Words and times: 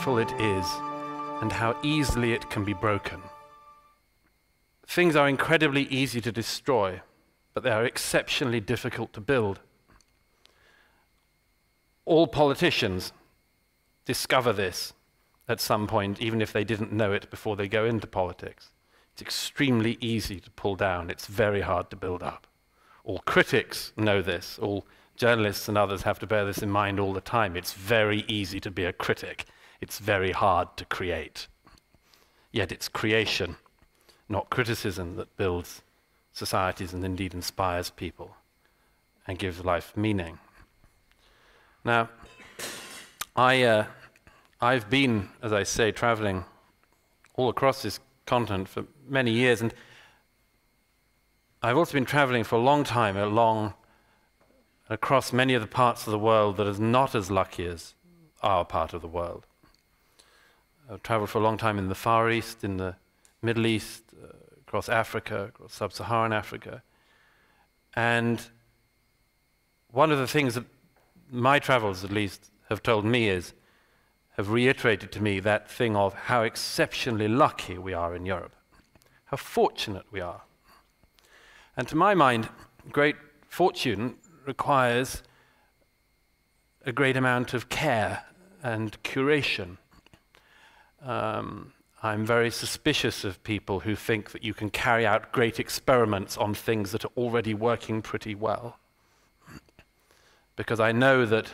beautiful 0.00 0.18
it 0.18 0.40
is 0.40 0.66
and 1.42 1.52
how 1.52 1.76
easily 1.82 2.32
it 2.32 2.48
can 2.48 2.64
be 2.64 2.72
broken. 2.72 3.20
Things 4.86 5.14
are 5.14 5.28
incredibly 5.28 5.82
easy 5.88 6.22
to 6.22 6.32
destroy, 6.32 7.02
but 7.52 7.64
they 7.64 7.70
are 7.70 7.84
exceptionally 7.84 8.60
difficult 8.60 9.12
to 9.12 9.20
build. 9.20 9.60
All 12.06 12.26
politicians 12.26 13.12
discover 14.06 14.54
this 14.54 14.94
at 15.46 15.60
some 15.60 15.86
point, 15.86 16.18
even 16.18 16.40
if 16.40 16.50
they 16.50 16.64
didn't 16.64 16.94
know 16.94 17.12
it 17.12 17.28
before 17.28 17.56
they 17.56 17.68
go 17.68 17.84
into 17.84 18.06
politics. 18.06 18.70
It's 19.12 19.20
extremely 19.20 19.98
easy 20.00 20.40
to 20.40 20.50
pull 20.52 20.76
down, 20.76 21.10
it's 21.10 21.26
very 21.26 21.60
hard 21.60 21.90
to 21.90 21.96
build 21.96 22.22
up. 22.22 22.46
All 23.04 23.18
critics 23.26 23.92
know 23.98 24.22
this, 24.22 24.58
all 24.62 24.86
journalists 25.16 25.68
and 25.68 25.76
others 25.76 26.02
have 26.02 26.18
to 26.20 26.26
bear 26.26 26.46
this 26.46 26.62
in 26.62 26.70
mind 26.70 26.98
all 26.98 27.12
the 27.12 27.20
time. 27.20 27.54
It's 27.54 27.74
very 27.74 28.24
easy 28.28 28.60
to 28.60 28.70
be 28.70 28.86
a 28.86 28.94
critic, 28.94 29.44
it's 29.80 29.98
very 29.98 30.32
hard 30.32 30.76
to 30.76 30.84
create. 30.84 31.46
Yet 32.52 32.72
it's 32.72 32.88
creation, 32.88 33.56
not 34.28 34.50
criticism, 34.50 35.16
that 35.16 35.36
builds 35.36 35.82
societies 36.32 36.92
and 36.92 37.04
indeed 37.04 37.34
inspires 37.34 37.90
people 37.90 38.36
and 39.26 39.38
gives 39.38 39.64
life 39.64 39.96
meaning. 39.96 40.38
Now, 41.84 42.08
I, 43.36 43.62
uh, 43.62 43.86
I've 44.60 44.90
been, 44.90 45.28
as 45.42 45.52
I 45.52 45.62
say, 45.62 45.92
traveling 45.92 46.44
all 47.34 47.48
across 47.48 47.82
this 47.82 48.00
continent 48.26 48.68
for 48.68 48.84
many 49.08 49.30
years, 49.30 49.62
and 49.62 49.72
I've 51.62 51.76
also 51.76 51.92
been 51.92 52.04
traveling 52.04 52.44
for 52.44 52.56
a 52.56 52.60
long 52.60 52.84
time 52.84 53.16
along 53.16 53.74
across 54.88 55.32
many 55.32 55.54
of 55.54 55.62
the 55.62 55.68
parts 55.68 56.06
of 56.06 56.10
the 56.10 56.18
world 56.18 56.56
that 56.56 56.66
is 56.66 56.80
not 56.80 57.14
as 57.14 57.30
lucky 57.30 57.64
as 57.64 57.94
our 58.42 58.64
part 58.64 58.92
of 58.92 59.00
the 59.00 59.08
world. 59.08 59.46
I've 60.90 61.02
traveled 61.04 61.30
for 61.30 61.38
a 61.38 61.42
long 61.42 61.56
time 61.56 61.78
in 61.78 61.88
the 61.88 61.94
Far 61.94 62.30
East, 62.30 62.64
in 62.64 62.76
the 62.76 62.96
Middle 63.42 63.64
East, 63.64 64.02
uh, 64.20 64.26
across 64.60 64.88
Africa, 64.88 65.44
across 65.44 65.74
sub 65.74 65.92
Saharan 65.92 66.32
Africa. 66.32 66.82
And 67.94 68.44
one 69.92 70.10
of 70.10 70.18
the 70.18 70.26
things 70.26 70.54
that 70.54 70.64
my 71.30 71.60
travels, 71.60 72.02
at 72.02 72.10
least, 72.10 72.50
have 72.68 72.82
told 72.82 73.04
me 73.04 73.28
is, 73.28 73.52
have 74.36 74.50
reiterated 74.50 75.12
to 75.12 75.22
me 75.22 75.38
that 75.38 75.70
thing 75.70 75.94
of 75.94 76.14
how 76.14 76.42
exceptionally 76.42 77.28
lucky 77.28 77.78
we 77.78 77.92
are 77.92 78.16
in 78.16 78.26
Europe, 78.26 78.56
how 79.26 79.36
fortunate 79.36 80.06
we 80.10 80.20
are. 80.20 80.42
And 81.76 81.86
to 81.86 81.96
my 81.96 82.14
mind, 82.14 82.48
great 82.90 83.16
fortune 83.48 84.16
requires 84.44 85.22
a 86.84 86.90
great 86.90 87.16
amount 87.16 87.54
of 87.54 87.68
care 87.68 88.24
and 88.62 89.00
curation. 89.04 89.76
Um, 91.02 91.72
I'm 92.02 92.24
very 92.24 92.50
suspicious 92.50 93.24
of 93.24 93.42
people 93.42 93.80
who 93.80 93.94
think 93.94 94.30
that 94.30 94.42
you 94.42 94.54
can 94.54 94.70
carry 94.70 95.06
out 95.06 95.32
great 95.32 95.60
experiments 95.60 96.36
on 96.36 96.54
things 96.54 96.92
that 96.92 97.04
are 97.04 97.10
already 97.16 97.52
working 97.52 98.00
pretty 98.00 98.34
well. 98.34 98.78
Because 100.56 100.80
I 100.80 100.92
know 100.92 101.26
that 101.26 101.52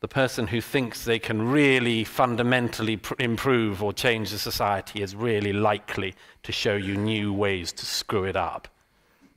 the 0.00 0.08
person 0.08 0.48
who 0.48 0.60
thinks 0.60 1.04
they 1.04 1.20
can 1.20 1.48
really 1.48 2.02
fundamentally 2.02 3.00
improve 3.20 3.84
or 3.84 3.92
change 3.92 4.30
the 4.30 4.38
society 4.38 5.00
is 5.00 5.14
really 5.14 5.52
likely 5.52 6.14
to 6.42 6.50
show 6.50 6.74
you 6.74 6.96
new 6.96 7.32
ways 7.32 7.72
to 7.72 7.86
screw 7.86 8.24
it 8.24 8.34
up. 8.34 8.66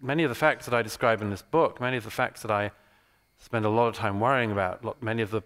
Many 0.01 0.23
of 0.23 0.29
the 0.29 0.35
facts 0.35 0.65
that 0.65 0.73
I 0.73 0.81
describe 0.81 1.21
in 1.21 1.29
this 1.29 1.43
book, 1.43 1.79
many 1.79 1.97
of 1.97 2.03
the 2.03 2.09
facts 2.09 2.41
that 2.41 2.49
I 2.49 2.71
spend 3.37 3.65
a 3.65 3.69
lot 3.69 3.87
of 3.87 3.95
time 3.95 4.19
worrying 4.19 4.51
about, 4.51 5.03
many 5.03 5.21
of 5.21 5.29
the 5.29 5.43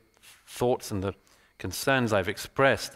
thoughts 0.48 0.90
and 0.90 1.04
the 1.04 1.14
concerns 1.58 2.14
I've 2.14 2.30
expressed, 2.30 2.96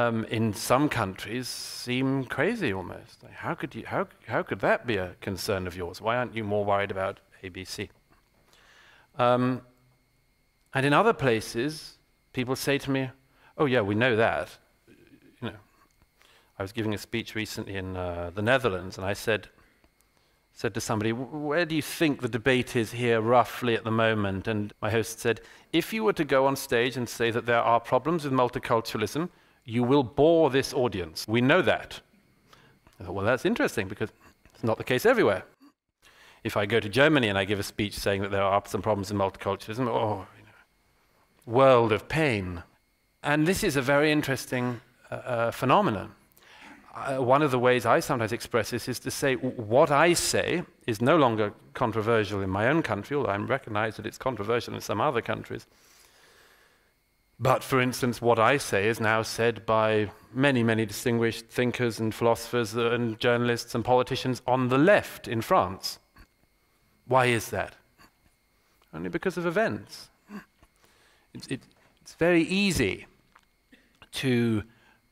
um, 0.00 0.24
in 0.26 0.52
some 0.54 0.88
countries 0.88 1.48
seem 1.48 2.24
crazy 2.24 2.72
almost. 2.72 3.22
Like 3.22 3.32
how, 3.32 3.54
could 3.54 3.74
you, 3.74 3.84
how, 3.86 4.08
how 4.26 4.42
could 4.42 4.60
that 4.60 4.86
be 4.86 4.96
a 4.96 5.14
concern 5.20 5.66
of 5.66 5.76
yours? 5.76 6.00
Why 6.00 6.16
aren't 6.16 6.34
you 6.34 6.44
more 6.44 6.64
worried 6.64 6.90
about 6.90 7.20
ABC? 7.42 7.88
Um, 9.18 9.62
and 10.72 10.86
in 10.86 10.92
other 10.92 11.12
places, 11.12 11.98
people 12.32 12.56
say 12.56 12.78
to 12.78 12.90
me, 12.90 13.10
oh, 13.58 13.66
yeah, 13.66 13.80
we 13.80 13.94
know 13.94 14.16
that. 14.16 14.48
You 15.42 15.50
know, 15.50 15.56
I 16.58 16.62
was 16.62 16.72
giving 16.72 16.94
a 16.94 16.98
speech 16.98 17.34
recently 17.34 17.76
in 17.76 17.96
uh, 17.96 18.30
the 18.34 18.42
Netherlands, 18.42 18.96
and 18.96 19.06
I 19.06 19.12
said, 19.12 19.48
said 20.52 20.74
to 20.74 20.80
somebody, 20.80 21.12
Where 21.12 21.64
do 21.64 21.74
you 21.74 21.82
think 21.82 22.20
the 22.20 22.28
debate 22.28 22.76
is 22.76 22.92
here 22.92 23.20
roughly 23.20 23.74
at 23.74 23.84
the 23.84 23.90
moment? 23.90 24.46
And 24.46 24.72
my 24.80 24.90
host 24.90 25.20
said, 25.20 25.40
If 25.72 25.92
you 25.92 26.04
were 26.04 26.12
to 26.14 26.24
go 26.24 26.46
on 26.46 26.56
stage 26.56 26.96
and 26.96 27.08
say 27.08 27.30
that 27.30 27.46
there 27.46 27.60
are 27.60 27.80
problems 27.80 28.24
with 28.24 28.32
multiculturalism, 28.32 29.28
you 29.64 29.82
will 29.82 30.02
bore 30.02 30.50
this 30.50 30.72
audience. 30.72 31.26
We 31.28 31.40
know 31.40 31.62
that. 31.62 32.00
Thought, 33.02 33.14
well, 33.14 33.24
that's 33.24 33.44
interesting 33.44 33.88
because 33.88 34.10
it's 34.54 34.64
not 34.64 34.78
the 34.78 34.84
case 34.84 35.06
everywhere. 35.06 35.44
If 36.44 36.56
I 36.56 36.66
go 36.66 36.80
to 36.80 36.88
Germany 36.88 37.28
and 37.28 37.38
I 37.38 37.44
give 37.44 37.58
a 37.58 37.62
speech 37.62 37.94
saying 37.94 38.22
that 38.22 38.30
there 38.30 38.42
are 38.42 38.62
some 38.66 38.82
problems 38.82 39.10
in 39.10 39.16
multiculturalism, 39.18 39.86
oh, 39.86 40.26
world 41.46 41.92
of 41.92 42.08
pain. 42.08 42.62
And 43.22 43.46
this 43.46 43.62
is 43.62 43.76
a 43.76 43.82
very 43.82 44.10
interesting 44.12 44.80
uh, 45.10 45.14
uh, 45.14 45.50
phenomenon. 45.50 46.12
Uh, 46.94 47.18
one 47.18 47.42
of 47.42 47.50
the 47.50 47.58
ways 47.58 47.86
I 47.86 48.00
sometimes 48.00 48.32
express 48.32 48.70
this 48.70 48.88
is 48.88 48.98
to 49.00 49.10
say 49.10 49.34
what 49.34 49.90
I 49.90 50.12
say 50.12 50.64
is 50.86 51.00
no 51.00 51.16
longer 51.16 51.52
controversial 51.74 52.42
in 52.42 52.50
my 52.50 52.68
own 52.68 52.82
country, 52.82 53.16
although 53.16 53.30
I 53.30 53.36
recognize 53.36 53.96
that 53.96 54.06
it's 54.06 54.18
controversial 54.18 54.74
in 54.74 54.80
some 54.80 55.00
other 55.00 55.22
countries. 55.22 55.66
But 57.42 57.64
for 57.64 57.80
instance, 57.80 58.20
what 58.20 58.38
I 58.38 58.58
say 58.58 58.86
is 58.86 59.00
now 59.00 59.22
said 59.22 59.64
by 59.64 60.10
many, 60.34 60.62
many 60.62 60.84
distinguished 60.84 61.46
thinkers 61.46 61.98
and 61.98 62.14
philosophers 62.14 62.74
and 62.74 63.18
journalists 63.18 63.74
and 63.74 63.82
politicians 63.82 64.42
on 64.46 64.68
the 64.68 64.76
left 64.76 65.26
in 65.26 65.40
France. 65.40 65.98
Why 67.06 67.26
is 67.26 67.48
that? 67.48 67.76
Only 68.92 69.08
because 69.08 69.38
of 69.38 69.46
events. 69.46 70.10
It's, 71.32 71.46
it, 71.46 71.62
it's 72.02 72.14
very 72.14 72.42
easy 72.42 73.06
to 74.12 74.62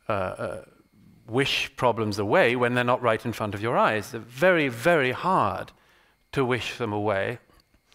uh, 0.09 0.12
uh, 0.12 0.65
wish 1.28 1.75
problems 1.77 2.19
away 2.19 2.56
when 2.56 2.75
they're 2.75 2.84
not 2.84 3.00
right 3.00 3.25
in 3.25 3.33
front 3.33 3.55
of 3.55 3.62
your 3.62 3.78
eyes. 3.78 4.11
They're 4.11 4.21
very, 4.21 4.69
very 4.69 5.12
hard 5.12 5.72
to 6.33 6.44
wish 6.44 6.77
them 6.77 6.93
away 6.93 7.38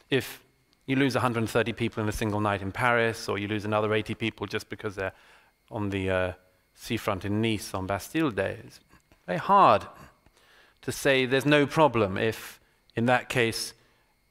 if 0.09 0.42
you 0.93 0.99
lose 0.99 1.15
130 1.15 1.73
people 1.73 2.03
in 2.03 2.07
a 2.07 2.11
single 2.11 2.39
night 2.39 2.61
in 2.61 2.71
Paris, 2.71 3.27
or 3.27 3.39
you 3.39 3.47
lose 3.47 3.65
another 3.65 3.95
80 3.95 4.13
people 4.13 4.45
just 4.45 4.69
because 4.69 4.95
they're 4.95 5.13
on 5.71 5.89
the 5.89 6.07
uh, 6.07 6.33
seafront 6.75 7.25
in 7.25 7.41
Nice 7.41 7.73
on 7.73 7.87
Bastille 7.87 8.29
Day. 8.29 8.59
It's 8.63 8.79
very 9.25 9.39
hard 9.39 9.87
to 10.83 10.91
say 10.91 11.25
there's 11.25 11.47
no 11.47 11.65
problem 11.65 12.15
if, 12.15 12.59
in 12.95 13.07
that 13.07 13.27
case, 13.27 13.73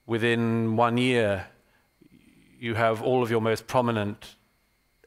within 0.07 0.77
one 0.77 0.99
year, 0.99 1.49
you 2.61 2.75
have 2.75 3.03
all 3.03 3.25
of 3.25 3.31
your 3.31 3.41
most 3.41 3.67
prominent 3.67 4.37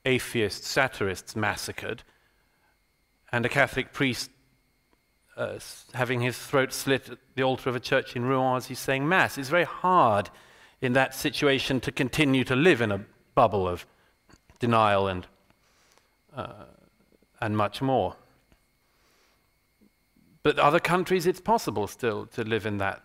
atheist 0.03 0.65
satirists 0.65 1.37
massacred, 1.37 2.03
and 3.31 3.45
a 3.45 3.49
Catholic 3.49 3.93
priest 3.93 4.29
uh, 5.37 5.57
having 5.93 6.19
his 6.19 6.37
throat 6.37 6.73
slit 6.73 7.09
at 7.11 7.17
the 7.35 7.43
altar 7.43 7.69
of 7.69 7.77
a 7.77 7.79
church 7.79 8.13
in 8.17 8.25
Rouen 8.25 8.57
as 8.57 8.65
he's 8.65 8.79
saying 8.79 9.07
Mass. 9.07 9.37
It's 9.37 9.47
very 9.47 9.63
hard 9.63 10.29
in 10.85 10.93
that 10.93 11.13
situation 11.13 11.79
to 11.81 11.91
continue 11.91 12.43
to 12.43 12.55
live 12.55 12.81
in 12.81 12.91
a 12.91 13.05
bubble 13.33 13.67
of 13.67 13.85
denial 14.59 15.07
and, 15.07 15.27
uh, 16.35 16.65
and 17.41 17.57
much 17.57 17.81
more. 17.81 18.15
But 20.43 20.59
other 20.59 20.79
countries, 20.79 21.25
it's 21.25 21.41
possible 21.41 21.87
still 21.87 22.27
to 22.27 22.43
live 22.43 22.65
in 22.65 22.77
that 22.77 23.01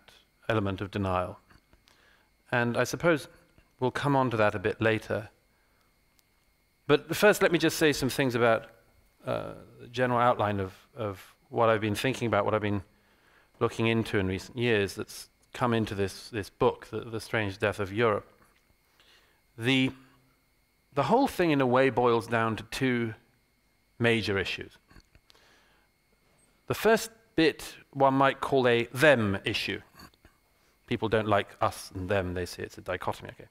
element 0.48 0.80
of 0.80 0.90
denial. 0.90 1.38
And 2.52 2.76
I 2.76 2.84
suppose 2.84 3.28
We'll 3.80 3.90
come 3.90 4.14
on 4.14 4.30
to 4.30 4.36
that 4.36 4.54
a 4.54 4.58
bit 4.58 4.80
later. 4.80 5.30
But 6.86 7.16
first, 7.16 7.40
let 7.40 7.50
me 7.50 7.58
just 7.58 7.78
say 7.78 7.92
some 7.92 8.10
things 8.10 8.34
about 8.34 8.66
uh, 9.26 9.54
the 9.80 9.88
general 9.88 10.20
outline 10.20 10.60
of, 10.60 10.74
of 10.94 11.34
what 11.48 11.70
I've 11.70 11.80
been 11.80 11.94
thinking 11.94 12.26
about, 12.26 12.44
what 12.44 12.52
I've 12.52 12.60
been 12.60 12.82
looking 13.58 13.86
into 13.86 14.18
in 14.18 14.28
recent 14.28 14.56
years 14.58 14.94
that's 14.94 15.29
come 15.52 15.74
into 15.74 15.94
this, 15.94 16.28
this 16.30 16.50
book, 16.50 16.88
the, 16.90 17.00
the 17.00 17.20
Strange 17.20 17.58
Death 17.58 17.80
of 17.80 17.92
Europe. 17.92 18.26
The, 19.58 19.90
the 20.94 21.04
whole 21.04 21.28
thing, 21.28 21.50
in 21.50 21.60
a 21.60 21.66
way, 21.66 21.90
boils 21.90 22.26
down 22.26 22.56
to 22.56 22.62
two 22.64 23.14
major 23.98 24.38
issues. 24.38 24.72
The 26.66 26.74
first 26.74 27.10
bit 27.36 27.74
one 27.92 28.14
might 28.14 28.40
call 28.40 28.66
a 28.68 28.84
them 28.92 29.38
issue. 29.44 29.80
People 30.86 31.08
don't 31.08 31.28
like 31.28 31.56
us 31.60 31.90
and 31.94 32.08
them, 32.08 32.34
they 32.34 32.46
say 32.46 32.62
it's 32.62 32.78
a 32.78 32.80
dichotomy, 32.80 33.30
okay? 33.30 33.48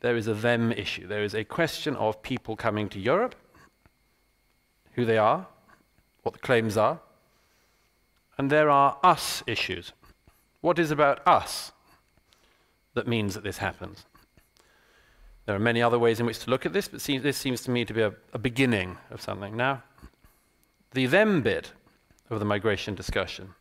there 0.00 0.16
is 0.16 0.28
a 0.28 0.34
them 0.34 0.72
issue. 0.72 1.06
There 1.06 1.22
is 1.22 1.34
a 1.34 1.44
question 1.44 1.96
of 1.96 2.22
people 2.22 2.56
coming 2.56 2.88
to 2.90 3.00
Europe, 3.00 3.34
who 4.92 5.04
they 5.04 5.18
are, 5.18 5.46
what 6.22 6.34
the 6.34 6.40
claims 6.40 6.76
are, 6.76 7.00
and 8.36 8.50
there 8.50 8.70
are 8.70 8.98
us 9.02 9.42
issues. 9.46 9.92
What 10.60 10.78
is 10.78 10.90
about 10.90 11.26
us 11.26 11.72
that 12.94 13.06
means 13.06 13.34
that 13.34 13.44
this 13.44 13.58
happens? 13.58 14.04
There 15.46 15.54
are 15.56 15.60
many 15.60 15.80
other 15.80 15.98
ways 15.98 16.20
in 16.20 16.26
which 16.26 16.40
to 16.40 16.50
look 16.50 16.66
at 16.66 16.72
this, 16.72 16.88
but 16.88 17.00
see, 17.00 17.16
this 17.16 17.36
seems 17.36 17.62
to 17.62 17.70
me 17.70 17.84
to 17.84 17.94
be 17.94 18.02
a, 18.02 18.12
a 18.32 18.38
beginning 18.38 18.98
of 19.10 19.22
something. 19.22 19.56
Now, 19.56 19.82
the 20.92 21.06
them 21.06 21.42
bit 21.42 21.72
of 22.28 22.38
the 22.38 22.44
migration 22.44 22.94
discussion 22.94 23.54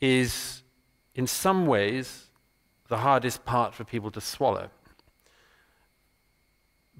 is, 0.00 0.62
in 1.14 1.26
some 1.26 1.66
ways, 1.66 2.26
the 2.88 2.98
hardest 2.98 3.44
part 3.44 3.74
for 3.74 3.84
people 3.84 4.10
to 4.12 4.20
swallow. 4.20 4.70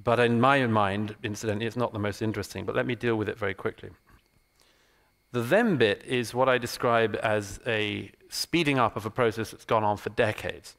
But 0.02 0.18
in 0.18 0.40
my 0.40 0.66
mind, 0.66 1.14
incidentally, 1.22 1.66
it's 1.66 1.76
not 1.76 1.92
the 1.92 1.98
most 1.98 2.22
interesting, 2.22 2.64
but 2.64 2.74
let 2.74 2.86
me 2.86 2.94
deal 2.94 3.16
with 3.16 3.28
it 3.28 3.38
very 3.38 3.54
quickly. 3.54 3.90
The 5.32 5.42
them 5.42 5.76
bit 5.76 6.02
is 6.04 6.34
what 6.34 6.48
I 6.48 6.58
describe 6.58 7.16
as 7.22 7.60
a 7.66 8.10
speeding 8.28 8.78
up 8.78 8.96
of 8.96 9.06
a 9.06 9.11
process 9.11 9.50
that's 9.50 9.64
gone 9.64 9.84
on 9.84 9.96
for 9.96 10.11
decades. 10.11 10.76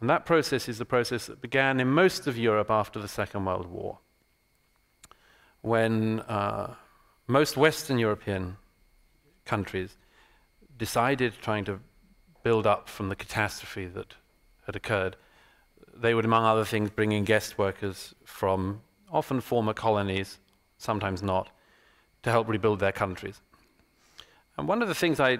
And 0.00 0.08
that 0.08 0.24
process 0.24 0.68
is 0.68 0.78
the 0.78 0.84
process 0.84 1.26
that 1.26 1.42
began 1.42 1.78
in 1.78 1.88
most 1.88 2.26
of 2.26 2.38
Europe 2.38 2.70
after 2.70 2.98
the 2.98 3.08
Second 3.08 3.44
World 3.44 3.66
War, 3.66 3.98
when 5.60 6.20
uh, 6.20 6.74
most 7.26 7.56
Western 7.56 7.98
European 7.98 8.56
countries 9.44 9.96
decided, 10.78 11.34
trying 11.42 11.64
to 11.66 11.80
build 12.42 12.66
up 12.66 12.88
from 12.88 13.10
the 13.10 13.16
catastrophe 13.16 13.86
that 13.86 14.14
had 14.64 14.74
occurred, 14.74 15.16
they 15.94 16.14
would, 16.14 16.24
among 16.24 16.44
other 16.44 16.64
things, 16.64 16.88
bring 16.88 17.12
in 17.12 17.24
guest 17.24 17.58
workers 17.58 18.14
from 18.24 18.80
often 19.12 19.40
former 19.40 19.74
colonies, 19.74 20.38
sometimes 20.78 21.22
not, 21.22 21.50
to 22.22 22.30
help 22.30 22.48
rebuild 22.48 22.80
their 22.80 22.92
countries. 22.92 23.42
And 24.56 24.66
one 24.66 24.80
of 24.80 24.88
the 24.88 24.94
things 24.94 25.20
I 25.20 25.38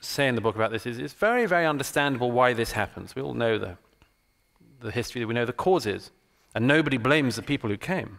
say 0.00 0.28
in 0.28 0.34
the 0.34 0.40
book 0.40 0.54
about 0.54 0.70
this 0.70 0.86
is 0.86 0.98
it's 0.98 1.14
very, 1.14 1.46
very 1.46 1.66
understandable 1.66 2.30
why 2.30 2.52
this 2.52 2.72
happens. 2.72 3.14
We 3.14 3.22
all 3.22 3.34
know 3.34 3.58
the, 3.58 3.76
the 4.80 4.90
history, 4.90 5.24
we 5.24 5.34
know 5.34 5.44
the 5.44 5.52
causes, 5.52 6.10
and 6.54 6.66
nobody 6.66 6.96
blames 6.96 7.36
the 7.36 7.42
people 7.42 7.70
who 7.70 7.76
came. 7.76 8.18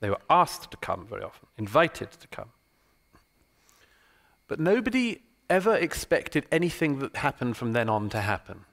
They 0.00 0.10
were 0.10 0.20
asked 0.28 0.70
to 0.70 0.76
come 0.76 1.06
very 1.06 1.22
often, 1.22 1.48
invited 1.56 2.10
to 2.12 2.28
come. 2.28 2.50
But 4.48 4.60
nobody 4.60 5.22
ever 5.48 5.74
expected 5.74 6.46
anything 6.52 6.98
that 6.98 7.16
happened 7.16 7.56
from 7.56 7.72
then 7.72 7.88
on 7.88 8.08
to 8.10 8.20
happen. 8.20 8.64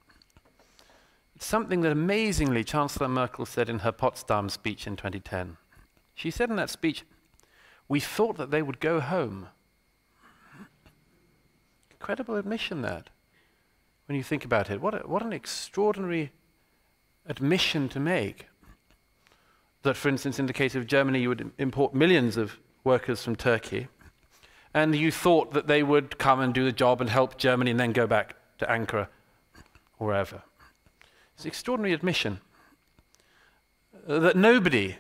It's 1.36 1.46
something 1.46 1.82
that 1.82 1.92
amazingly 1.92 2.64
Chancellor 2.64 3.08
Merkel 3.08 3.46
said 3.46 3.70
in 3.70 3.80
her 3.80 3.92
Potsdam 3.92 4.50
speech 4.50 4.86
in 4.86 4.96
2010. 4.96 5.58
She 6.14 6.30
said 6.30 6.50
in 6.50 6.56
that 6.58 6.70
speech, 6.70 7.04
We 7.88 8.00
thought 8.00 8.38
that 8.38 8.52
they 8.52 8.62
would 8.62 8.80
go 8.80 9.00
home. 9.00 9.48
Incredible 12.02 12.36
admission, 12.36 12.82
that, 12.82 13.12
when 14.08 14.16
you 14.18 14.24
think 14.24 14.44
about 14.44 14.72
it. 14.72 14.82
What, 14.82 14.96
a, 14.96 15.08
what 15.08 15.22
an 15.22 15.34
extraordinary 15.34 16.32
admission 17.28 17.90
to 17.90 18.00
make. 18.00 18.48
That, 19.84 19.96
for 19.96 20.10
instance, 20.10 20.40
in 20.40 20.48
the 20.48 20.54
case 20.54 20.74
of 20.74 20.88
Germany, 20.88 21.22
you 21.22 21.30
would 21.30 21.52
import 21.60 21.94
millions 21.94 22.38
of 22.38 22.58
workers 22.84 23.24
from 23.24 23.36
Turkey 23.36 23.88
and 24.74 24.96
you 24.96 25.12
thought 25.12 25.54
that 25.54 25.68
they 25.68 25.84
would 25.84 26.18
come 26.18 26.40
and 26.40 26.56
do 26.56 26.66
the 26.66 26.72
job 26.72 27.02
and 27.02 27.10
help 27.12 27.38
Germany 27.38 27.70
and 27.70 27.80
then 27.80 27.92
go 27.92 28.08
back 28.08 28.36
to 28.58 28.66
Ankara 28.66 29.08
or 30.00 30.08
wherever. 30.08 30.42
It's 31.36 31.44
an 31.44 31.50
extraordinary 31.50 31.94
admission 31.94 32.40
uh, 34.08 34.18
that 34.18 34.36
nobody 34.36 34.96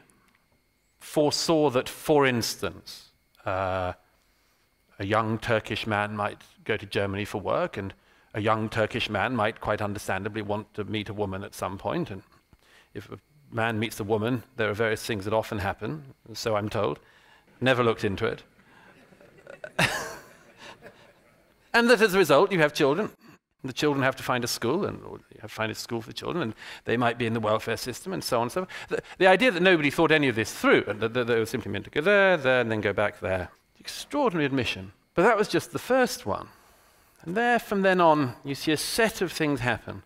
foresaw 0.99 1.71
that, 1.71 1.89
for 1.89 2.27
instance, 2.27 3.09
uh, 3.43 3.93
a 4.99 5.05
young 5.05 5.39
Turkish 5.39 5.87
man 5.87 6.15
might 6.15 6.37
go 6.63 6.77
to 6.77 6.85
Germany 6.85 7.25
for 7.25 7.39
work, 7.39 7.77
and 7.77 7.93
a 8.33 8.41
young 8.41 8.69
Turkish 8.69 9.09
man 9.09 9.35
might 9.35 9.59
quite 9.59 9.81
understandably 9.81 10.41
want 10.41 10.73
to 10.73 10.83
meet 10.83 11.09
a 11.09 11.13
woman 11.13 11.43
at 11.43 11.53
some 11.53 11.77
point. 11.77 12.09
And 12.09 12.23
if 12.93 13.11
a 13.11 13.17
man 13.51 13.79
meets 13.79 13.99
a 13.99 14.03
woman, 14.03 14.43
there 14.55 14.69
are 14.69 14.73
various 14.73 15.05
things 15.05 15.25
that 15.25 15.33
often 15.33 15.59
happen, 15.59 16.03
so 16.33 16.55
I'm 16.55 16.69
told. 16.69 16.99
Never 17.59 17.83
looked 17.83 18.03
into 18.03 18.25
it. 18.25 18.43
and 21.73 21.89
that 21.89 22.01
as 22.01 22.13
a 22.13 22.17
result, 22.17 22.51
you 22.51 22.59
have 22.59 22.73
children. 22.73 23.11
The 23.63 23.73
children 23.73 24.03
have 24.03 24.15
to 24.15 24.23
find 24.23 24.43
a 24.43 24.47
school, 24.47 24.85
and 24.85 24.99
you 24.99 25.19
have 25.41 25.51
to 25.51 25.55
find 25.55 25.71
a 25.71 25.75
school 25.75 26.01
for 26.01 26.07
the 26.07 26.13
children, 26.13 26.41
and 26.41 26.55
they 26.85 26.97
might 26.97 27.19
be 27.19 27.27
in 27.27 27.33
the 27.33 27.39
welfare 27.39 27.77
system, 27.77 28.11
and 28.11 28.23
so 28.23 28.37
on 28.37 28.43
and 28.43 28.51
so 28.51 28.61
on. 28.61 28.67
The, 28.89 29.03
the 29.19 29.27
idea 29.27 29.51
that 29.51 29.61
nobody 29.61 29.91
thought 29.91 30.11
any 30.11 30.27
of 30.29 30.35
this 30.35 30.51
through, 30.51 30.85
and 30.87 30.99
that, 30.99 31.13
that 31.13 31.27
they 31.27 31.37
were 31.37 31.45
simply 31.45 31.71
meant 31.71 31.85
to 31.85 31.91
go 31.91 32.01
there, 32.01 32.37
there, 32.37 32.61
and 32.61 32.71
then 32.71 32.81
go 32.81 32.93
back 32.93 33.19
there. 33.19 33.49
Extraordinary 33.79 34.45
admission. 34.45 34.93
But 35.21 35.27
that 35.27 35.37
was 35.37 35.49
just 35.49 35.71
the 35.71 35.77
first 35.77 36.25
one. 36.25 36.47
And 37.21 37.37
there, 37.37 37.59
from 37.59 37.83
then 37.83 38.01
on, 38.01 38.33
you 38.43 38.55
see 38.55 38.71
a 38.71 38.75
set 38.77 39.21
of 39.21 39.31
things 39.31 39.59
happen. 39.59 40.01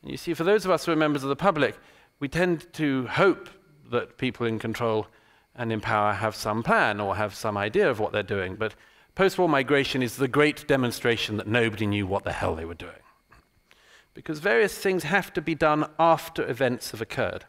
And 0.00 0.10
you 0.10 0.16
see, 0.16 0.32
for 0.32 0.44
those 0.44 0.64
of 0.64 0.70
us 0.70 0.86
who 0.86 0.92
are 0.92 0.96
members 0.96 1.22
of 1.22 1.28
the 1.28 1.36
public, 1.36 1.76
we 2.20 2.28
tend 2.28 2.72
to 2.72 3.06
hope 3.06 3.50
that 3.90 4.16
people 4.16 4.46
in 4.46 4.58
control 4.58 5.08
and 5.54 5.70
in 5.70 5.82
power 5.82 6.14
have 6.14 6.34
some 6.34 6.62
plan 6.62 7.00
or 7.00 7.16
have 7.16 7.34
some 7.34 7.58
idea 7.58 7.90
of 7.90 8.00
what 8.00 8.12
they're 8.12 8.22
doing. 8.22 8.54
But 8.54 8.74
post 9.14 9.36
war 9.36 9.46
migration 9.46 10.02
is 10.02 10.16
the 10.16 10.26
great 10.26 10.66
demonstration 10.66 11.36
that 11.36 11.46
nobody 11.46 11.84
knew 11.86 12.06
what 12.06 12.24
the 12.24 12.32
hell 12.32 12.54
they 12.54 12.64
were 12.64 12.72
doing. 12.72 13.04
Because 14.14 14.38
various 14.38 14.78
things 14.78 15.02
have 15.02 15.34
to 15.34 15.42
be 15.42 15.54
done 15.54 15.84
after 15.98 16.48
events 16.48 16.92
have 16.92 17.02
occurred. 17.02 17.44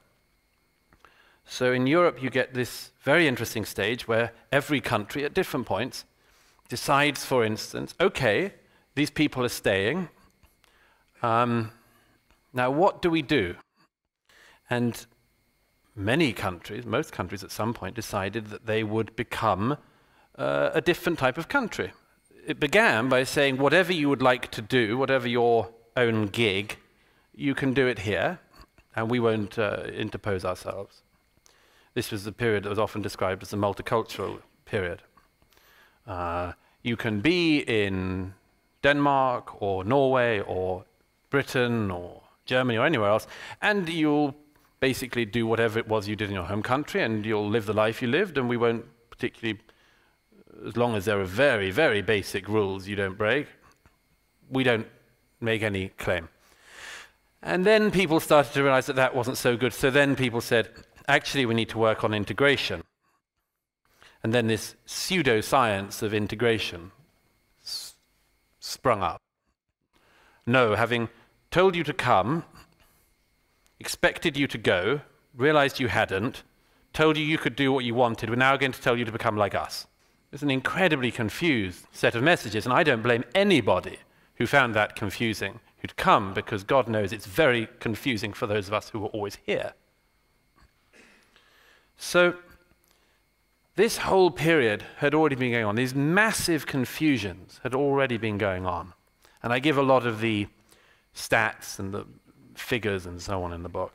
So 1.45 1.71
in 1.71 1.87
Europe, 1.87 2.21
you 2.21 2.29
get 2.29 2.53
this 2.53 2.91
very 2.99 3.29
interesting 3.29 3.63
stage 3.63 4.09
where 4.09 4.33
every 4.51 4.81
country 4.81 5.23
at 5.23 5.33
different 5.33 5.65
points 5.65 6.03
decides, 6.69 7.25
for 7.25 7.43
instance, 7.43 7.93
okay, 7.99 8.53
these 8.95 9.09
people 9.09 9.43
are 9.43 9.49
staying. 9.49 10.09
Um, 11.21 11.71
now, 12.53 12.71
what 12.71 13.01
do 13.01 13.09
we 13.09 13.21
do? 13.21 13.55
And 14.69 15.05
many 15.95 16.33
countries, 16.33 16.85
most 16.85 17.11
countries 17.11 17.43
at 17.43 17.51
some 17.51 17.73
point, 17.73 17.95
decided 17.95 18.47
that 18.47 18.65
they 18.65 18.83
would 18.83 19.15
become 19.15 19.77
uh, 20.37 20.69
a 20.73 20.81
different 20.81 21.19
type 21.19 21.37
of 21.37 21.47
country. 21.47 21.93
It 22.45 22.59
began 22.59 23.09
by 23.09 23.23
saying, 23.23 23.57
whatever 23.57 23.91
you 23.91 24.09
would 24.09 24.21
like 24.21 24.51
to 24.51 24.61
do, 24.61 24.97
whatever 24.97 25.27
your 25.27 25.69
own 25.95 26.27
gig, 26.27 26.77
you 27.35 27.53
can 27.55 27.73
do 27.73 27.87
it 27.87 27.99
here, 27.99 28.39
and 28.95 29.11
we 29.11 29.19
won't 29.19 29.59
uh, 29.59 29.83
interpose 29.93 30.45
ourselves. 30.45 31.03
This 31.93 32.11
was 32.11 32.23
the 32.23 32.31
period 32.31 32.63
that 32.63 32.69
was 32.69 32.79
often 32.79 33.01
described 33.01 33.43
as 33.43 33.49
the 33.49 33.57
multicultural 33.57 34.41
period. 34.65 35.01
Uh, 36.07 36.53
you 36.83 36.95
can 36.95 37.19
be 37.19 37.59
in 37.59 38.33
Denmark 38.81 39.61
or 39.61 39.83
Norway 39.83 40.39
or 40.39 40.85
Britain 41.29 41.91
or 41.91 42.21
Germany 42.45 42.77
or 42.77 42.85
anywhere 42.85 43.09
else, 43.09 43.27
and 43.61 43.89
you'll 43.89 44.35
basically 44.79 45.25
do 45.25 45.45
whatever 45.45 45.79
it 45.79 45.87
was 45.87 46.07
you 46.07 46.15
did 46.15 46.29
in 46.29 46.35
your 46.35 46.45
home 46.45 46.61
country 46.61 47.01
and 47.01 47.25
you'll 47.25 47.49
live 47.49 47.65
the 47.65 47.73
life 47.73 48.01
you 48.01 48.07
lived 48.07 48.37
and 48.37 48.47
we 48.47 48.57
won't 48.57 48.85
particularly 49.09 49.59
as 50.67 50.77
long 50.77 50.95
as 50.95 51.05
there 51.05 51.19
are 51.19 51.25
very 51.25 51.71
very 51.71 52.01
basic 52.01 52.47
rules 52.47 52.87
you 52.87 52.95
don't 52.95 53.17
break 53.17 53.47
we 54.49 54.63
don't 54.63 54.87
make 55.41 55.61
any 55.61 55.89
claim. 55.89 56.29
And 57.43 57.65
then 57.65 57.91
people 57.91 58.19
started 58.19 58.53
to 58.53 58.63
realize 58.63 58.87
that 58.87 58.95
that 58.95 59.15
wasn't 59.15 59.37
so 59.37 59.57
good 59.57 59.73
so 59.73 59.89
then 59.89 60.15
people 60.15 60.41
said 60.41 60.69
actually 61.07 61.45
we 61.45 61.55
need 61.55 61.69
to 61.69 61.77
work 61.77 62.03
on 62.03 62.13
integration 62.13 62.83
and 64.23 64.33
then 64.33 64.47
this 64.47 64.75
pseudoscience 64.85 66.01
of 66.01 66.13
integration 66.13 66.91
sprung 68.59 69.01
up 69.01 69.21
no 70.45 70.75
having 70.75 71.09
told 71.51 71.75
you 71.75 71.83
to 71.83 71.93
come 71.93 72.43
expected 73.79 74.37
you 74.37 74.47
to 74.47 74.57
go, 74.57 75.01
realized 75.35 75.79
you 75.79 75.87
hadn't, 75.87 76.43
told 76.93 77.17
you 77.17 77.23
you 77.23 77.37
could 77.37 77.55
do 77.55 77.71
what 77.71 77.85
you 77.85 77.93
wanted, 77.93 78.29
we're 78.29 78.35
now 78.35 78.57
going 78.57 78.71
to 78.71 78.81
tell 78.81 78.97
you 78.97 79.05
to 79.05 79.11
become 79.11 79.37
like 79.37 79.55
us. 79.55 79.87
It's 80.31 80.43
an 80.43 80.51
incredibly 80.51 81.11
confused 81.11 81.85
set 81.91 82.15
of 82.15 82.23
messages, 82.23 82.65
and 82.65 82.73
I 82.73 82.83
don't 82.83 83.03
blame 83.03 83.23
anybody 83.33 83.99
who 84.35 84.47
found 84.47 84.73
that 84.75 84.95
confusing, 84.95 85.59
who'd 85.77 85.95
come, 85.95 86.33
because 86.33 86.63
God 86.63 86.87
knows 86.87 87.13
it's 87.13 87.25
very 87.25 87.67
confusing 87.79 88.33
for 88.33 88.47
those 88.47 88.67
of 88.67 88.73
us 88.73 88.89
who 88.89 88.99
were 88.99 89.07
always 89.07 89.37
here. 89.45 89.73
So, 91.97 92.35
this 93.77 93.97
whole 93.97 94.31
period 94.31 94.83
had 94.97 95.13
already 95.13 95.35
been 95.35 95.51
going 95.51 95.63
on. 95.63 95.75
These 95.75 95.93
massive 95.93 96.65
confusions 96.65 97.59
had 97.61 97.75
already 97.75 98.17
been 98.17 98.39
going 98.39 98.65
on. 98.65 98.93
And 99.43 99.53
I 99.53 99.59
give 99.59 99.77
a 99.77 99.83
lot 99.83 100.07
of 100.07 100.19
the 100.19 100.47
stats 101.15 101.77
and 101.77 101.93
the 101.93 102.07
figures 102.55 103.05
and 103.05 103.21
so 103.21 103.43
on 103.43 103.53
in 103.53 103.61
the 103.61 103.69
book. 103.69 103.93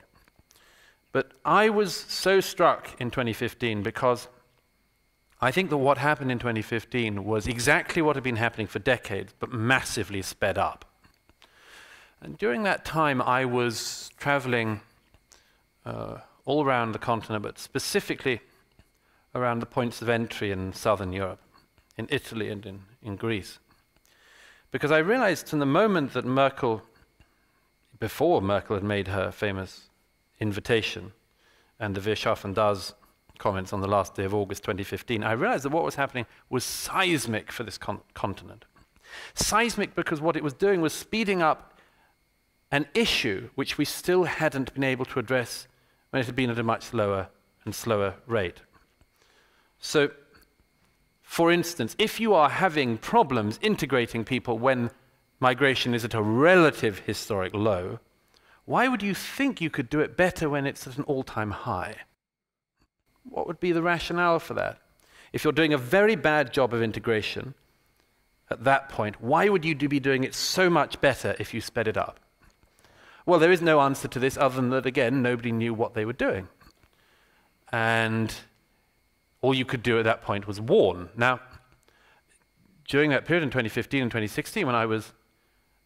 But 1.10 1.32
I 1.44 1.68
was 1.68 1.96
so 1.96 2.38
struck 2.38 2.94
in 3.00 3.10
2015 3.10 3.82
because 3.82 4.28
I 5.40 5.50
think 5.50 5.68
that 5.70 5.78
what 5.78 5.98
happened 5.98 6.30
in 6.30 6.38
2015 6.38 7.24
was 7.24 7.48
exactly 7.48 8.00
what 8.00 8.14
had 8.14 8.22
been 8.22 8.36
happening 8.36 8.68
for 8.68 8.78
decades, 8.78 9.34
but 9.40 9.52
massively 9.52 10.22
sped 10.22 10.58
up. 10.58 10.84
And 12.20 12.38
during 12.38 12.62
that 12.62 12.84
time, 12.84 13.20
I 13.20 13.46
was 13.46 14.12
traveling 14.16 14.80
uh, 15.84 16.18
all 16.44 16.64
around 16.64 16.92
the 16.92 17.00
continent, 17.00 17.42
but 17.42 17.58
specifically 17.58 18.42
around 19.34 19.60
the 19.60 19.66
points 19.66 20.02
of 20.02 20.08
entry 20.08 20.50
in 20.50 20.72
southern 20.72 21.12
Europe, 21.12 21.40
in 21.96 22.06
Italy 22.10 22.50
and 22.50 22.66
in, 22.66 22.80
in 23.02 23.16
Greece. 23.16 23.58
Because 24.70 24.90
I 24.90 24.98
realized 24.98 25.48
from 25.48 25.58
the 25.58 25.66
moment 25.66 26.12
that 26.14 26.24
Merkel 26.24 26.82
before 28.02 28.42
Merkel 28.42 28.74
had 28.74 28.82
made 28.82 29.06
her 29.06 29.30
famous 29.30 29.82
invitation 30.40 31.12
and 31.78 31.94
the 31.94 32.00
Wir 32.00 32.16
Das 32.16 32.94
comments 33.38 33.72
on 33.72 33.80
the 33.80 33.86
last 33.86 34.16
day 34.16 34.24
of 34.24 34.34
August 34.34 34.64
2015, 34.64 35.22
I 35.22 35.30
realized 35.30 35.64
that 35.64 35.70
what 35.70 35.84
was 35.84 35.94
happening 35.94 36.26
was 36.50 36.64
seismic 36.64 37.52
for 37.52 37.62
this 37.62 37.78
con 37.78 38.00
continent. 38.12 38.64
Seismic 39.34 39.94
because 39.94 40.20
what 40.20 40.34
it 40.34 40.42
was 40.42 40.52
doing 40.52 40.80
was 40.80 40.92
speeding 40.92 41.42
up 41.42 41.78
an 42.72 42.86
issue 42.92 43.50
which 43.54 43.78
we 43.78 43.84
still 43.84 44.24
hadn't 44.24 44.74
been 44.74 44.82
able 44.82 45.04
to 45.04 45.20
address 45.20 45.68
when 46.10 46.20
it 46.20 46.26
had 46.26 46.34
been 46.34 46.50
at 46.50 46.58
a 46.58 46.64
much 46.64 46.82
slower 46.82 47.28
and 47.64 47.72
slower 47.72 48.14
rate. 48.26 48.62
So, 49.82 50.10
for 51.22 51.50
instance, 51.50 51.96
if 51.98 52.20
you 52.20 52.34
are 52.34 52.48
having 52.48 52.96
problems 52.96 53.58
integrating 53.60 54.24
people 54.24 54.56
when 54.56 54.90
migration 55.40 55.92
is 55.92 56.04
at 56.04 56.14
a 56.14 56.22
relative 56.22 57.00
historic 57.00 57.52
low, 57.52 57.98
why 58.64 58.86
would 58.86 59.02
you 59.02 59.12
think 59.12 59.60
you 59.60 59.70
could 59.70 59.90
do 59.90 59.98
it 59.98 60.16
better 60.16 60.48
when 60.48 60.66
it's 60.66 60.86
at 60.86 60.98
an 60.98 61.04
all 61.04 61.24
time 61.24 61.50
high? 61.50 61.96
What 63.28 63.48
would 63.48 63.58
be 63.58 63.72
the 63.72 63.82
rationale 63.82 64.38
for 64.38 64.54
that? 64.54 64.78
If 65.32 65.42
you're 65.42 65.52
doing 65.52 65.74
a 65.74 65.78
very 65.78 66.14
bad 66.14 66.52
job 66.52 66.72
of 66.72 66.80
integration 66.80 67.54
at 68.50 68.62
that 68.62 68.88
point, 68.88 69.20
why 69.20 69.48
would 69.48 69.64
you 69.64 69.74
be 69.74 69.98
doing 69.98 70.22
it 70.22 70.34
so 70.34 70.70
much 70.70 71.00
better 71.00 71.34
if 71.40 71.52
you 71.52 71.60
sped 71.60 71.88
it 71.88 71.96
up? 71.96 72.20
Well, 73.26 73.40
there 73.40 73.52
is 73.52 73.62
no 73.62 73.80
answer 73.80 74.06
to 74.06 74.20
this 74.20 74.36
other 74.36 74.56
than 74.56 74.70
that, 74.70 74.86
again, 74.86 75.22
nobody 75.22 75.50
knew 75.50 75.74
what 75.74 75.94
they 75.94 76.04
were 76.04 76.12
doing. 76.12 76.48
And 77.72 78.32
all 79.42 79.54
you 79.54 79.64
could 79.64 79.82
do 79.82 79.98
at 79.98 80.04
that 80.04 80.22
point 80.22 80.46
was 80.46 80.60
warn. 80.60 81.10
Now, 81.16 81.40
during 82.88 83.10
that 83.10 83.24
period 83.24 83.42
in 83.42 83.50
2015 83.50 84.02
and 84.02 84.10
2016, 84.10 84.66
when 84.66 84.74
I 84.74 84.86
was 84.86 85.12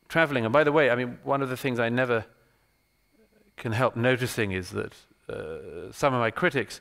traveling, 0.08 0.44
and 0.44 0.52
by 0.52 0.62
the 0.62 0.72
way, 0.72 0.90
I 0.90 0.94
mean, 0.94 1.18
one 1.24 1.42
of 1.42 1.48
the 1.48 1.56
things 1.56 1.80
I 1.80 1.88
never 1.88 2.26
can 3.56 3.72
help 3.72 3.96
noticing 3.96 4.52
is 4.52 4.70
that 4.70 4.92
uh, 5.28 5.90
some 5.90 6.14
of 6.14 6.20
my 6.20 6.30
critics 6.30 6.80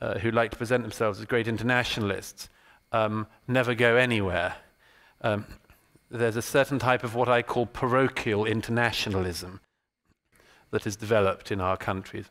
uh, 0.00 0.18
who 0.18 0.30
like 0.30 0.50
to 0.50 0.56
present 0.56 0.82
themselves 0.82 1.20
as 1.20 1.26
great 1.26 1.46
internationalists 1.46 2.48
um, 2.92 3.26
never 3.46 3.74
go 3.74 3.96
anywhere. 3.96 4.56
Um, 5.20 5.46
there's 6.10 6.36
a 6.36 6.42
certain 6.42 6.78
type 6.78 7.04
of 7.04 7.14
what 7.14 7.28
I 7.28 7.42
call 7.42 7.66
parochial 7.66 8.44
internationalism 8.44 9.60
that 10.70 10.86
is 10.86 10.96
developed 10.96 11.50
in 11.50 11.60
our 11.60 11.76
countries. 11.76 12.26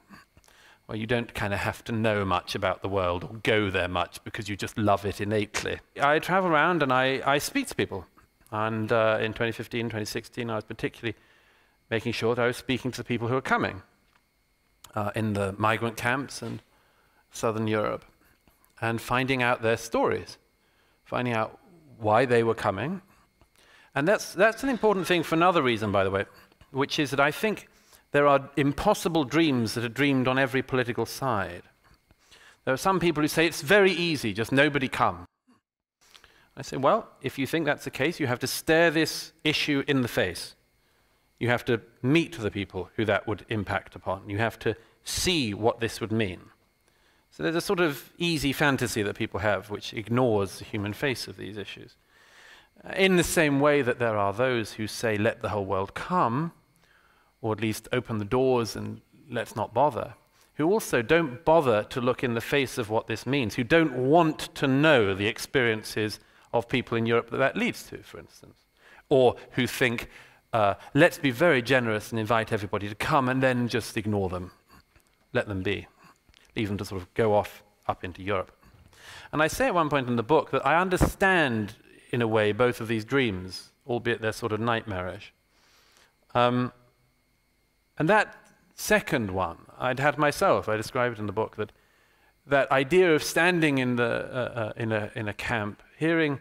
Well, 0.87 0.97
you 0.97 1.07
don't 1.07 1.33
kind 1.33 1.53
of 1.53 1.59
have 1.59 1.83
to 1.85 1.91
know 1.91 2.25
much 2.25 2.53
about 2.53 2.83
the 2.83 2.89
world 2.89 3.23
or 3.23 3.37
go 3.41 3.71
there 3.71 3.87
much 3.87 4.23
because 4.23 4.47
you 4.47 4.55
just 4.55 4.77
love 4.77 5.03
it 5.05 5.19
innately. 5.19 5.79
I 5.99 6.19
travel 6.19 6.51
around 6.51 6.83
and 6.83 6.93
I, 6.93 7.21
I 7.25 7.39
speak 7.39 7.67
to 7.67 7.75
people. 7.75 8.05
And 8.51 8.91
uh, 8.91 9.17
in 9.19 9.33
2015, 9.33 9.85
2016, 9.85 10.49
I 10.49 10.55
was 10.55 10.63
particularly 10.63 11.15
making 11.89 12.13
sure 12.13 12.35
that 12.35 12.41
I 12.41 12.47
was 12.47 12.57
speaking 12.57 12.91
to 12.91 12.97
the 12.97 13.03
people 13.03 13.27
who 13.27 13.35
are 13.35 13.41
coming 13.41 13.81
uh, 14.93 15.11
in 15.15 15.33
the 15.33 15.55
migrant 15.57 15.97
camps 15.97 16.43
and 16.43 16.61
southern 17.31 17.67
Europe 17.67 18.05
and 18.79 19.01
finding 19.01 19.41
out 19.41 19.63
their 19.63 19.77
stories, 19.77 20.37
finding 21.03 21.33
out 21.33 21.59
why 21.97 22.25
they 22.25 22.43
were 22.43 22.53
coming. 22.53 23.01
And 23.95 24.07
that's, 24.07 24.33
that's 24.33 24.61
an 24.61 24.69
important 24.69 25.07
thing 25.07 25.23
for 25.23 25.33
another 25.33 25.63
reason, 25.63 25.91
by 25.91 26.03
the 26.03 26.11
way, 26.11 26.25
which 26.71 26.99
is 26.99 27.09
that 27.09 27.19
I 27.19 27.31
think 27.31 27.67
there 28.15 28.27
are 28.27 28.49
impossible 28.55 29.25
dreams 29.25 29.73
that 29.73 29.83
are 29.83 29.89
dreamed 29.89 30.25
on 30.25 30.39
every 30.39 30.61
political 30.61 31.05
side. 31.05 31.63
There 32.63 32.73
are 32.73 32.77
some 32.77 32.97
people 32.97 33.21
who 33.21 33.27
say 33.27 33.45
it's 33.45 33.61
very 33.61 33.91
easy, 33.91 34.31
just 34.31 34.53
nobody 34.53 34.87
come. 34.87 35.25
I 36.55 36.61
say, 36.61 36.77
well, 36.77 37.09
if 37.21 37.37
you 37.37 37.45
think 37.45 37.65
that's 37.65 37.83
the 37.83 37.91
case, 37.91 38.17
you 38.21 38.27
have 38.27 38.39
to 38.39 38.47
stare 38.47 38.89
this 38.89 39.33
issue 39.43 39.83
in 39.85 40.01
the 40.01 40.07
face. 40.07 40.55
You 41.39 41.49
have 41.49 41.65
to 41.65 41.81
meet 42.01 42.37
the 42.37 42.49
people 42.49 42.89
who 42.95 43.03
that 43.03 43.27
would 43.27 43.45
impact 43.49 43.97
upon. 43.97 44.29
You 44.29 44.37
have 44.37 44.57
to 44.59 44.77
see 45.03 45.53
what 45.53 45.81
this 45.81 45.99
would 45.99 46.13
mean. 46.13 46.39
So 47.31 47.43
there's 47.43 47.57
a 47.57 47.59
sort 47.59 47.81
of 47.81 48.13
easy 48.17 48.53
fantasy 48.53 49.03
that 49.03 49.17
people 49.17 49.41
have 49.41 49.69
which 49.69 49.93
ignores 49.93 50.59
the 50.59 50.63
human 50.63 50.93
face 50.93 51.27
of 51.27 51.35
these 51.35 51.57
issues. 51.57 51.97
In 52.95 53.17
the 53.17 53.25
same 53.25 53.59
way 53.59 53.81
that 53.81 53.99
there 53.99 54.15
are 54.15 54.31
those 54.31 54.71
who 54.71 54.87
say, 54.87 55.17
let 55.17 55.41
the 55.41 55.49
whole 55.49 55.65
world 55.65 55.95
come, 55.95 56.53
or 57.45 57.51
at 57.51 57.61
least 57.61 57.87
open 57.91 58.17
the 58.17 58.25
doors 58.25 58.75
and 58.75 59.01
let's 59.29 59.55
not 59.55 59.73
bother, 59.73 60.15
who 60.55 60.71
also 60.71 61.01
don't 61.01 61.45
bother 61.45 61.83
to 61.83 62.01
look 62.01 62.23
in 62.23 62.33
the 62.33 62.41
face 62.41 62.77
of 62.77 62.89
what 62.89 63.05
this 63.05 63.27
means, 63.27 63.53
who 63.53 63.63
don't 63.63 63.93
want 63.93 64.39
to 64.55 64.67
know 64.67 65.13
the 65.13 65.27
experiences 65.27 66.19
of 66.53 66.67
people 66.67 66.97
in 66.97 67.05
Europe 67.05 67.29
that 67.29 67.37
that 67.37 67.55
leads 67.55 67.83
to, 67.83 67.97
for 67.99 68.17
instance, 68.17 68.65
or 69.09 69.35
who 69.51 69.67
think, 69.67 70.09
uh, 70.53 70.73
let's 70.95 71.19
be 71.19 71.29
very 71.29 71.61
generous 71.61 72.09
and 72.11 72.19
invite 72.19 72.51
everybody 72.51 72.89
to 72.89 72.95
come 72.95 73.29
and 73.29 73.43
then 73.43 73.67
just 73.67 73.95
ignore 73.95 74.29
them, 74.29 74.49
let 75.31 75.47
them 75.47 75.61
be 75.61 75.85
leave 76.55 76.67
them 76.67 76.77
to 76.77 76.85
sort 76.85 77.01
of 77.01 77.13
go 77.13 77.33
off 77.33 77.63
up 77.87 78.03
into 78.03 78.23
Europe. 78.23 78.51
And 79.31 79.43
I 79.43 79.47
say 79.47 79.67
at 79.67 79.75
one 79.75 79.89
point 79.89 80.07
in 80.07 80.15
the 80.15 80.23
book 80.23 80.51
that 80.51 80.65
I 80.65 80.79
understand, 80.79 81.75
in 82.11 82.21
a 82.21 82.27
way, 82.27 82.51
both 82.51 82.81
of 82.81 82.87
these 82.87 83.05
dreams, 83.05 83.69
albeit 83.85 84.21
they're 84.21 84.31
sort 84.31 84.51
of 84.51 84.59
nightmarish. 84.59 85.33
Um, 86.33 86.71
and 87.97 88.09
that 88.09 88.35
second 88.75 89.31
one, 89.31 89.57
I'd 89.77 89.99
had 89.99 90.17
myself, 90.17 90.67
I 90.67 90.77
describe 90.77 91.13
it 91.13 91.19
in 91.19 91.25
the 91.25 91.33
book, 91.33 91.55
that 91.55 91.71
that 92.47 92.71
idea 92.71 93.13
of 93.15 93.23
standing 93.23 93.79
in, 93.79 93.95
the, 93.95 94.03
uh, 94.03 94.59
uh, 94.59 94.73
in, 94.77 94.91
a, 94.91 95.11
in 95.15 95.27
a 95.27 95.33
camp, 95.33 95.81
hearing 95.97 96.39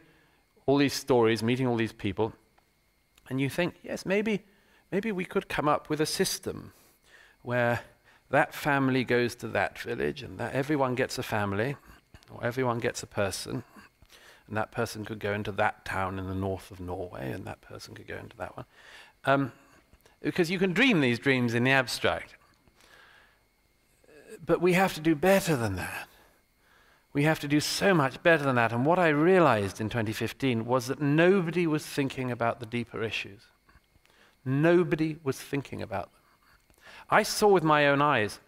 all 0.66 0.76
these 0.76 0.92
stories, 0.92 1.42
meeting 1.42 1.66
all 1.66 1.76
these 1.76 1.92
people, 1.92 2.32
and 3.28 3.40
you 3.40 3.48
think, 3.48 3.76
yes, 3.82 4.04
maybe, 4.04 4.42
maybe 4.92 5.12
we 5.12 5.24
could 5.24 5.48
come 5.48 5.66
up 5.66 5.88
with 5.88 6.00
a 6.00 6.06
system 6.06 6.72
where 7.42 7.80
that 8.30 8.54
family 8.54 9.04
goes 9.04 9.34
to 9.36 9.48
that 9.48 9.78
village, 9.78 10.22
and 10.22 10.38
that 10.38 10.54
everyone 10.54 10.94
gets 10.94 11.18
a 11.18 11.22
family, 11.22 11.76
or 12.30 12.44
everyone 12.44 12.80
gets 12.80 13.02
a 13.02 13.06
person, 13.06 13.62
and 14.46 14.56
that 14.56 14.72
person 14.72 15.04
could 15.04 15.20
go 15.20 15.32
into 15.32 15.52
that 15.52 15.84
town 15.84 16.18
in 16.18 16.26
the 16.26 16.34
north 16.34 16.70
of 16.70 16.80
Norway, 16.80 17.30
and 17.30 17.44
that 17.46 17.60
person 17.62 17.94
could 17.94 18.06
go 18.06 18.16
into 18.16 18.36
that 18.36 18.56
one. 18.56 18.66
Um, 19.24 19.52
because 20.24 20.50
you 20.50 20.58
can 20.58 20.72
dream 20.72 21.00
these 21.00 21.18
dreams 21.18 21.54
in 21.54 21.64
the 21.64 21.70
abstract. 21.70 22.34
But 24.44 24.60
we 24.60 24.72
have 24.72 24.94
to 24.94 25.00
do 25.00 25.14
better 25.14 25.54
than 25.54 25.76
that. 25.76 26.08
We 27.12 27.24
have 27.24 27.38
to 27.40 27.48
do 27.48 27.60
so 27.60 27.94
much 27.94 28.22
better 28.22 28.42
than 28.42 28.56
that. 28.56 28.72
And 28.72 28.84
what 28.84 28.98
I 28.98 29.08
realized 29.08 29.80
in 29.80 29.88
2015 29.88 30.64
was 30.64 30.86
that 30.86 31.00
nobody 31.00 31.66
was 31.66 31.86
thinking 31.86 32.30
about 32.30 32.58
the 32.58 32.66
deeper 32.66 33.02
issues. 33.02 33.42
Nobody 34.44 35.18
was 35.22 35.38
thinking 35.38 35.80
about 35.80 36.04
them. 36.12 36.22
I 37.10 37.22
saw 37.22 37.48
with 37.48 37.62
my 37.62 37.86
own 37.86 38.02
eyes 38.02 38.40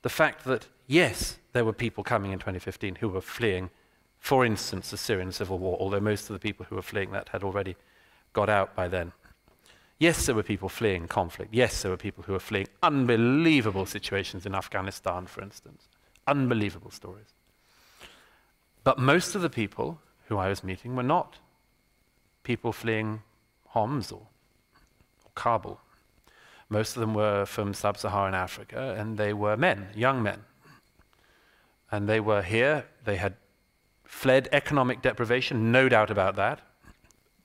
the 0.00 0.08
fact 0.08 0.44
that, 0.44 0.66
yes, 0.86 1.38
there 1.52 1.64
were 1.64 1.72
people 1.72 2.02
coming 2.02 2.32
in 2.32 2.38
2015 2.38 2.96
who 2.96 3.08
were 3.08 3.20
fleeing, 3.20 3.70
for 4.18 4.44
instance, 4.44 4.90
the 4.90 4.96
Syrian 4.96 5.30
civil 5.30 5.58
war, 5.58 5.76
although 5.78 6.00
most 6.00 6.28
of 6.28 6.34
the 6.34 6.40
people 6.40 6.66
who 6.68 6.74
were 6.74 6.82
fleeing 6.82 7.12
that 7.12 7.28
had 7.28 7.44
already 7.44 7.76
got 8.32 8.48
out 8.48 8.74
by 8.74 8.88
then. 8.88 9.12
Yes, 10.02 10.26
there 10.26 10.34
were 10.34 10.42
people 10.42 10.68
fleeing 10.68 11.06
conflict. 11.06 11.54
Yes, 11.54 11.80
there 11.80 11.90
were 11.92 11.96
people 11.96 12.24
who 12.24 12.32
were 12.32 12.40
fleeing 12.40 12.66
unbelievable 12.82 13.86
situations 13.86 14.44
in 14.44 14.52
Afghanistan, 14.52 15.26
for 15.26 15.42
instance. 15.42 15.86
Unbelievable 16.26 16.90
stories. 16.90 17.28
But 18.82 18.98
most 18.98 19.36
of 19.36 19.42
the 19.42 19.48
people 19.48 20.00
who 20.26 20.38
I 20.38 20.48
was 20.48 20.64
meeting 20.64 20.96
were 20.96 21.04
not 21.04 21.38
people 22.42 22.72
fleeing 22.72 23.22
Homs 23.68 24.10
or, 24.10 24.26
or 25.24 25.30
Kabul. 25.36 25.78
Most 26.68 26.96
of 26.96 27.00
them 27.00 27.14
were 27.14 27.46
from 27.46 27.72
sub 27.72 27.96
Saharan 27.96 28.34
Africa, 28.34 28.96
and 28.98 29.16
they 29.16 29.32
were 29.32 29.56
men, 29.56 29.86
young 29.94 30.20
men. 30.20 30.40
And 31.92 32.08
they 32.08 32.18
were 32.18 32.42
here, 32.42 32.86
they 33.04 33.18
had 33.18 33.36
fled 34.04 34.48
economic 34.50 35.00
deprivation, 35.00 35.70
no 35.70 35.88
doubt 35.88 36.10
about 36.10 36.34
that, 36.34 36.60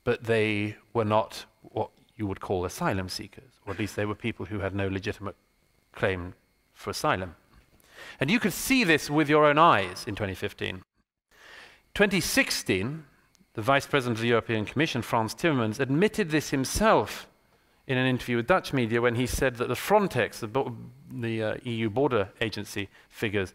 but 0.04 0.24
they 0.24 0.78
were 0.92 1.06
not 1.06 1.46
what 1.62 1.92
you 2.18 2.28
would 2.28 2.42
call 2.42 2.66
asylum 2.66 3.08
seekers, 3.10 3.60
or 3.66 3.74
at 3.74 3.80
least 3.80 3.96
they 3.96 4.06
were 4.06 4.16
people 4.16 4.48
who 4.48 4.60
had 4.60 4.76
no 4.76 4.88
legitimate 4.88 5.36
claim 5.94 6.34
for 6.74 6.90
asylum. 6.90 7.36
And 8.20 8.30
you 8.30 8.40
could 8.40 8.54
see 8.54 8.84
this 8.84 9.10
with 9.10 9.30
your 9.30 9.46
own 9.46 9.58
eyes 9.58 10.06
in 10.08 10.16
2015. 10.16 10.84
2016, 11.94 13.06
the 13.54 13.62
Vice 13.62 13.88
President 13.88 14.18
of 14.18 14.22
the 14.22 14.28
European 14.28 14.66
Commission, 14.66 15.02
Frans 15.02 15.34
Timmermans, 15.34 15.80
admitted 15.80 16.30
this 16.30 16.50
himself 16.50 17.28
in 17.88 17.98
an 17.98 18.06
interview 18.06 18.38
with 18.38 18.48
Dutch 18.48 18.74
media 18.74 19.02
when 19.02 19.16
he 19.16 19.26
said 19.26 19.56
that 19.56 19.68
the 19.68 19.74
Frontex, 19.74 20.40
the, 20.40 20.72
the 21.12 21.42
uh, 21.42 21.56
EU 21.64 21.90
border 21.90 22.30
agency 22.42 22.90
figures, 23.10 23.54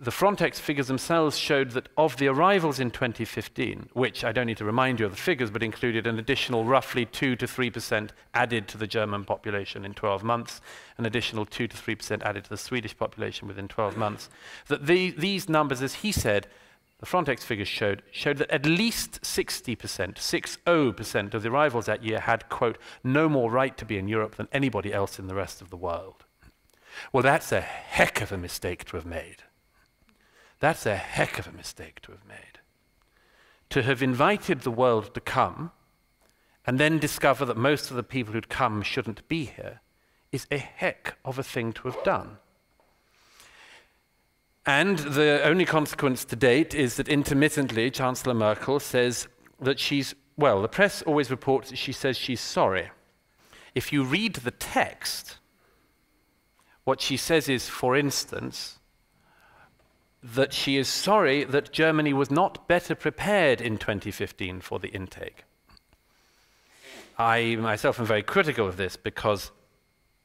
the 0.00 0.10
Frontex 0.10 0.56
figures 0.56 0.86
themselves 0.86 1.36
showed 1.36 1.72
that 1.72 1.88
of 1.96 2.16
the 2.16 2.28
arrivals 2.28 2.78
in 2.78 2.90
2015, 2.90 3.90
which 3.92 4.24
I 4.24 4.32
don't 4.32 4.46
need 4.46 4.58
to 4.58 4.64
remind 4.64 5.00
you 5.00 5.06
of 5.06 5.12
the 5.12 5.18
figures, 5.18 5.50
but 5.50 5.62
included 5.62 6.06
an 6.06 6.18
additional 6.18 6.64
roughly 6.64 7.04
2 7.04 7.36
to 7.36 7.46
3% 7.46 8.10
added 8.34 8.68
to 8.68 8.78
the 8.78 8.86
German 8.86 9.24
population 9.24 9.84
in 9.84 9.94
12 9.94 10.22
months, 10.22 10.60
an 10.98 11.06
additional 11.06 11.46
2 11.46 11.68
to 11.68 11.76
3% 11.76 12.22
added 12.22 12.44
to 12.44 12.50
the 12.50 12.56
Swedish 12.56 12.96
population 12.96 13.48
within 13.48 13.68
12 13.68 13.96
months, 13.96 14.28
that 14.68 14.86
the, 14.86 15.10
these 15.10 15.48
numbers, 15.48 15.82
as 15.82 15.94
he 15.94 16.12
said, 16.12 16.46
the 17.00 17.06
Frontex 17.06 17.40
figures 17.40 17.68
showed, 17.68 18.02
showed 18.10 18.38
that 18.38 18.50
at 18.50 18.66
least 18.66 19.22
60%, 19.22 19.76
60% 19.76 21.34
of 21.34 21.42
the 21.42 21.48
arrivals 21.48 21.86
that 21.86 22.04
year 22.04 22.20
had, 22.20 22.48
quote, 22.48 22.78
no 23.04 23.28
more 23.28 23.50
right 23.50 23.76
to 23.76 23.84
be 23.84 23.98
in 23.98 24.08
Europe 24.08 24.34
than 24.34 24.48
anybody 24.52 24.92
else 24.92 25.18
in 25.18 25.28
the 25.28 25.34
rest 25.34 25.62
of 25.62 25.70
the 25.70 25.76
world. 25.76 26.24
Well, 27.12 27.22
that's 27.22 27.52
a 27.52 27.60
heck 27.60 28.20
of 28.20 28.32
a 28.32 28.38
mistake 28.38 28.84
to 28.86 28.96
have 28.96 29.06
made. 29.06 29.44
That's 30.60 30.86
a 30.86 30.96
heck 30.96 31.38
of 31.38 31.46
a 31.46 31.52
mistake 31.52 32.00
to 32.02 32.12
have 32.12 32.26
made. 32.26 32.58
To 33.70 33.82
have 33.82 34.02
invited 34.02 34.60
the 34.60 34.70
world 34.70 35.14
to 35.14 35.20
come 35.20 35.72
and 36.66 36.78
then 36.78 36.98
discover 36.98 37.44
that 37.44 37.56
most 37.56 37.90
of 37.90 37.96
the 37.96 38.02
people 38.02 38.32
who'd 38.32 38.48
come 38.48 38.82
shouldn't 38.82 39.26
be 39.28 39.46
here 39.46 39.80
is 40.32 40.46
a 40.50 40.58
heck 40.58 41.16
of 41.24 41.38
a 41.38 41.42
thing 41.42 41.72
to 41.72 41.88
have 41.88 42.02
done. 42.02 42.38
And 44.66 44.98
the 44.98 45.40
only 45.44 45.64
consequence 45.64 46.26
to 46.26 46.36
date 46.36 46.74
is 46.74 46.96
that 46.96 47.08
intermittently 47.08 47.90
Chancellor 47.90 48.34
Merkel 48.34 48.80
says 48.80 49.26
that 49.60 49.80
she's, 49.80 50.14
well, 50.36 50.60
the 50.60 50.68
press 50.68 51.00
always 51.02 51.30
reports 51.30 51.70
that 51.70 51.78
she 51.78 51.92
says 51.92 52.18
she's 52.18 52.40
sorry. 52.40 52.90
If 53.74 53.92
you 53.92 54.04
read 54.04 54.34
the 54.34 54.50
text, 54.50 55.38
what 56.84 57.00
she 57.00 57.16
says 57.16 57.48
is, 57.48 57.68
for 57.68 57.96
instance, 57.96 58.78
that 60.22 60.52
she 60.52 60.76
is 60.76 60.88
sorry 60.88 61.44
that 61.44 61.72
Germany 61.72 62.12
was 62.12 62.30
not 62.30 62.66
better 62.66 62.94
prepared 62.94 63.60
in 63.60 63.78
2015 63.78 64.60
for 64.60 64.78
the 64.78 64.88
intake. 64.88 65.44
I 67.18 67.56
myself 67.56 67.98
am 67.98 68.06
very 68.06 68.22
critical 68.22 68.66
of 68.66 68.76
this 68.76 68.96
because 68.96 69.50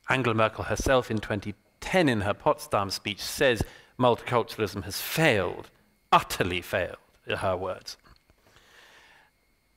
Angela 0.10 0.36
Merkel 0.36 0.66
herself 0.66 1.10
in 1.10 1.20
2010 1.20 2.10
in 2.10 2.22
her 2.22 2.34
Potsdam 2.34 2.90
speech 2.90 3.22
says 3.22 3.64
multiculturalism 4.00 4.84
has 4.84 5.02
failed, 5.02 5.70
utterly 6.12 6.62
failed, 6.62 6.98
in 7.26 7.38
her 7.38 7.56
words. 7.56 7.98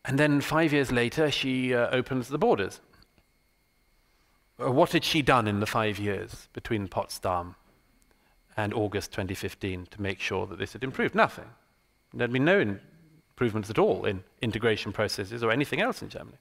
And 0.05 0.19
then 0.19 0.41
five 0.41 0.73
years 0.73 0.93
later, 0.93 1.31
she 1.31 1.75
uh, 1.75 1.89
opens 1.91 2.29
the 2.29 2.39
borders. 2.39 2.81
Uh, 4.63 4.71
what 4.71 4.93
had 4.93 5.05
she 5.05 5.21
done 5.21 5.49
in 5.49 5.61
the 5.61 5.67
five 5.67 5.99
years 5.99 6.49
between 6.53 6.89
Potsdam 6.89 7.57
and 8.57 8.73
August 8.73 9.13
2015 9.13 9.87
to 9.91 10.03
make 10.03 10.21
sure 10.21 10.47
that 10.47 10.59
this 10.59 10.73
had 10.73 10.85
improved? 10.85 11.15
Nothing. 11.15 11.47
There 12.15 12.25
had 12.25 12.33
been 12.33 12.45
no 12.45 12.79
improvements 13.31 13.69
at 13.69 13.79
all 13.79 14.05
in 14.07 14.25
integration 14.41 14.93
processes 14.93 15.43
or 15.43 15.51
anything 15.51 15.81
else 15.81 16.03
in 16.03 16.09
Germany. 16.09 16.39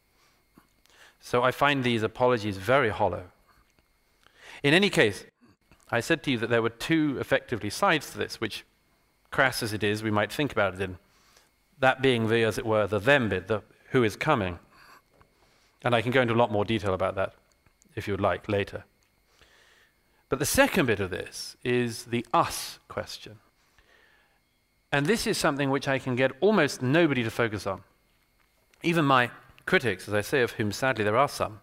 So 1.19 1.43
I 1.43 1.51
find 1.51 1.83
these 1.83 2.03
apologies 2.03 2.57
very 2.57 2.89
hollow. 2.89 3.23
In 4.63 4.73
any 4.73 4.89
case, 4.89 5.25
I 5.91 5.99
said 5.99 6.23
to 6.23 6.31
you 6.31 6.37
that 6.37 6.49
there 6.49 6.61
were 6.61 6.69
two 6.69 7.17
effectively 7.19 7.69
sides 7.69 8.11
to 8.11 8.17
this, 8.17 8.39
which, 8.39 8.63
crass 9.31 9.61
as 9.61 9.73
it 9.73 9.83
is, 9.83 10.03
we 10.03 10.11
might 10.11 10.31
think 10.31 10.51
about 10.51 10.75
it 10.75 10.81
in. 10.81 10.97
That 11.79 12.01
being 12.01 12.29
the, 12.29 12.43
as 12.43 12.57
it 12.57 12.65
were, 12.65 12.87
the 12.87 12.99
them 12.99 13.29
bit, 13.29 13.47
the 13.47 13.61
who 13.89 14.03
is 14.03 14.15
coming. 14.15 14.59
And 15.83 15.93
I 15.93 16.01
can 16.01 16.11
go 16.11 16.21
into 16.21 16.33
a 16.33 16.35
lot 16.35 16.51
more 16.51 16.65
detail 16.65 16.93
about 16.93 17.15
that 17.15 17.33
if 17.95 18.07
you 18.07 18.13
would 18.13 18.21
like 18.21 18.49
later. 18.49 18.83
But 20.35 20.39
the 20.39 20.45
second 20.47 20.87
bit 20.87 20.99
of 20.99 21.11
this 21.11 21.55
is 21.63 22.03
the 22.03 22.25
us 22.33 22.79
question. 22.89 23.39
And 24.91 25.05
this 25.05 25.25
is 25.25 25.37
something 25.37 25.69
which 25.69 25.87
I 25.87 25.97
can 25.97 26.17
get 26.17 26.33
almost 26.41 26.81
nobody 26.81 27.23
to 27.23 27.31
focus 27.31 27.65
on. 27.65 27.83
Even 28.83 29.05
my 29.05 29.31
critics, 29.65 30.09
as 30.09 30.13
I 30.13 30.19
say, 30.19 30.41
of 30.41 30.51
whom 30.51 30.73
sadly 30.73 31.05
there 31.05 31.15
are 31.15 31.29
some, 31.29 31.61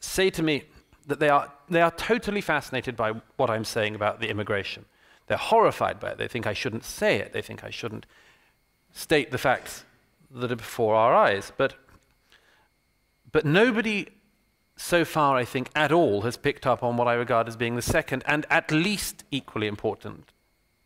say 0.00 0.28
to 0.30 0.42
me 0.42 0.64
that 1.06 1.20
they 1.20 1.28
are, 1.28 1.52
they 1.68 1.80
are 1.80 1.92
totally 1.92 2.40
fascinated 2.40 2.96
by 2.96 3.12
what 3.36 3.48
I'm 3.48 3.64
saying 3.64 3.94
about 3.94 4.18
the 4.18 4.28
immigration. 4.28 4.84
They're 5.28 5.36
horrified 5.36 6.00
by 6.00 6.10
it. 6.10 6.18
They 6.18 6.26
think 6.26 6.48
I 6.48 6.54
shouldn't 6.54 6.84
say 6.84 7.18
it. 7.18 7.32
They 7.32 7.42
think 7.42 7.62
I 7.62 7.70
shouldn't 7.70 8.06
state 8.92 9.30
the 9.30 9.38
facts 9.38 9.84
that 10.32 10.50
are 10.50 10.56
before 10.56 10.96
our 10.96 11.14
eyes. 11.14 11.52
But, 11.56 11.74
but 13.30 13.44
nobody 13.44 14.08
so 14.82 15.04
far, 15.04 15.36
I 15.36 15.44
think, 15.44 15.70
at 15.74 15.92
all 15.92 16.22
has 16.22 16.36
picked 16.36 16.66
up 16.66 16.82
on 16.82 16.96
what 16.96 17.08
I 17.08 17.14
regard 17.14 17.48
as 17.48 17.56
being 17.56 17.76
the 17.76 17.82
second 17.82 18.22
and 18.26 18.46
at 18.50 18.70
least 18.70 19.24
equally 19.30 19.66
important 19.66 20.32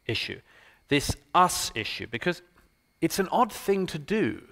issue 0.06 0.40
this 0.88 1.16
us 1.34 1.70
issue, 1.74 2.06
because 2.06 2.42
it's 3.00 3.18
an 3.18 3.28
odd 3.30 3.52
thing 3.52 3.86
to 3.86 3.98
do 3.98 4.42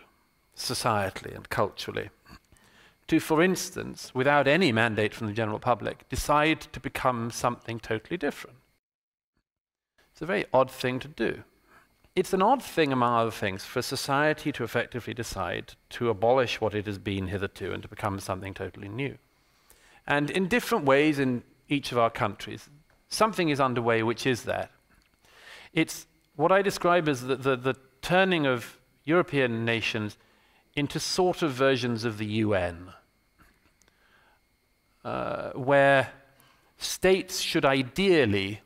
societally 0.57 1.35
and 1.35 1.49
culturally. 1.49 2.11
To, 3.09 3.21
for 3.21 3.43
instance, 3.43 4.15
without 4.15 4.49
any 4.49 4.73
mandate 4.73 5.15
from 5.15 5.27
the 5.27 5.33
general 5.33 5.59
public, 5.59 6.09
decide 6.09 6.61
to 6.73 6.81
become 6.81 7.31
something 7.31 7.79
totally 7.79 8.17
different. 8.17 8.57
It's 10.13 10.23
a 10.23 10.27
very 10.27 10.47
odd 10.53 10.71
thing 10.71 10.99
to 11.01 11.09
do. 11.09 11.43
It's 12.17 12.33
an 12.33 12.43
odd 12.43 12.63
thing, 12.63 12.93
among 12.93 13.15
other 13.15 13.31
things, 13.31 13.65
for 13.65 13.83
society 13.83 14.53
to 14.53 14.65
effectively 14.65 15.13
decide 15.13 15.75
to 15.91 16.09
abolish 16.09 16.61
what 16.61 16.75
it 16.75 16.87
has 16.87 16.99
been 16.99 17.27
hitherto 17.27 17.73
and 17.73 17.83
to 17.83 17.89
become 17.89 18.21
something 18.21 18.55
totally 18.55 18.89
new. 18.89 19.19
And 20.07 20.31
in 20.31 20.49
different 20.49 20.85
ways 20.85 21.19
in 21.19 21.43
each 21.69 21.93
of 21.93 21.99
our 21.99 22.11
countries, 22.11 22.69
something 23.09 23.49
is 23.49 23.61
underway 23.61 24.03
which 24.03 24.27
is 24.27 24.43
that. 24.43 24.71
It's 25.73 26.07
what 26.37 26.53
I 26.53 26.63
describe 26.63 27.09
as 27.09 27.23
the, 27.23 27.37
the, 27.37 27.57
the 27.57 27.77
turning 28.03 28.47
of 28.47 28.79
European 29.05 29.65
nations 29.65 30.17
into 30.77 30.99
sort 30.99 31.43
of 31.43 31.53
versions 31.53 32.05
of 32.05 32.19
the 32.19 32.27
UN, 32.27 32.93
uh, 35.05 35.51
where 35.53 36.11
states 36.79 37.41
should 37.41 37.65
ideally 37.65 38.61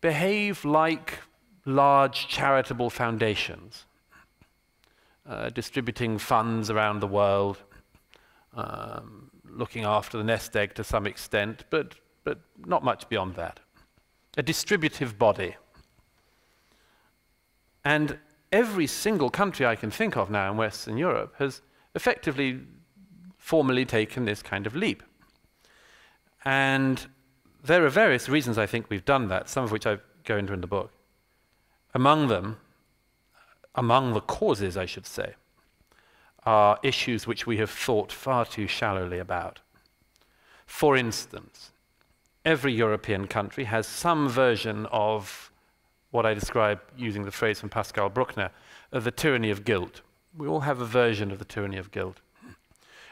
behave 0.00 0.64
like 0.64 1.20
large 1.64 2.28
charitable 2.28 2.90
foundations, 2.90 3.86
uh, 5.26 5.48
distributing 5.50 6.18
funds 6.18 6.70
around 6.70 7.00
the 7.00 7.06
world, 7.06 7.62
um, 8.54 9.30
looking 9.56 9.84
after 9.84 10.18
the 10.18 10.24
nest 10.24 10.56
egg 10.56 10.74
to 10.74 10.84
some 10.84 11.06
extent, 11.06 11.64
but, 11.70 11.94
but 12.24 12.38
not 12.66 12.84
much 12.84 13.08
beyond 13.08 13.36
that. 13.36 13.60
A 14.36 14.42
distributive 14.42 15.18
body. 15.18 15.56
And 17.84 18.18
every 18.50 18.86
single 18.86 19.30
country 19.30 19.66
I 19.66 19.76
can 19.76 19.90
think 19.90 20.16
of 20.16 20.30
now 20.30 20.50
in 20.50 20.56
Western 20.56 20.96
Europe 20.96 21.34
has 21.38 21.60
effectively 21.94 22.60
formally 23.36 23.84
taken 23.84 24.24
this 24.24 24.42
kind 24.42 24.66
of 24.66 24.74
leap. 24.74 25.02
And 26.44 27.06
there 27.62 27.84
are 27.84 27.90
various 27.90 28.28
reasons 28.28 28.58
I 28.58 28.66
think 28.66 28.90
we've 28.90 29.04
done 29.04 29.28
that, 29.28 29.48
some 29.48 29.64
of 29.64 29.72
which 29.72 29.86
I 29.86 29.98
go 30.24 30.36
into 30.36 30.52
in 30.52 30.60
the 30.60 30.66
book. 30.66 30.92
Among 31.94 32.28
them, 32.28 32.58
among 33.74 34.14
the 34.14 34.20
causes, 34.20 34.76
I 34.76 34.86
should 34.86 35.06
say, 35.06 35.34
are 36.46 36.78
issues 36.82 37.26
which 37.26 37.46
we 37.46 37.56
have 37.58 37.70
thought 37.70 38.12
far 38.12 38.44
too 38.44 38.66
shallowly 38.66 39.18
about. 39.18 39.60
For 40.66 40.96
instance, 40.96 41.72
every 42.44 42.72
European 42.72 43.26
country 43.26 43.64
has 43.64 43.86
some 43.86 44.28
version 44.28 44.86
of 44.86 45.50
what 46.10 46.26
I 46.26 46.34
describe 46.34 46.80
using 46.96 47.24
the 47.24 47.30
phrase 47.30 47.60
from 47.60 47.70
Pascal 47.70 48.08
Bruckner, 48.08 48.50
of 48.92 49.02
the 49.02 49.10
tyranny 49.10 49.50
of 49.50 49.64
guilt. 49.64 50.00
We 50.36 50.46
all 50.46 50.60
have 50.60 50.80
a 50.80 50.84
version 50.84 51.32
of 51.32 51.38
the 51.38 51.44
tyranny 51.44 51.76
of 51.76 51.90
guilt. 51.90 52.20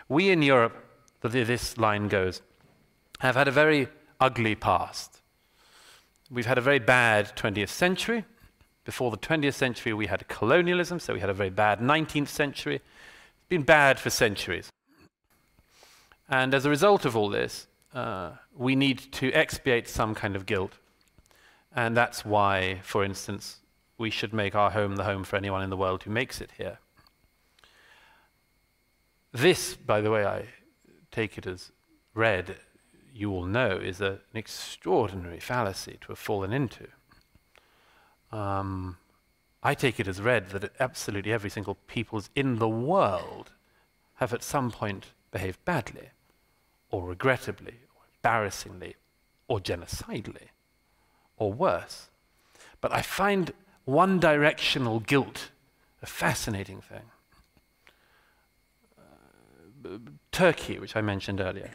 We 0.09 0.31
in 0.31 0.43
Europe, 0.43 0.77
this 1.21 1.77
line 1.79 2.09
goes, 2.09 2.43
have 3.19 3.35
had 3.35 3.49
a 3.49 3.51
very 3.51 3.89
ugly 4.21 4.55
past. 4.55 5.21
We've 6.31 6.47
had 6.47 6.59
a 6.59 6.63
very 6.63 6.79
bad 6.79 7.37
20th 7.37 7.71
century. 7.71 8.25
Before 8.85 9.11
the 9.11 9.17
20th 9.17 9.55
century, 9.55 9.93
we 9.93 10.07
had 10.07 10.27
colonialism, 10.29 11.01
so 11.01 11.15
we 11.15 11.21
had 11.21 11.31
a 11.31 11.35
very 11.35 11.51
bad 11.51 11.81
19th 11.81 12.29
century 12.29 12.81
been 13.53 13.63
bad 13.63 14.01
for 14.01 14.09
centuries. 14.09 14.73
And 16.27 16.55
as 16.55 16.65
a 16.65 16.71
result 16.71 17.05
of 17.05 17.15
all 17.15 17.29
this, 17.29 17.67
uh, 17.93 18.31
we 18.57 18.75
need 18.75 19.13
to 19.13 19.31
expiate 19.33 19.87
some 19.87 20.15
kind 20.15 20.35
of 20.35 20.47
guilt. 20.47 20.79
And 21.77 21.95
that's 21.95 22.25
why, 22.25 22.81
for 22.83 23.05
instance, 23.05 23.59
we 23.99 24.09
should 24.09 24.33
make 24.33 24.55
our 24.55 24.71
home 24.71 24.97
the 24.97 25.05
home 25.05 25.23
for 25.23 25.37
anyone 25.37 25.63
in 25.63 25.69
the 25.69 25.77
world 25.77 26.05
who 26.05 26.11
makes 26.11 26.41
it 26.41 26.53
here. 26.57 26.79
This, 29.33 29.77
by 29.77 30.01
the 30.01 30.11
way, 30.11 30.25
I 30.25 30.47
take 31.11 31.37
it 31.37 31.47
as 31.47 31.73
read, 32.15 32.57
you 33.13 33.31
all 33.33 33.45
know, 33.45 33.77
is 33.77 34.01
a, 34.01 34.13
an 34.33 34.37
extraordinary 34.37 35.41
fallacy 35.41 35.99
to 36.01 36.09
have 36.09 36.19
fallen 36.19 36.55
into. 36.55 36.87
Um, 38.31 38.97
I 39.63 39.75
take 39.75 40.01
it 40.01 40.09
as 40.09 40.21
read 40.21 40.51
that 40.51 40.73
absolutely 40.81 41.33
every 41.33 41.51
single 41.51 41.77
peoples 41.87 42.31
in 42.35 42.59
the 42.59 42.69
world 42.69 43.53
have 44.15 44.33
at 44.33 44.43
some 44.43 44.71
point 44.71 45.07
behaved 45.31 45.65
badly, 45.65 46.11
or 46.91 47.07
regrettably, 47.07 47.81
or 47.97 48.03
embarrassingly, 48.17 48.97
or 49.49 49.61
genocidally, 49.61 50.49
or 51.37 51.53
worse. 51.53 52.09
But 52.81 52.93
I 52.93 53.03
find 53.03 53.53
one 53.85 54.19
directional 54.19 55.01
guilt 55.01 55.51
a 56.03 56.07
fascinating 56.07 56.81
thing. 56.81 57.03
Uh, 58.99 59.99
Turkey, 60.33 60.79
which 60.79 60.97
I 60.97 61.01
mentioned 61.01 61.41
earlier, 61.41 61.71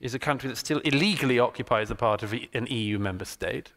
is 0.00 0.14
a 0.14 0.18
country 0.18 0.48
that 0.48 0.56
still 0.56 0.80
illegally 0.80 1.38
occupies 1.38 1.90
a 1.90 1.94
part 1.94 2.22
of 2.22 2.32
an 2.32 2.66
EU 2.66 2.98
member 2.98 3.24
state 3.24 3.72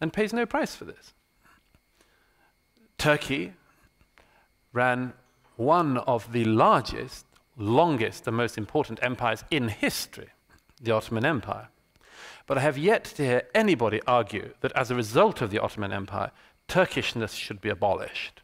and 0.00 0.12
pays 0.12 0.32
no 0.32 0.46
price 0.46 0.76
for 0.76 0.84
this. 0.84 1.14
Turkey 2.98 3.52
ran 4.72 5.12
one 5.56 5.98
of 5.98 6.32
the 6.32 6.44
largest, 6.44 7.26
longest, 7.56 8.26
and 8.26 8.36
most 8.36 8.58
important 8.58 8.98
empires 9.02 9.44
in 9.50 9.68
history, 9.68 10.28
the 10.80 10.92
Ottoman 10.92 11.24
Empire. 11.24 11.68
But 12.46 12.58
I 12.58 12.60
have 12.60 12.78
yet 12.78 13.04
to 13.04 13.24
hear 13.24 13.42
anybody 13.54 14.00
argue 14.06 14.52
that 14.60 14.72
as 14.72 14.90
a 14.90 14.94
result 14.94 15.40
of 15.40 15.50
the 15.50 15.58
Ottoman 15.58 15.92
Empire, 15.92 16.30
Turkishness 16.68 17.34
should 17.34 17.60
be 17.60 17.68
abolished, 17.68 18.42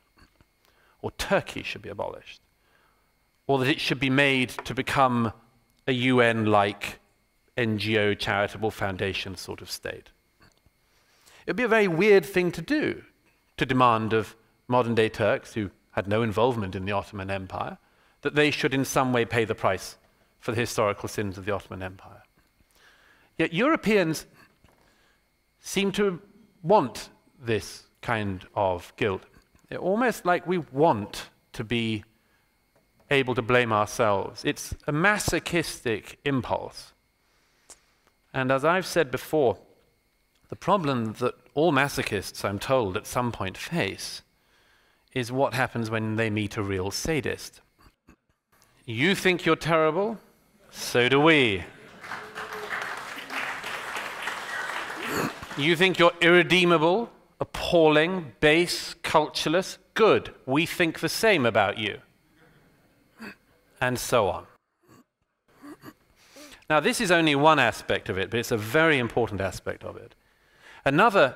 or 1.01 1.11
Turkey 1.12 1.62
should 1.62 1.83
be 1.83 1.88
abolished, 1.88 2.41
or 3.47 3.59
that 3.59 3.69
it 3.69 3.81
should 3.81 4.01
be 4.01 4.11
made 4.11 4.51
to 4.51 4.75
become 4.75 5.33
a 5.87 5.93
UN 5.93 6.47
like 6.47 7.01
NGO 7.57 8.19
charitable 8.19 8.71
foundation 8.71 9.37
sort 9.37 9.61
of 9.61 9.71
state. 9.71 10.11
It 11.47 11.51
would 11.51 11.57
be 11.57 11.65
a 11.65 11.69
very 11.69 11.88
weird 11.88 12.25
thing 12.25 12.53
to 12.53 12.62
do 12.62 13.03
to 13.57 13.67
demand 13.67 14.12
of 14.12 14.37
modern 14.73 14.97
day 14.97 15.09
Turks 15.09 15.55
who 15.55 15.71
had 15.93 16.09
no 16.09 16.23
involvement 16.23 16.75
in 16.75 16.85
the 16.85 16.93
Ottoman 16.93 17.31
Empire 17.31 17.79
that 18.23 18.35
they 18.35 18.51
should 18.51 18.75
in 18.75 18.85
some 18.85 19.13
way 19.13 19.25
pay 19.25 19.45
the 19.45 19.55
price 19.55 19.97
for 20.41 20.51
the 20.51 20.61
historical 20.61 21.09
sins 21.09 21.39
of 21.39 21.45
the 21.45 21.53
Ottoman 21.53 21.83
Empire. 21.83 22.23
Yet 23.39 23.53
Europeans 23.53 24.27
seem 25.61 25.93
to 25.93 26.21
want 26.63 27.11
this 27.41 27.85
kind 28.01 28.45
of 28.55 28.93
guilt. 28.97 29.23
It's 29.71 29.81
almost 29.81 30.27
like 30.27 30.47
we 30.47 30.59
want 30.59 31.31
to 31.53 31.65
be 31.65 32.05
able 33.11 33.35
to 33.35 33.43
blame 33.43 33.73
ourselves. 33.73 34.45
It's 34.45 34.75
a 34.87 34.93
masochistic 34.93 36.19
impulse. 36.25 36.93
And 38.33 38.51
as 38.51 38.65
I've 38.65 38.87
said 38.87 39.11
before, 39.11 39.59
the 40.49 40.57
problem 40.57 41.13
that 41.15 41.35
all 41.55 41.73
masochists, 41.73 42.45
I'm 42.45 42.59
told, 42.59 42.97
at 42.97 43.07
some 43.07 43.31
point 43.31 43.57
face 43.57 44.23
is 45.14 45.31
what 45.31 45.55
happens 45.55 45.90
when 45.90 46.16
they 46.16 46.31
meet 46.31 46.57
a 46.57 46.62
real 46.62 46.90
sadist. 46.90 47.61
You 48.85 49.14
think 49.14 49.44
you're 49.44 49.57
terrible? 49.57 50.18
So 50.70 51.09
do 51.09 51.20
we. 51.20 51.64
You 55.59 55.77
think 55.77 55.98
you're 55.98 56.14
irredeemable, 56.20 57.11
appalling, 57.40 58.33
base, 58.40 58.94
cultureless? 59.03 59.79
Good. 59.94 60.35
We 60.46 60.64
think 60.64 61.01
the 61.01 61.11
same 61.11 61.44
about 61.44 61.77
you. 61.77 61.98
And 63.81 63.98
so 63.98 64.29
on. 64.29 64.46
Now, 66.70 66.81
this 66.81 67.03
is 67.03 67.11
only 67.11 67.35
one 67.35 67.59
aspect 67.59 68.09
of 68.09 68.16
it, 68.16 68.31
but 68.31 68.40
it's 68.40 68.51
a 68.51 68.57
very 68.57 68.98
important 68.98 69.42
aspect 69.42 69.85
of 69.85 69.96
it. 69.96 70.14
Another, 70.87 71.35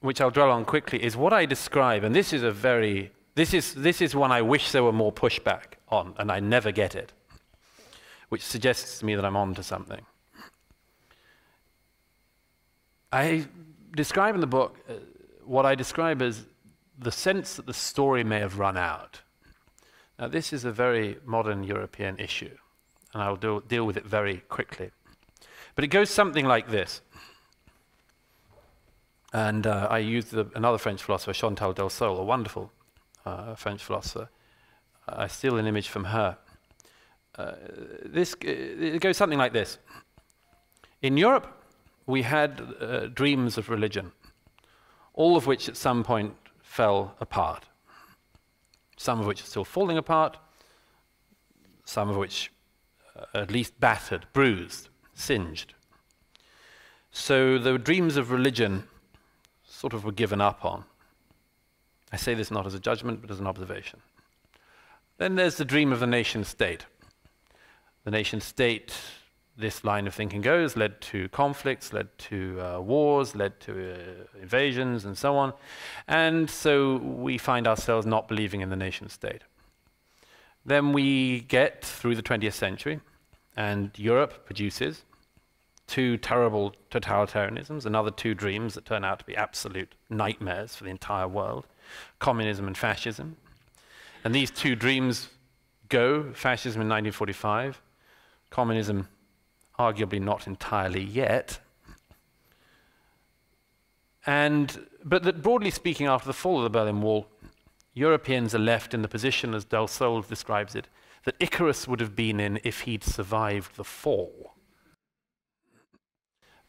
which 0.00 0.20
I'll 0.20 0.30
dwell 0.30 0.50
on 0.50 0.64
quickly, 0.64 1.02
is 1.02 1.16
what 1.16 1.32
I 1.32 1.46
describe, 1.46 2.04
and 2.04 2.14
this 2.14 2.32
is 2.32 2.42
a 2.42 2.50
very, 2.50 3.12
this 3.34 3.52
is, 3.52 3.74
this 3.74 4.00
is 4.00 4.14
one 4.14 4.32
I 4.32 4.42
wish 4.42 4.72
there 4.72 4.82
were 4.82 4.92
more 4.92 5.12
pushback 5.12 5.74
on, 5.88 6.14
and 6.18 6.32
I 6.32 6.40
never 6.40 6.72
get 6.72 6.94
it, 6.94 7.12
which 8.30 8.42
suggests 8.42 8.98
to 9.00 9.04
me 9.04 9.14
that 9.14 9.24
I'm 9.24 9.36
on 9.36 9.54
to 9.54 9.62
something. 9.62 10.04
I 13.12 13.46
describe 13.94 14.34
in 14.34 14.40
the 14.40 14.46
book 14.46 14.78
uh, 14.88 14.94
what 15.44 15.66
I 15.66 15.74
describe 15.74 16.22
as 16.22 16.46
the 16.98 17.10
sense 17.10 17.56
that 17.56 17.66
the 17.66 17.74
story 17.74 18.22
may 18.22 18.38
have 18.38 18.58
run 18.58 18.76
out. 18.76 19.20
Now, 20.18 20.28
this 20.28 20.52
is 20.52 20.64
a 20.64 20.72
very 20.72 21.16
modern 21.24 21.64
European 21.64 22.18
issue, 22.18 22.56
and 23.12 23.22
I'll 23.22 23.36
do, 23.36 23.62
deal 23.66 23.84
with 23.84 23.96
it 23.96 24.06
very 24.06 24.38
quickly. 24.48 24.90
But 25.74 25.84
it 25.84 25.88
goes 25.88 26.10
something 26.10 26.44
like 26.44 26.68
this. 26.68 27.00
And 29.32 29.66
uh, 29.66 29.86
I 29.90 29.98
used 29.98 30.32
the, 30.32 30.46
another 30.54 30.78
French 30.78 31.02
philosopher, 31.02 31.32
Chantal 31.32 31.72
Delsol, 31.72 32.18
a 32.18 32.24
wonderful 32.24 32.72
uh, 33.24 33.54
French 33.54 33.82
philosopher. 33.82 34.28
I 35.08 35.28
steal 35.28 35.56
an 35.56 35.66
image 35.66 35.88
from 35.88 36.04
her. 36.04 36.36
Uh, 37.38 37.52
this, 38.04 38.34
it 38.42 39.00
goes 39.00 39.16
something 39.16 39.38
like 39.38 39.52
this. 39.52 39.78
In 41.02 41.16
Europe, 41.16 41.46
we 42.06 42.22
had 42.22 42.60
uh, 42.80 43.06
dreams 43.06 43.56
of 43.56 43.68
religion, 43.68 44.12
all 45.14 45.36
of 45.36 45.46
which 45.46 45.68
at 45.68 45.76
some 45.76 46.02
point 46.02 46.34
fell 46.60 47.14
apart. 47.20 47.64
Some 48.96 49.20
of 49.20 49.26
which 49.26 49.42
are 49.42 49.46
still 49.46 49.64
falling 49.64 49.96
apart, 49.96 50.36
some 51.84 52.10
of 52.10 52.16
which 52.16 52.52
uh, 53.16 53.38
at 53.38 53.50
least 53.50 53.78
battered, 53.80 54.26
bruised, 54.32 54.88
singed. 55.14 55.74
So 57.10 57.58
the 57.58 57.78
dreams 57.78 58.16
of 58.16 58.30
religion 58.30 58.84
sort 59.80 59.94
of 59.94 60.04
were 60.04 60.12
given 60.12 60.42
up 60.42 60.62
on. 60.62 60.84
I 62.12 62.16
say 62.16 62.34
this 62.34 62.50
not 62.50 62.66
as 62.66 62.74
a 62.74 62.78
judgment, 62.78 63.22
but 63.22 63.30
as 63.30 63.40
an 63.40 63.46
observation. 63.46 64.00
Then 65.16 65.36
there's 65.36 65.56
the 65.56 65.64
dream 65.64 65.90
of 65.90 66.00
the 66.00 66.06
nation 66.06 66.44
state. 66.44 66.84
The 68.04 68.10
nation 68.10 68.42
state 68.42 68.94
this 69.56 69.82
line 69.82 70.06
of 70.06 70.14
thinking 70.14 70.42
goes, 70.42 70.76
led 70.76 71.00
to 71.00 71.28
conflicts, 71.30 71.94
led 71.94 72.08
to 72.18 72.60
uh, 72.60 72.80
wars, 72.80 73.34
led 73.34 73.58
to 73.60 73.72
uh, 73.72 74.40
invasions, 74.42 75.06
and 75.06 75.16
so 75.16 75.36
on. 75.36 75.54
And 76.06 76.50
so 76.50 76.96
we 76.96 77.38
find 77.38 77.66
ourselves 77.66 78.06
not 78.06 78.28
believing 78.28 78.60
in 78.60 78.68
the 78.68 78.76
nation 78.76 79.08
state. 79.08 79.42
Then 80.64 80.92
we 80.92 81.40
get 81.40 81.84
through 81.84 82.16
the 82.16 82.22
20th 82.22 82.52
century, 82.52 83.00
and 83.56 83.90
Europe 83.96 84.44
produces 84.44 85.04
two 85.90 86.16
terrible 86.16 86.72
totalitarianisms, 86.90 87.84
another 87.84 88.12
two 88.12 88.32
dreams 88.32 88.74
that 88.74 88.84
turn 88.84 89.04
out 89.04 89.18
to 89.18 89.24
be 89.24 89.36
absolute 89.36 89.96
nightmares 90.08 90.76
for 90.76 90.84
the 90.84 90.90
entire 90.90 91.26
world 91.26 91.66
communism 92.20 92.68
and 92.68 92.78
fascism. 92.78 93.36
And 94.22 94.32
these 94.32 94.52
two 94.52 94.76
dreams 94.76 95.28
go 95.88 96.32
fascism 96.32 96.80
in 96.80 96.88
1945, 96.88 97.82
communism 98.50 99.08
arguably 99.76 100.20
not 100.20 100.46
entirely 100.46 101.02
yet. 101.02 101.58
And, 104.24 104.86
but 105.04 105.24
that 105.24 105.42
broadly 105.42 105.70
speaking, 105.70 106.06
after 106.06 106.28
the 106.28 106.32
fall 106.32 106.58
of 106.58 106.62
the 106.62 106.70
Berlin 106.70 107.02
Wall, 107.02 107.26
Europeans 107.94 108.54
are 108.54 108.60
left 108.60 108.94
in 108.94 109.02
the 109.02 109.08
position, 109.08 109.54
as 109.54 109.64
Delsol 109.64 110.26
describes 110.28 110.76
it, 110.76 110.86
that 111.24 111.34
Icarus 111.40 111.88
would 111.88 111.98
have 111.98 112.14
been 112.14 112.38
in 112.38 112.60
if 112.62 112.82
he'd 112.82 113.02
survived 113.02 113.74
the 113.74 113.84
fall. 113.84 114.54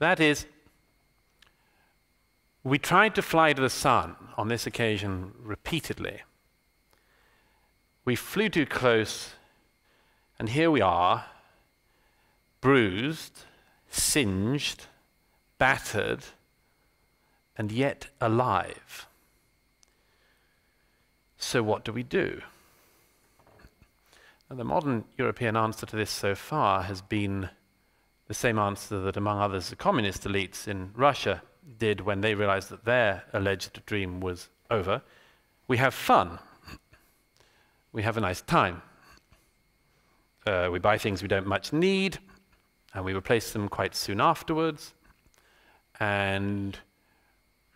That 0.02 0.20
is, 0.20 0.48
we 2.64 2.80
tried 2.80 3.14
to 3.14 3.22
fly 3.22 3.54
to 3.54 3.62
the 3.62 3.70
sun 3.70 4.16
on 4.36 4.48
this 4.48 4.66
occasion 4.66 5.32
repeatedly. 5.40 6.22
We 8.04 8.16
flew 8.16 8.50
too 8.50 8.66
close, 8.66 9.36
and 10.40 10.50
here 10.50 10.72
we 10.72 10.82
are, 10.82 11.26
bruised, 12.62 13.42
singed, 13.92 14.88
battered, 15.60 16.24
and 17.56 17.72
yet 17.72 18.08
alive. 18.20 19.06
So, 21.38 21.62
what 21.62 21.86
do 21.86 21.94
we 21.94 22.02
do? 22.02 22.42
And 24.50 24.58
the 24.58 24.64
modern 24.64 25.04
European 25.20 25.56
answer 25.56 25.86
to 25.86 25.96
this 25.96 26.10
so 26.10 26.34
far 26.34 26.82
has 26.82 27.04
been 27.04 27.52
the 28.32 28.36
same 28.36 28.58
answer 28.58 28.98
that, 29.02 29.18
among 29.18 29.42
others, 29.42 29.70
the 29.70 29.76
communist 29.76 30.24
elites 30.24 30.66
in 30.66 30.90
Russia 30.96 31.44
did 31.78 32.00
when 32.00 32.22
they 32.22 32.34
realized 32.34 32.70
that 32.70 32.86
their 32.86 33.26
alleged 33.34 33.86
dream 33.86 34.22
was 34.22 34.48
over. 34.70 35.02
We 35.68 35.76
have 35.80 35.94
fun. 35.94 36.40
We 37.92 38.04
have 38.04 38.16
a 38.16 38.22
nice 38.22 38.40
time. 38.40 38.84
Uh, 40.48 40.70
we 40.72 40.80
buy 40.80 40.98
things 40.98 41.22
we 41.22 41.28
don't 41.28 41.46
much 41.46 41.74
need 41.74 42.20
and 42.94 43.04
we 43.04 43.14
replace 43.14 43.52
them 43.52 43.68
quite 43.68 43.94
soon 43.96 44.22
afterwards. 44.22 44.94
And 46.00 46.80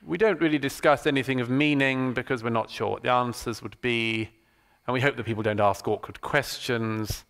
we 0.02 0.18
don't 0.18 0.40
really 0.40 0.58
discuss 0.58 1.06
anything 1.06 1.42
of 1.42 1.50
meaning 1.50 2.14
because 2.14 2.46
we're 2.46 2.50
not 2.50 2.70
sure 2.70 2.92
what 2.92 3.04
the 3.04 3.12
answers 3.12 3.62
would 3.62 3.76
be. 3.82 4.30
And 4.88 4.94
we 4.94 5.02
hope 5.02 5.18
that 5.18 5.26
people 5.26 5.44
don't 5.44 5.60
ask 5.60 5.86
awkward 5.86 6.22
questions. 6.22 7.26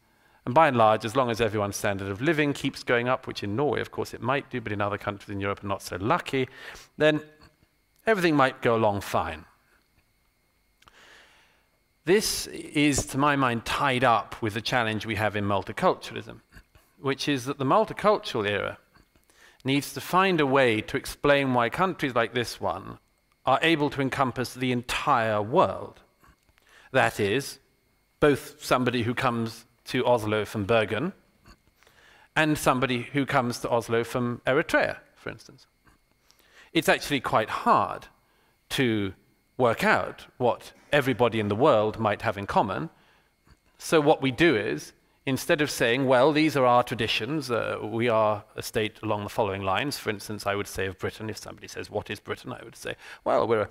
And 0.46 0.54
by 0.54 0.68
and 0.68 0.78
large, 0.78 1.06
as 1.06 1.16
long 1.16 1.32
as 1.32 1.42
everyone's 1.42 1.76
standard 1.76 2.10
of 2.10 2.22
living 2.22 2.54
keeps 2.54 2.84
going 2.84 3.10
up, 3.10 3.26
which 3.26 3.44
in 3.44 3.56
Norway, 3.56 3.82
of 3.82 3.92
course, 3.92 4.14
it 4.14 4.22
might 4.22 4.50
do, 4.50 4.62
but 4.62 4.72
in 4.72 4.80
other 4.80 4.98
countries 4.98 5.30
in 5.30 5.40
Europe 5.40 5.64
are 5.64 5.68
not 5.68 5.82
so 5.82 5.96
lucky, 5.96 6.48
then 6.98 7.22
everything 8.06 8.36
might 8.36 8.62
go 8.62 8.76
along 8.76 9.02
fine. 9.02 9.46
This 12.06 12.46
is, 12.46 13.08
to 13.08 13.18
my 13.18 13.36
mind, 13.36 13.66
tied 13.66 14.04
up 14.04 14.40
with 14.42 14.54
the 14.54 14.62
challenge 14.62 15.08
we 15.08 15.16
have 15.16 15.36
in 15.36 15.46
multiculturalism 15.46 16.42
which 17.06 17.28
is 17.28 17.46
that 17.46 17.60
the 17.60 17.66
multicultural 17.66 18.50
era 18.50 18.80
needs 19.64 19.94
to 19.94 20.02
find 20.02 20.40
a 20.40 20.46
way 20.46 20.82
to 20.82 20.98
explain 20.98 21.54
why 21.54 21.70
countries 21.70 22.16
like 22.16 22.34
this 22.34 22.60
one 22.60 22.98
are 23.46 23.60
able 23.62 23.92
to 23.92 24.02
encompass 24.02 24.56
the 24.56 24.72
entire 24.72 25.40
world. 25.40 26.02
That 26.92 27.20
is, 27.20 27.60
both 28.20 28.64
somebody 28.64 29.04
who 29.04 29.14
comes 29.14 29.65
to 29.86 30.06
Oslo 30.06 30.46
from 30.46 30.66
Bergen 30.66 31.14
and 32.36 32.58
somebody 32.58 33.04
who 33.14 33.26
comes 33.26 33.60
to 33.60 33.70
Oslo 33.70 34.04
from 34.04 34.42
Eritrea, 34.46 34.98
for 35.16 35.30
instance. 35.30 35.68
It's 36.74 36.90
actually 36.90 37.22
quite 37.22 37.50
hard 37.50 38.08
to 38.70 39.14
work 39.58 39.84
out 39.84 40.26
what 40.38 40.74
everybody 40.92 41.40
in 41.40 41.48
the 41.48 41.56
world 41.56 41.98
might 42.00 42.24
have 42.24 42.38
in 42.38 42.46
common. 42.46 42.90
So, 43.78 44.02
what 44.02 44.22
we 44.22 44.32
do 44.32 44.56
is 44.56 44.94
instead 45.26 45.62
of 45.62 45.72
saying, 45.72 46.06
well, 46.06 46.32
these 46.32 46.56
are 46.56 46.66
our 46.66 46.84
traditions, 46.84 47.50
uh, 47.50 47.80
we 47.82 48.08
are 48.08 48.44
a 48.56 48.62
state 48.62 49.00
along 49.02 49.24
the 49.24 49.30
following 49.30 49.64
lines, 49.64 49.98
for 49.98 50.10
instance, 50.10 50.46
I 50.46 50.56
would 50.56 50.68
say 50.68 50.86
of 50.86 51.00
Britain, 51.00 51.30
if 51.30 51.38
somebody 51.38 51.68
says, 51.68 51.90
what 51.90 52.10
is 52.10 52.20
Britain? 52.20 52.54
I 52.54 52.64
would 52.64 52.76
say, 52.76 52.96
well, 53.24 53.48
we're 53.48 53.68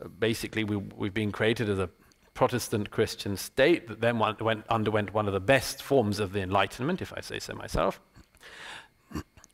a, 0.00 0.08
basically, 0.08 0.64
we, 0.64 0.76
we've 0.76 1.12
been 1.12 1.32
created 1.32 1.68
as 1.68 1.78
a 1.78 1.90
Protestant 2.34 2.90
Christian 2.90 3.36
state 3.36 3.88
that 3.88 4.00
then 4.00 4.18
went, 4.18 4.66
underwent 4.68 5.14
one 5.14 5.26
of 5.26 5.32
the 5.32 5.40
best 5.40 5.82
forms 5.82 6.18
of 6.18 6.32
the 6.32 6.40
Enlightenment, 6.40 7.00
if 7.00 7.12
I 7.16 7.20
say 7.20 7.38
so 7.38 7.54
myself. 7.54 8.00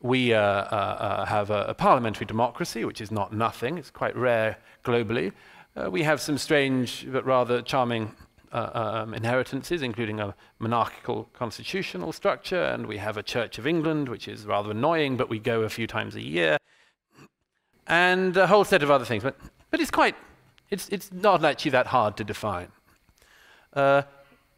We 0.01 0.33
uh, 0.33 0.39
uh, 0.39 0.41
uh, 0.41 1.25
have 1.25 1.51
a, 1.51 1.65
a, 1.65 1.73
parliamentary 1.75 2.25
democracy, 2.25 2.83
which 2.85 3.01
is 3.01 3.11
not 3.11 3.33
nothing, 3.33 3.77
it's 3.77 3.91
quite 3.91 4.15
rare 4.15 4.57
globally. 4.83 5.31
Uh, 5.75 5.91
we 5.91 6.01
have 6.01 6.19
some 6.19 6.39
strange 6.39 7.07
but 7.11 7.23
rather 7.23 7.61
charming 7.61 8.15
uh, 8.51 9.03
um, 9.03 9.13
inheritances, 9.13 9.81
including 9.81 10.19
a 10.19 10.35
monarchical 10.59 11.29
constitutional 11.33 12.11
structure, 12.11 12.63
and 12.63 12.87
we 12.87 12.97
have 12.97 13.15
a 13.15 13.23
Church 13.23 13.57
of 13.57 13.67
England, 13.67 14.09
which 14.09 14.27
is 14.27 14.45
rather 14.45 14.71
annoying, 14.71 15.17
but 15.17 15.29
we 15.29 15.39
go 15.39 15.61
a 15.61 15.69
few 15.69 15.87
times 15.87 16.15
a 16.15 16.21
year, 16.21 16.57
and 17.87 18.35
a 18.37 18.47
whole 18.47 18.63
set 18.63 18.83
of 18.83 18.91
other 18.91 19.05
things. 19.05 19.23
But, 19.23 19.37
but 19.69 19.79
it's 19.79 19.91
quite, 19.91 20.15
it's, 20.71 20.89
it's 20.89 21.11
not 21.11 21.45
actually 21.45 21.71
that 21.71 21.87
hard 21.87 22.17
to 22.17 22.23
define. 22.23 22.69
Uh, 23.73 24.03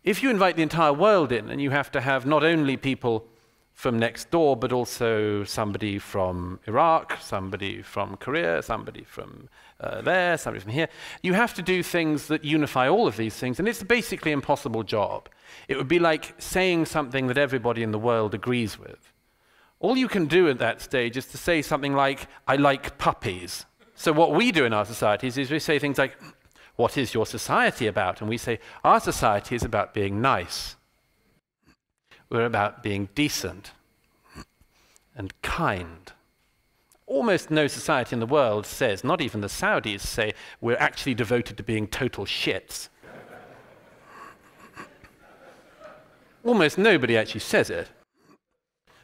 if 0.03 0.21
you 0.21 0.29
invite 0.29 0.55
the 0.55 0.63
entire 0.63 0.93
world 0.93 1.31
in, 1.31 1.49
and 1.49 1.61
you 1.61 1.71
have 1.71 1.91
to 1.91 2.01
have 2.01 2.25
not 2.25 2.43
only 2.43 2.77
people 2.77 3.25
from 3.73 3.97
next 3.97 4.29
door, 4.29 4.55
but 4.55 4.71
also 4.71 5.43
somebody 5.43 5.97
from 5.97 6.59
Iraq, 6.67 7.17
somebody 7.19 7.81
from 7.81 8.17
Korea, 8.17 8.61
somebody 8.61 9.03
from 9.03 9.49
uh, 9.79 10.01
there, 10.01 10.37
somebody 10.37 10.61
from 10.63 10.71
here. 10.71 10.87
You 11.23 11.33
have 11.33 11.53
to 11.55 11.61
do 11.61 11.81
things 11.81 12.27
that 12.27 12.45
unify 12.45 12.87
all 12.87 13.07
of 13.07 13.17
these 13.17 13.35
things, 13.35 13.59
and 13.59 13.67
it's 13.67 13.81
a 13.81 13.85
basically 13.85 14.31
impossible 14.31 14.83
job. 14.83 15.27
It 15.67 15.77
would 15.77 15.87
be 15.87 15.99
like 15.99 16.35
saying 16.37 16.85
something 16.85 17.27
that 17.27 17.37
everybody 17.37 17.81
in 17.81 17.91
the 17.91 17.99
world 17.99 18.33
agrees 18.33 18.77
with. 18.77 19.11
All 19.79 19.97
you 19.97 20.07
can 20.07 20.27
do 20.27 20.47
at 20.49 20.59
that 20.59 20.79
stage 20.79 21.17
is 21.17 21.25
to 21.27 21.37
say 21.37 21.61
something 21.61 21.93
like, 21.93 22.27
I 22.47 22.55
like 22.55 22.97
puppies. 22.97 23.65
So, 23.95 24.11
what 24.11 24.33
we 24.33 24.51
do 24.51 24.65
in 24.65 24.73
our 24.73 24.85
societies 24.85 25.37
is 25.37 25.51
we 25.51 25.59
say 25.59 25.79
things 25.79 25.97
like, 25.97 26.17
What 26.75 26.97
is 26.97 27.13
your 27.13 27.25
society 27.25 27.87
about? 27.87 28.21
And 28.21 28.29
we 28.29 28.37
say, 28.37 28.59
Our 28.83 28.99
society 28.99 29.55
is 29.55 29.63
about 29.63 29.93
being 29.93 30.21
nice. 30.21 30.75
We're 32.29 32.45
about 32.45 32.81
being 32.81 33.09
decent 33.13 33.71
and 35.15 35.39
kind. 35.41 36.11
Almost 37.05 37.51
no 37.51 37.67
society 37.67 38.15
in 38.15 38.19
the 38.19 38.25
world 38.25 38.65
says, 38.65 39.03
not 39.03 39.21
even 39.21 39.41
the 39.41 39.47
Saudis 39.47 40.01
say, 40.01 40.33
we're 40.61 40.77
actually 40.77 41.13
devoted 41.13 41.57
to 41.57 41.63
being 41.63 41.85
total 41.85 42.25
shits. 42.25 42.89
Almost 46.43 46.77
nobody 46.77 47.17
actually 47.17 47.41
says 47.41 47.69
it. 47.69 47.89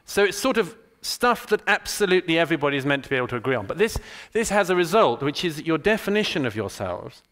So 0.06 0.24
it's 0.24 0.38
sort 0.38 0.58
of 0.58 0.76
stuff 1.02 1.48
that 1.48 1.62
absolutely 1.68 2.38
everybody 2.38 2.78
is 2.78 2.86
meant 2.86 3.04
to 3.04 3.10
be 3.10 3.16
able 3.16 3.28
to 3.28 3.36
agree 3.36 3.56
on. 3.56 3.66
But 3.66 3.78
this, 3.78 3.98
this 4.32 4.50
has 4.50 4.70
a 4.70 4.76
result, 4.76 5.22
which 5.22 5.46
is 5.46 5.56
that 5.56 5.66
your 5.66 5.78
definition 5.78 6.46
of 6.46 6.56
yourselves 6.56 7.24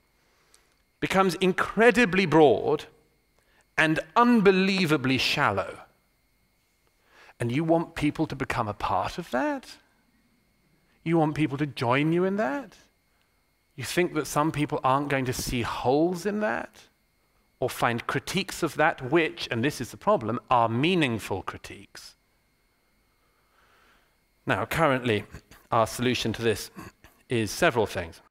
becomes 0.99 1.35
incredibly 1.35 2.25
broad 2.25 2.85
and 3.77 3.99
unbelievably 4.15 5.17
shallow. 5.17 5.79
And 7.39 7.51
you 7.51 7.63
want 7.63 7.95
people 7.95 8.25
to 8.27 8.35
become 8.35 8.67
a 8.67 8.73
part 8.73 9.17
of 9.17 9.29
that? 9.31 9.77
You 11.03 11.17
want 11.17 11.35
people 11.35 11.57
to 11.59 11.67
join 11.67 12.11
you 12.11 12.23
in 12.23 12.37
that? 12.37 12.75
You 13.75 13.83
think 13.83 14.15
that 14.15 14.25
some 14.25 14.51
people 14.51 14.79
aren't 14.83 15.09
going 15.09 15.25
to 15.25 15.33
see 15.33 15.61
holes 15.61 16.25
in 16.25 16.39
that? 16.39 16.87
Or 17.59 17.69
find 17.69 18.05
critiques 18.07 18.63
of 18.63 18.75
that 18.75 19.11
which, 19.11 19.47
and 19.51 19.63
this 19.63 19.79
is 19.79 19.91
the 19.91 19.97
problem, 19.97 20.39
are 20.49 20.67
meaningful 20.67 21.43
critiques? 21.43 22.16
Now, 24.47 24.65
currently, 24.65 25.25
our 25.71 25.85
solution 25.85 26.31
to 26.33 26.41
this 26.41 26.71
is 27.27 27.51
several 27.51 27.85
things. 27.85 28.21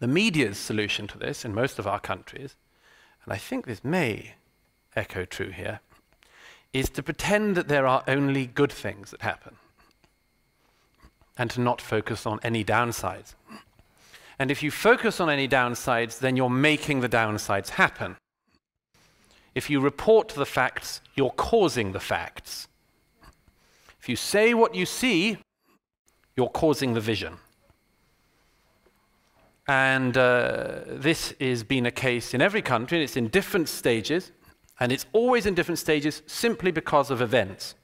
The 0.00 0.08
media's 0.08 0.58
solution 0.58 1.06
to 1.06 1.18
this 1.18 1.44
in 1.44 1.54
most 1.54 1.78
of 1.78 1.86
our 1.86 2.00
countries, 2.00 2.56
and 3.24 3.32
I 3.32 3.36
think 3.36 3.64
this 3.64 3.84
may 3.84 4.34
echo 4.96 5.24
true 5.24 5.50
here, 5.50 5.78
is 6.72 6.90
to 6.90 7.02
pretend 7.02 7.56
that 7.56 7.68
there 7.68 7.86
are 7.86 8.02
only 8.08 8.46
good 8.46 8.72
things 8.72 9.12
that 9.12 9.22
happen 9.22 9.54
and 11.38 11.48
to 11.50 11.60
not 11.60 11.80
focus 11.80 12.26
on 12.26 12.40
any 12.42 12.64
downsides. 12.64 13.34
And 14.36 14.50
if 14.50 14.64
you 14.64 14.72
focus 14.72 15.20
on 15.20 15.30
any 15.30 15.46
downsides, 15.46 16.18
then 16.18 16.36
you're 16.36 16.50
making 16.50 17.00
the 17.00 17.08
downsides 17.08 17.70
happen. 17.70 18.16
If 19.54 19.70
you 19.70 19.80
report 19.80 20.30
the 20.30 20.44
facts, 20.44 21.00
you're 21.14 21.30
causing 21.30 21.92
the 21.92 22.00
facts. 22.00 22.68
If 24.06 24.10
you 24.10 24.14
say 24.14 24.54
what 24.54 24.72
you 24.72 24.86
see, 24.86 25.36
you're 26.36 26.48
causing 26.48 26.94
the 26.94 27.00
vision. 27.00 27.38
And 29.66 30.16
uh, 30.16 30.82
this 30.86 31.34
has 31.40 31.64
been 31.64 31.86
a 31.86 31.90
case 31.90 32.32
in 32.32 32.40
every 32.40 32.62
country, 32.62 32.98
and 32.98 33.02
it's 33.02 33.16
in 33.16 33.26
different 33.26 33.68
stages. 33.68 34.30
And 34.78 34.92
it's 34.92 35.06
always 35.12 35.44
in 35.44 35.54
different 35.54 35.80
stages 35.80 36.22
simply 36.28 36.70
because 36.70 37.10
of 37.10 37.20
events. 37.20 37.74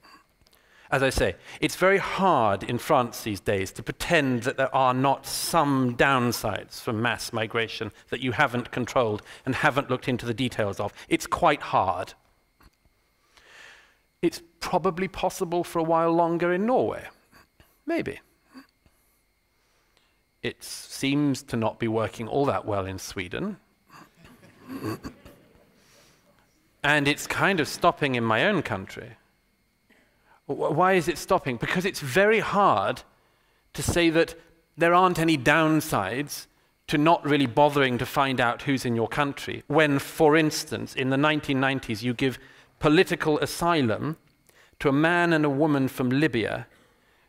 As 0.89 1.03
I 1.03 1.09
say, 1.09 1.35
it's 1.59 1.75
very 1.75 1.97
hard 1.97 2.63
in 2.63 2.77
France 2.77 3.23
these 3.23 3.41
days 3.41 3.73
to 3.73 3.83
pretend 3.83 4.43
that 4.43 4.55
there 4.55 4.73
are 4.73 4.93
not 4.93 5.25
some 5.25 5.97
downsides 5.97 6.79
from 6.79 7.01
mass 7.01 7.33
migration 7.33 7.91
that 8.11 8.21
you 8.21 8.31
haven't 8.31 8.71
controlled 8.71 9.23
and 9.45 9.55
haven't 9.55 9.89
looked 9.89 10.07
into 10.07 10.25
the 10.25 10.33
details 10.33 10.79
of. 10.79 10.93
It's 11.09 11.27
quite 11.27 11.63
hard. 11.63 12.13
It's 14.23 14.41
probably 14.61 15.09
possible 15.09 15.65
for 15.65 15.79
a 15.79 15.83
while 15.83 16.13
longer 16.13 16.53
in 16.53 16.65
Norway. 16.65 17.03
Maybe. 17.85 18.21
It 20.41 20.63
seems 20.63 21.43
to 21.43 21.57
not 21.57 21.77
be 21.77 21.89
working 21.89 22.29
all 22.29 22.45
that 22.45 22.65
well 22.65 22.85
in 22.85 22.99
Sweden. 22.99 23.57
And 26.83 27.07
it's 27.07 27.27
kind 27.27 27.59
of 27.59 27.67
stopping 27.67 28.15
in 28.15 28.23
my 28.23 28.45
own 28.45 28.61
country. 28.61 29.17
Why 30.45 30.93
is 30.93 31.09
it 31.09 31.17
stopping? 31.17 31.57
Because 31.57 31.83
it's 31.83 31.99
very 31.99 32.39
hard 32.39 33.01
to 33.73 33.83
say 33.83 34.09
that 34.09 34.35
there 34.77 34.93
aren't 34.93 35.19
any 35.19 35.37
downsides 35.37 36.47
to 36.87 36.97
not 36.97 37.25
really 37.25 37.45
bothering 37.45 37.97
to 37.97 38.05
find 38.05 38.39
out 38.39 38.61
who's 38.61 38.85
in 38.85 38.95
your 38.95 39.09
country. 39.09 39.63
When, 39.67 39.99
for 39.99 40.37
instance, 40.37 40.95
in 40.95 41.09
the 41.09 41.17
1990s, 41.17 42.03
you 42.03 42.13
give 42.13 42.39
political 42.83 43.39
asylum 43.39 44.17
to 44.77 44.89
a 44.89 44.91
man 44.91 45.31
and 45.31 45.45
a 45.45 45.49
woman 45.49 45.87
from 45.87 46.09
Libya 46.09 46.67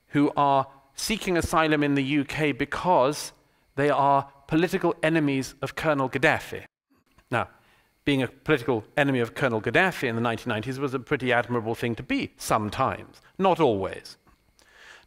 who 0.09 0.33
are 0.37 0.67
seeking 0.97 1.37
asylum 1.37 1.85
in 1.85 1.95
the 1.95 2.19
UK 2.19 2.59
because 2.59 3.31
they 3.77 3.89
are 3.89 4.29
political 4.49 4.97
enemies 5.01 5.55
of 5.63 5.77
Colonel 5.77 6.11
Gaddafi. 6.11 6.65
Now, 7.31 7.51
being 8.05 8.21
a 8.21 8.27
political 8.27 8.83
enemy 8.97 9.21
of 9.21 9.37
Colonel 9.37 9.63
Gaddafi 9.63 10.09
in 10.09 10.17
the 10.17 10.23
1990s 10.23 10.79
was 10.79 10.93
a 10.93 10.99
pretty 10.99 11.33
admirable 11.33 11.77
thing 11.77 11.95
to 11.95 12.03
be, 12.03 12.33
sometimes, 12.37 13.21
not 13.39 13.61
always. 13.61 14.17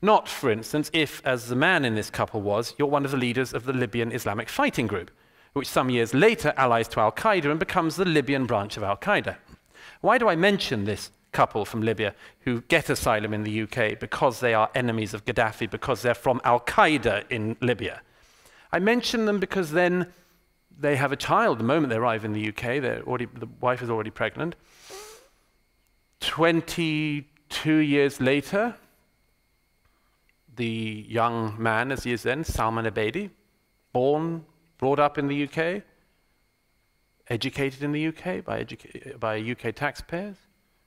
Not, 0.01 0.29
for 0.29 0.49
instance, 0.49 0.89
if, 0.93 1.21
as 1.25 1.49
the 1.49 1.57
man 1.57 1.83
in 1.83 1.95
this 1.95 2.09
couple 2.09 2.39
was, 2.39 2.73
you're 2.77 2.87
one 2.87 3.03
of 3.03 3.11
the 3.11 3.17
leaders 3.17 3.53
of 3.53 3.65
the 3.65 3.73
Libyan 3.73 4.13
Islamic 4.13 4.47
Fighting 4.47 4.87
Group, 4.87 5.11
which 5.51 5.67
some 5.67 5.89
years 5.89 6.13
later 6.13 6.53
allies 6.55 6.87
to 6.87 7.01
Al 7.01 7.11
Qaeda 7.11 7.51
and 7.51 7.59
becomes 7.59 7.97
the 7.97 8.05
Libyan 8.05 8.45
branch 8.45 8.77
of 8.77 8.83
Al 8.83 8.95
Qaeda. 8.95 9.35
Why 10.01 10.17
do 10.17 10.27
I 10.27 10.35
mention 10.35 10.85
this 10.85 11.11
couple 11.31 11.65
from 11.65 11.81
Libya 11.81 12.15
who 12.41 12.61
get 12.61 12.89
asylum 12.89 13.33
in 13.33 13.43
the 13.43 13.61
UK 13.63 13.99
because 13.99 14.39
they 14.39 14.53
are 14.53 14.69
enemies 14.73 15.13
of 15.13 15.25
Gaddafi, 15.25 15.69
because 15.69 16.01
they're 16.01 16.13
from 16.13 16.41
Al 16.43 16.59
Qaeda 16.59 17.23
in 17.29 17.57
Libya? 17.61 18.01
I 18.71 18.79
mention 18.79 19.25
them 19.25 19.39
because 19.39 19.71
then 19.71 20.11
they 20.79 20.95
have 20.95 21.11
a 21.11 21.15
child 21.15 21.59
the 21.59 21.63
moment 21.63 21.89
they 21.89 21.95
arrive 21.97 22.25
in 22.25 22.33
the 22.33 22.49
UK. 22.49 23.05
Already, 23.07 23.25
the 23.25 23.47
wife 23.61 23.81
is 23.81 23.89
already 23.89 24.11
pregnant. 24.11 24.55
22 26.19 27.75
years 27.75 28.19
later, 28.19 28.75
the 30.55 31.05
young 31.07 31.55
man, 31.57 31.91
as 31.91 32.03
he 32.03 32.11
is 32.11 32.23
then, 32.23 32.43
Salman 32.43 32.85
Abedi, 32.85 33.29
born, 33.93 34.45
brought 34.77 34.99
up 34.99 35.17
in 35.17 35.27
the 35.27 35.43
UK, 35.43 35.83
educated 37.29 37.83
in 37.83 37.91
the 37.91 38.07
UK 38.07 38.43
by, 38.43 38.65
by 39.19 39.39
UK 39.39 39.75
taxpayers, 39.75 40.37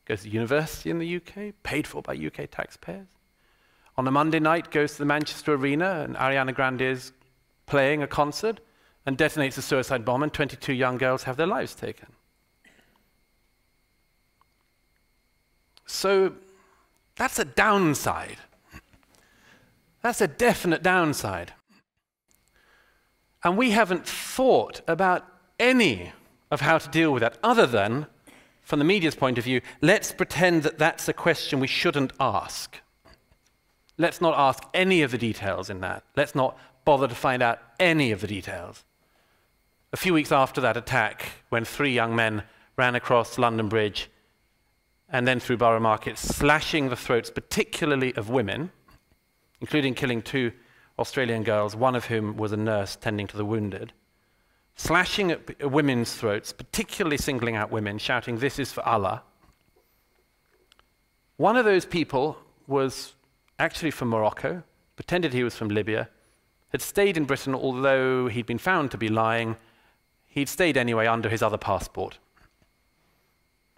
goes 0.05 0.23
to 0.23 0.29
university 0.29 0.91
in 0.91 0.99
the 0.99 1.17
UK, 1.17 1.55
paid 1.63 1.87
for 1.87 2.03
by 2.03 2.15
UK 2.15 2.51
taxpayers. 2.51 3.09
On 3.97 4.07
a 4.07 4.11
Monday 4.11 4.41
night, 4.41 4.71
goes 4.71 4.93
to 4.93 4.99
the 4.99 5.05
Manchester 5.05 5.55
Arena, 5.55 6.03
and 6.03 6.17
Ariana 6.17 6.55
Grande 6.55 6.83
is 6.83 7.13
playing 7.67 8.03
a 8.03 8.07
concert 8.07 8.61
and 9.07 9.17
detonates 9.17 9.59
a 9.59 9.63
suicide 9.63 10.05
bomb, 10.05 10.23
and 10.23 10.33
22 10.33 10.73
young 10.73 10.99
girls 10.99 11.25
have 11.25 11.37
their 11.37 11.47
lives 11.47 11.75
taken. 11.75 12.09
So 15.87 16.35
that's 17.17 17.39
a 17.39 17.45
downside. 17.45 18.39
That's 20.03 20.21
a 20.21 20.29
definite 20.29 20.83
downside. 20.83 21.53
And 23.43 23.57
we 23.57 23.71
haven't 23.71 24.07
thought 24.07 24.81
about 24.87 25.27
any 25.59 26.13
of 26.51 26.61
how 26.61 26.79
to 26.79 26.89
deal 26.89 27.13
with 27.13 27.21
that 27.23 27.39
other 27.43 27.67
than 27.67 28.07
from 28.63 28.79
the 28.79 28.85
media's 28.85 29.15
point 29.15 29.39
of 29.39 29.45
view, 29.45 29.61
let's 29.81 30.13
pretend 30.13 30.63
that 30.63 30.79
that's 30.79 31.09
a 31.09 31.13
question 31.13 31.61
we 31.61 31.67
shouldn't 31.67 32.13
ask. 32.21 32.81
Let's 33.99 34.21
not 34.21 34.39
ask 34.39 34.63
any 34.73 35.03
of 35.03 35.11
the 35.11 35.19
details 35.19 35.69
in 35.69 35.81
that. 35.81 36.05
Let's 36.17 36.35
not 36.35 36.57
bother 36.85 37.09
to 37.09 37.15
find 37.15 37.43
out 37.43 37.59
any 37.79 38.13
of 38.13 38.21
the 38.21 38.27
details. 38.27 38.85
A 39.93 39.97
few 39.97 40.15
weeks 40.15 40.31
after 40.31 40.61
that 40.61 40.77
attack, 40.77 41.33
when 41.49 41.65
three 41.65 41.93
young 41.93 42.15
men 42.15 42.45
ran 42.77 42.95
across 42.95 43.39
London 43.39 43.69
Bridge 43.69 44.09
and 45.09 45.27
then 45.27 45.41
through 45.41 45.57
Borough 45.57 45.81
Market, 45.81 46.17
slashing 46.17 46.89
the 46.89 46.97
throats, 46.97 47.31
particularly 47.31 48.15
of 48.15 48.31
women, 48.31 48.71
including 49.61 49.95
killing 49.95 50.23
two 50.23 50.53
Australian 50.99 51.43
girls, 51.43 51.75
one 51.75 51.97
of 51.97 52.07
whom 52.07 52.37
was 52.37 52.53
a 52.53 52.57
nurse 52.57 52.95
tending 52.95 53.27
to 53.27 53.37
the 53.37 53.45
wounded, 53.45 53.93
slashing 54.81 55.31
at 55.31 55.71
women's 55.71 56.15
throats, 56.15 56.55
particularly 56.55 57.19
singling 57.19 57.55
out 57.55 57.71
women, 57.71 57.99
shouting, 57.99 58.39
This 58.39 58.59
is 58.59 58.73
for 58.73 58.83
Allah. 58.87 59.23
One 61.37 61.57
of 61.57 61.67
those 61.67 61.85
people 61.85 62.39
was 62.67 63.15
actually 63.59 63.91
from 63.91 64.09
Morocco, 64.09 64.63
pretended 64.97 65.35
he 65.35 65.45
was 65.45 65.55
from 65.55 65.69
Libya, 65.69 66.09
had 66.71 66.81
stayed 66.81 67.19
in 67.19 67.27
Britain, 67.27 67.55
although 67.55 68.29
he'd 68.29 68.47
been 68.47 68.59
found 68.59 68.91
to 68.93 68.97
be 68.97 69.09
lying. 69.09 69.57
He'd 70.27 70.49
stayed 70.49 70.79
anyway 70.79 71.07
under 71.07 71.29
his 71.29 71.43
other 71.43 71.59
passport. 71.59 72.19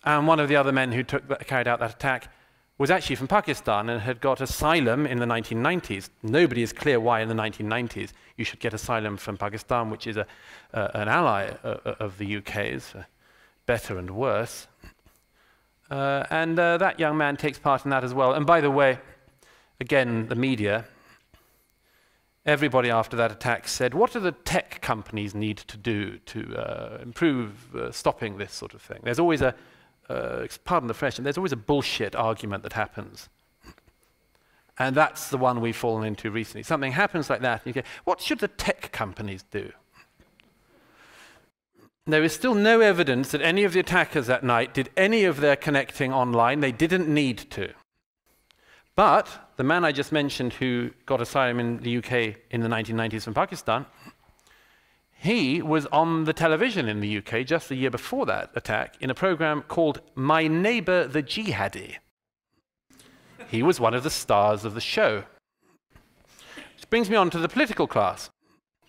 And 0.04 0.28
one 0.28 0.38
of 0.38 0.48
the 0.48 0.56
other 0.56 0.72
men 0.72 0.92
who 0.92 1.02
took, 1.02 1.46
carried 1.46 1.66
out 1.66 1.80
that 1.80 1.94
attack 1.94 2.32
was 2.78 2.90
actually 2.90 3.16
from 3.16 3.28
Pakistan 3.28 3.88
and 3.88 4.00
had 4.00 4.20
got 4.20 4.40
asylum 4.40 5.06
in 5.06 5.18
the 5.18 5.26
1990s. 5.26 6.08
Nobody 6.22 6.62
is 6.62 6.72
clear 6.72 6.98
why 6.98 7.20
in 7.20 7.28
the 7.28 7.34
1990s 7.34 8.12
you 8.36 8.44
should 8.44 8.60
get 8.60 8.72
asylum 8.72 9.16
from 9.16 9.36
Pakistan, 9.36 9.90
which 9.90 10.06
is 10.06 10.16
a, 10.16 10.26
uh, 10.72 10.88
an 10.94 11.08
ally 11.08 11.50
uh, 11.62 11.76
of 12.00 12.18
the 12.18 12.36
UK's, 12.38 12.94
uh, 12.94 13.04
better 13.66 13.98
and 13.98 14.10
worse. 14.10 14.66
Uh, 15.90 16.24
and 16.30 16.58
uh, 16.58 16.78
that 16.78 16.98
young 16.98 17.16
man 17.16 17.36
takes 17.36 17.58
part 17.58 17.84
in 17.84 17.90
that 17.90 18.02
as 18.02 18.14
well. 18.14 18.32
And 18.32 18.46
by 18.46 18.62
the 18.62 18.70
way, 18.70 18.98
again, 19.78 20.28
the 20.28 20.34
media, 20.34 20.86
everybody 22.46 22.90
after 22.90 23.16
that 23.18 23.30
attack 23.30 23.68
said, 23.68 23.92
what 23.92 24.12
do 24.12 24.20
the 24.20 24.32
tech 24.32 24.80
companies 24.80 25.34
need 25.34 25.58
to 25.58 25.76
do 25.76 26.16
to 26.18 26.56
uh, 26.56 26.98
improve 27.02 27.90
stopping 27.90 28.38
this 28.38 28.54
sort 28.54 28.72
of 28.72 28.80
thing? 28.80 29.00
There's 29.02 29.18
always 29.18 29.42
a 29.42 29.54
uh, 30.08 30.46
pardon 30.64 30.88
the 30.88 30.94
French, 30.94 31.16
there's 31.16 31.38
always 31.38 31.52
a 31.52 31.56
bullshit 31.56 32.14
argument 32.14 32.62
that 32.62 32.72
happens. 32.72 33.28
And 34.78 34.96
that's 34.96 35.28
the 35.28 35.38
one 35.38 35.60
we've 35.60 35.76
fallen 35.76 36.06
into 36.06 36.30
recently. 36.30 36.62
Something 36.62 36.92
happens 36.92 37.28
like 37.28 37.42
that, 37.42 37.64
and 37.64 37.74
you 37.76 37.82
go, 37.82 37.88
what 38.04 38.20
should 38.20 38.38
the 38.38 38.48
tech 38.48 38.90
companies 38.92 39.44
do? 39.50 39.72
There 42.06 42.24
is 42.24 42.32
still 42.32 42.54
no 42.54 42.80
evidence 42.80 43.30
that 43.30 43.42
any 43.42 43.62
of 43.62 43.74
the 43.74 43.80
attackers 43.80 44.26
that 44.26 44.42
night 44.42 44.74
did 44.74 44.90
any 44.96 45.24
of 45.24 45.40
their 45.40 45.54
connecting 45.54 46.12
online. 46.12 46.60
They 46.60 46.72
didn't 46.72 47.08
need 47.08 47.38
to. 47.52 47.72
But 48.96 49.52
the 49.56 49.62
man 49.62 49.84
I 49.84 49.92
just 49.92 50.10
mentioned 50.10 50.54
who 50.54 50.90
got 51.06 51.20
asylum 51.20 51.60
in 51.60 51.78
the 51.78 51.98
UK 51.98 52.36
in 52.50 52.60
the 52.60 52.68
1990s 52.68 53.22
from 53.22 53.34
Pakistan, 53.34 53.86
he 55.22 55.62
was 55.62 55.86
on 55.92 56.24
the 56.24 56.32
television 56.32 56.88
in 56.88 56.98
the 56.98 57.18
UK 57.18 57.46
just 57.46 57.68
the 57.68 57.76
year 57.76 57.90
before 57.90 58.26
that 58.26 58.50
attack 58.56 58.96
in 59.00 59.08
a 59.08 59.14
program 59.14 59.62
called 59.62 60.00
My 60.16 60.48
Neighbor 60.48 61.06
the 61.06 61.22
Jihadi. 61.22 61.98
He 63.48 63.62
was 63.62 63.78
one 63.78 63.94
of 63.94 64.02
the 64.02 64.10
stars 64.10 64.64
of 64.64 64.74
the 64.74 64.80
show. 64.80 65.22
Which 66.74 66.90
brings 66.90 67.08
me 67.08 67.14
on 67.14 67.30
to 67.30 67.38
the 67.38 67.48
political 67.48 67.86
class. 67.86 68.30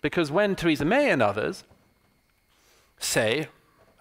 Because 0.02 0.32
when 0.32 0.56
Theresa 0.56 0.84
May 0.84 1.08
and 1.08 1.22
others 1.22 1.62
say, 2.98 3.46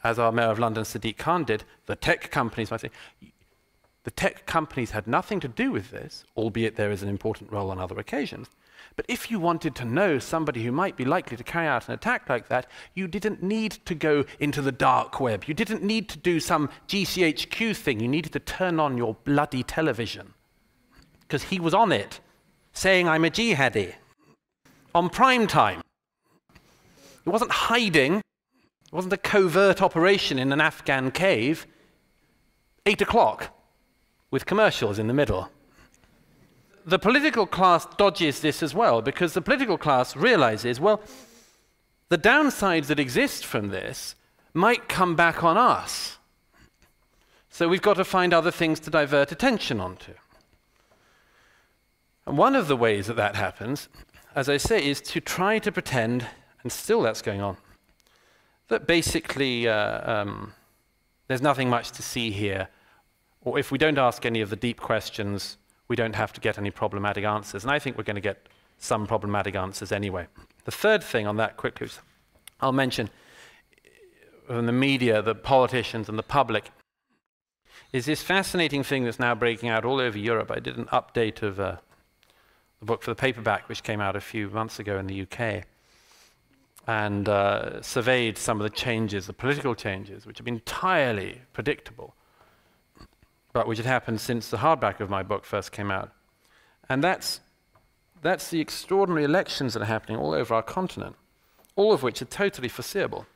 as 0.04 0.18
our 0.18 0.32
Mayor 0.32 0.50
of 0.50 0.58
London, 0.58 0.86
Sadiq 0.86 1.18
Khan, 1.18 1.44
did, 1.44 1.64
the 1.86 1.96
tech 1.96 2.32
companies 2.32 2.72
might 2.72 2.82
say, 2.82 2.90
the 4.06 4.12
tech 4.12 4.48
companies 4.48 4.90
had 4.90 5.06
nothing 5.06 5.40
to 5.40 5.48
do 5.48 5.72
with 5.72 5.92
this, 5.92 6.24
albeit 6.36 6.78
there 6.78 6.92
is 6.92 7.04
an 7.04 7.10
important 7.10 7.52
role 7.52 7.70
on 7.70 7.78
other 7.78 8.00
occasions. 8.00 8.50
But 8.96 9.06
if 9.08 9.32
you 9.32 9.40
wanted 9.40 9.76
to 9.76 9.86
know 9.86 10.20
somebody 10.20 10.64
who 10.64 10.72
might 10.72 10.96
be 10.96 11.06
likely 11.06 11.36
to 11.36 11.44
carry 11.44 11.68
out 11.68 11.88
an 11.88 11.96
attack 11.96 12.30
like 12.30 12.48
that, 12.50 12.68
you 12.94 13.08
didn't 13.08 13.42
need 13.42 13.72
to 13.86 13.96
go 13.96 14.26
into 14.40 14.62
the 14.62 14.72
dark 14.72 15.20
web. 15.20 15.46
You 15.46 15.54
didn't 15.54 15.84
need 15.84 16.10
to 16.10 16.20
do 16.20 16.40
some 16.40 16.70
GCHQ 16.88 17.76
thing. 17.76 18.00
You 18.00 18.08
needed 18.08 18.34
to 18.34 18.40
turn 18.40 18.80
on 18.80 18.98
your 18.98 19.16
bloody 19.24 19.64
television. 19.64 20.34
Because 21.22 21.44
he 21.44 21.60
was 21.60 21.74
on 21.74 21.92
it, 21.92 22.20
saying, 22.74 23.08
I'm 23.08 23.26
a 23.26 23.32
jihadi, 23.32 23.96
on 24.94 25.10
prime 25.10 25.48
time. 25.48 25.82
It 27.26 27.30
wasn't 27.30 27.52
hiding, 27.52 28.16
it 28.16 28.94
wasn't 28.94 29.14
a 29.14 29.18
covert 29.18 29.82
operation 29.82 30.38
in 30.38 30.52
an 30.52 30.62
Afghan 30.62 31.10
cave. 31.10 31.66
Eight 32.86 33.02
o'clock, 33.02 33.58
with 34.30 34.46
commercials 34.46 35.00
in 35.00 35.08
the 35.08 35.14
middle 35.14 35.50
the 36.86 37.00
political 37.00 37.46
class 37.46 37.86
dodges 37.98 38.42
this 38.42 38.62
as 38.62 38.74
well 38.74 39.02
because 39.02 39.34
the 39.34 39.42
political 39.42 39.78
class 39.78 40.16
realizes, 40.16 40.80
well, 40.80 41.02
the 42.10 42.18
downsides 42.18 42.88
that 42.88 43.00
exist 43.00 43.46
from 43.46 43.70
this 43.70 44.16
might 44.54 44.90
come 44.90 45.16
back 45.16 45.44
on 45.44 45.58
us. 45.58 46.18
So 47.50 47.68
we've 47.68 47.82
got 47.82 47.96
to 47.96 48.04
find 48.04 48.34
other 48.34 48.52
things 48.52 48.80
to 48.82 48.90
divert 48.90 49.32
attention 49.32 49.80
onto. 49.80 50.14
And 52.26 52.38
one 52.38 52.56
of 52.56 52.68
the 52.68 52.78
ways 52.78 53.08
that 53.08 53.16
that 53.16 53.36
happens, 53.36 53.90
as 54.36 54.50
I 54.50 54.58
say, 54.58 54.84
is 54.84 55.02
to 55.02 55.20
try 55.20 55.60
to 55.60 55.72
pretend, 55.72 56.28
and 56.64 56.72
still 56.72 57.02
that's 57.02 57.22
going 57.22 57.42
on, 57.42 57.58
that 58.70 58.88
basically 58.88 59.68
uh, 59.68 60.22
um, 60.22 60.54
there's 61.28 61.42
nothing 61.42 61.70
much 61.70 61.92
to 61.92 62.02
see 62.02 62.32
here, 62.32 62.70
or 63.42 63.60
if 63.60 63.72
we 63.72 63.78
don't 63.78 63.98
ask 63.98 64.26
any 64.26 64.42
of 64.42 64.50
the 64.50 64.56
deep 64.56 64.80
questions, 64.80 65.58
we 65.88 65.96
don't 65.96 66.16
have 66.16 66.34
to 66.34 66.42
get 66.42 66.58
any 66.58 66.72
problematic 66.72 67.24
answers. 67.24 67.64
And 67.64 67.72
I 67.72 67.80
think 67.80 67.98
we're 67.98 68.04
going 68.04 68.16
to 68.16 68.22
get 68.22 68.48
some 68.80 69.08
problematic 69.08 69.56
answers 69.56 69.92
anyway. 69.92 70.28
The 70.66 70.72
third 70.72 71.04
thing 71.04 71.28
on 71.28 71.38
that 71.38 71.58
quickly, 71.58 71.90
I'll 72.62 72.72
mention 72.72 73.10
from 74.48 74.66
the 74.66 74.72
media, 74.72 75.22
the 75.22 75.36
politicians 75.36 76.10
and 76.10 76.18
the 76.18 76.24
public, 76.24 76.70
is 77.92 78.06
this 78.06 78.22
fascinating 78.22 78.84
thing 78.84 79.04
that's 79.04 79.20
now 79.20 79.36
breaking 79.36 79.70
out 79.70 79.86
all 79.86 80.00
over 80.00 80.18
Europe. 80.18 80.52
I 80.52 80.60
did 80.60 80.78
an 80.78 80.86
update 80.86 81.44
of 81.44 81.60
uh, 81.60 81.78
the 82.80 82.86
book 82.86 83.04
for 83.04 83.12
the 83.12 83.16
paperback, 83.16 83.70
which 83.70 83.84
came 83.84 84.02
out 84.02 84.16
a 84.16 84.22
few 84.22 84.50
months 84.50 84.80
ago 84.80 84.98
in 84.98 85.08
the 85.08 85.22
UK, 85.22 85.64
and 86.88 87.30
uh, 87.30 87.82
surveyed 87.82 88.38
some 88.38 88.60
of 88.60 88.64
the 88.64 88.76
changes, 88.76 89.28
the 89.28 89.34
political 89.34 89.76
changes, 89.76 90.26
which 90.26 90.38
have 90.38 90.46
been 90.46 90.56
entirely 90.56 91.42
predictable 91.54 92.16
but 93.54 93.68
which 93.68 93.78
had 93.78 93.86
happened 93.86 94.20
since 94.20 94.50
the 94.50 94.58
hardback 94.58 95.00
of 95.00 95.10
my 95.10 95.24
book 95.24 95.46
first 95.46 95.72
came 95.72 95.92
out. 95.92 96.12
And 96.90 97.04
that's, 97.04 97.40
that's 98.22 98.50
the 98.50 98.60
extraordinary 98.60 99.24
elections 99.24 99.74
that 99.74 99.84
are 99.84 99.86
happening 99.86 100.18
all 100.18 100.34
over 100.34 100.54
our 100.56 100.64
continent, 100.64 101.16
all 101.76 101.94
of 101.94 102.04
which 102.04 102.22
are 102.22 102.26
totally 102.26 102.68
foreseeable, 102.68 103.28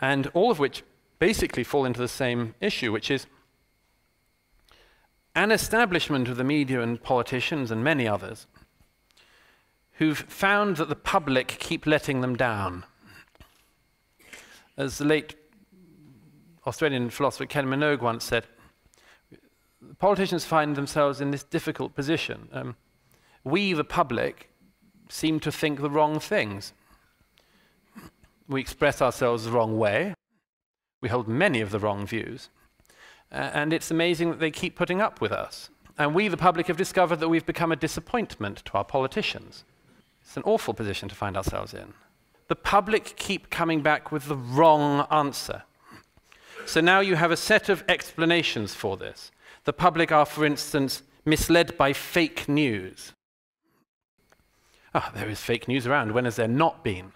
and 0.00 0.26
all 0.34 0.50
of 0.50 0.58
which 0.58 0.82
basically 1.20 1.62
fall 1.62 1.84
into 1.84 2.00
the 2.00 2.08
same 2.08 2.54
issue, 2.60 2.90
which 2.90 3.10
is 3.10 3.26
an 5.34 5.52
establishment 5.52 6.28
of 6.28 6.36
the 6.36 6.44
media 6.44 6.80
and 6.80 7.02
politicians 7.02 7.70
and 7.70 7.84
many 7.84 8.08
others 8.08 8.46
who've 9.94 10.18
found 10.18 10.78
that 10.78 10.88
the 10.88 10.96
public 10.96 11.46
keep 11.46 11.86
letting 11.86 12.20
them 12.20 12.34
down. 12.34 12.84
As 14.76 14.98
the 14.98 15.04
late 15.04 15.36
Australian 16.66 17.10
philosopher 17.10 17.46
Ken 17.46 17.66
Minogue 17.66 18.00
once 18.00 18.24
said, 18.24 18.46
politicians 19.98 20.44
find 20.44 20.76
themselves 20.76 21.20
in 21.20 21.30
this 21.30 21.44
difficult 21.44 21.94
position. 21.94 22.48
Um, 22.52 22.76
we, 23.44 23.72
the 23.72 23.84
public, 23.84 24.50
seem 25.08 25.40
to 25.40 25.52
think 25.52 25.80
the 25.80 25.90
wrong 25.90 26.20
things. 26.20 26.72
We 28.48 28.60
express 28.60 29.00
ourselves 29.00 29.44
the 29.44 29.52
wrong 29.52 29.78
way. 29.78 30.14
We 31.00 31.08
hold 31.08 31.28
many 31.28 31.60
of 31.60 31.70
the 31.70 31.78
wrong 31.78 32.06
views. 32.06 32.48
Uh, 33.32 33.50
and 33.54 33.72
it's 33.72 33.90
amazing 33.90 34.30
that 34.30 34.40
they 34.40 34.50
keep 34.50 34.76
putting 34.76 35.00
up 35.00 35.20
with 35.20 35.32
us. 35.32 35.70
And 35.96 36.14
we, 36.14 36.28
the 36.28 36.36
public, 36.36 36.66
have 36.66 36.76
discovered 36.76 37.16
that 37.16 37.28
we've 37.28 37.46
become 37.46 37.72
a 37.72 37.76
disappointment 37.76 38.64
to 38.66 38.72
our 38.74 38.84
politicians. 38.84 39.64
It's 40.22 40.36
an 40.36 40.42
awful 40.44 40.74
position 40.74 41.08
to 41.08 41.14
find 41.14 41.36
ourselves 41.36 41.74
in. 41.74 41.94
The 42.48 42.56
public 42.56 43.14
keep 43.16 43.50
coming 43.50 43.80
back 43.80 44.10
with 44.10 44.26
the 44.26 44.36
wrong 44.36 45.06
answer. 45.10 45.62
So 46.66 46.80
now 46.80 47.00
you 47.00 47.16
have 47.16 47.30
a 47.30 47.36
set 47.36 47.68
of 47.68 47.84
explanations 47.88 48.74
for 48.74 48.96
this. 48.96 49.30
The 49.64 49.72
public 49.72 50.10
are, 50.10 50.26
for 50.26 50.44
instance, 50.44 51.02
misled 51.24 51.76
by 51.76 51.92
fake 51.92 52.48
news. 52.48 53.12
Ah, 54.94 55.12
there 55.14 55.28
is 55.28 55.40
fake 55.40 55.68
news 55.68 55.86
around. 55.86 56.12
When 56.12 56.24
has 56.24 56.36
there 56.36 56.48
not 56.48 56.82
been? 56.82 57.12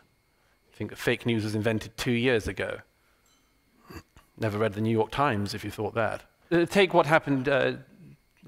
I 0.73 0.77
think 0.77 0.95
fake 0.97 1.27
news 1.27 1.45
was 1.45 1.55
invented 1.55 1.97
two 1.97 2.13
years 2.13 2.47
ago. 2.47 2.79
Never 4.39 4.59
read 4.59 4.75
the 4.75 4.81
New 4.81 4.91
York 4.91 5.11
Times 5.11 5.55
if 5.55 5.65
you 5.65 5.71
thought 5.71 5.95
that. 5.95 6.23
Uh, 6.51 6.67
take 6.67 6.93
what 6.93 7.07
happened 7.07 7.49
uh, 7.49 7.73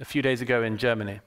a 0.01 0.05
few 0.05 0.23
days 0.23 0.41
ago 0.41 0.63
in 0.63 0.77
Germany. 0.77 1.21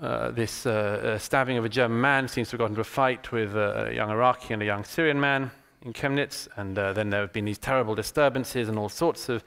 Uh, 0.00 0.30
this 0.32 0.66
uh, 0.66 0.70
uh, 1.14 1.18
stabbing 1.18 1.56
of 1.56 1.64
a 1.64 1.68
German 1.68 2.00
man 2.00 2.26
seems 2.26 2.48
to 2.48 2.52
have 2.52 2.58
got 2.58 2.70
into 2.70 2.80
a 2.80 2.84
fight 2.84 3.30
with 3.30 3.54
a 3.54 3.92
young 3.94 4.10
Iraqi 4.10 4.52
and 4.52 4.62
a 4.62 4.66
young 4.66 4.82
Syrian 4.82 5.20
man 5.20 5.50
in 5.82 5.92
Chemnitz, 5.92 6.48
and 6.56 6.78
uh, 6.78 6.92
then 6.92 7.10
there 7.10 7.20
have 7.20 7.32
been 7.32 7.44
these 7.44 7.58
terrible 7.58 7.94
disturbances 7.94 8.68
and 8.68 8.78
all 8.78 8.88
sorts 8.88 9.28
of. 9.28 9.44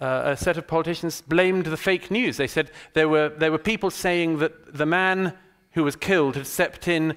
Uh, 0.00 0.22
a 0.26 0.36
set 0.36 0.58
of 0.58 0.66
politicians 0.66 1.22
blamed 1.22 1.66
the 1.66 1.76
fake 1.76 2.10
news. 2.10 2.36
They 2.36 2.46
said 2.46 2.70
there 2.92 3.08
were, 3.08 3.30
there 3.30 3.50
were 3.50 3.58
people 3.58 3.90
saying 3.90 4.38
that 4.38 4.74
the 4.74 4.84
man 4.84 5.32
who 5.72 5.84
was 5.84 5.96
killed 5.96 6.36
had 6.36 6.46
stepped 6.46 6.86
in 6.86 7.16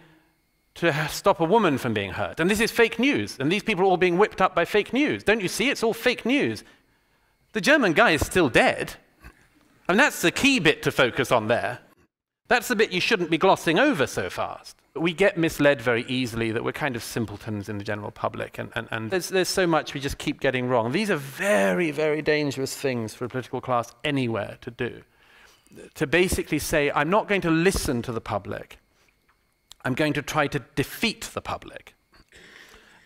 to 0.76 1.08
stop 1.10 1.42
a 1.42 1.46
woman 1.46 1.78
from 1.78 1.94
being 1.94 2.12
hurt. 2.12 2.40
And 2.40 2.50
this 2.50 2.62
is 2.62 2.72
fake 2.72 2.98
news. 2.98 3.38
And 3.38 3.52
these 3.52 3.64
people 3.64 3.84
are 3.84 3.88
all 3.88 3.98
being 3.98 4.18
whipped 4.18 4.42
up 4.42 4.56
by 4.56 4.64
fake 4.64 4.94
news. 4.94 5.24
Don't 5.24 5.42
you 5.42 5.50
see? 5.50 5.70
It's 5.70 5.84
all 5.84 5.94
fake 5.94 6.26
news. 6.26 6.64
The 7.52 7.62
German 7.62 7.94
guy 7.94 8.12
is 8.12 8.26
still 8.26 8.48
dead. 8.48 8.94
And 9.90 10.00
that's 10.00 10.22
the 10.22 10.32
key 10.32 10.60
bit 10.60 10.82
to 10.84 10.92
focus 10.92 11.32
on 11.32 11.48
there. 11.48 11.80
That's 12.48 12.70
the 12.70 12.76
bit 12.76 12.92
you 12.92 13.02
shouldn't 13.02 13.30
be 13.30 13.38
glossing 13.38 13.78
over 13.78 14.08
so 14.08 14.30
fast. 14.30 14.79
We 15.00 15.14
get 15.14 15.38
misled 15.38 15.82
very 15.82 16.04
easily 16.08 16.52
that 16.52 16.64
we're 16.64 16.72
kind 16.72 16.96
of 16.96 17.04
simpletons 17.04 17.70
in 17.70 17.78
the 17.78 17.84
general 17.84 18.12
public, 18.12 18.58
and, 18.58 18.72
and, 18.76 18.88
and 18.92 19.12
there's, 19.12 19.30
there's 19.30 19.50
so 19.50 19.66
much 19.66 19.94
we 19.94 20.00
just 20.00 20.18
keep 20.18 20.40
getting 20.40 20.68
wrong. 20.68 20.92
These 20.92 21.10
are 21.10 21.16
very, 21.16 21.92
very 21.92 22.22
dangerous 22.22 22.76
things 22.76 23.14
for 23.14 23.26
a 23.26 23.30
political 23.30 23.62
class 23.62 23.94
anywhere 24.04 24.58
to 24.62 24.72
do. 24.72 25.02
To 25.96 26.08
basically 26.08 26.60
say, 26.60 26.92
I'm 26.92 27.10
not 27.10 27.28
going 27.28 27.42
to 27.42 27.52
listen 27.52 28.02
to 28.04 28.12
the 28.12 28.22
public, 28.22 28.80
I'm 29.86 29.94
going 29.94 30.14
to 30.14 30.22
try 30.22 30.48
to 30.48 30.60
defeat 30.76 31.30
the 31.34 31.42
public. 31.42 31.94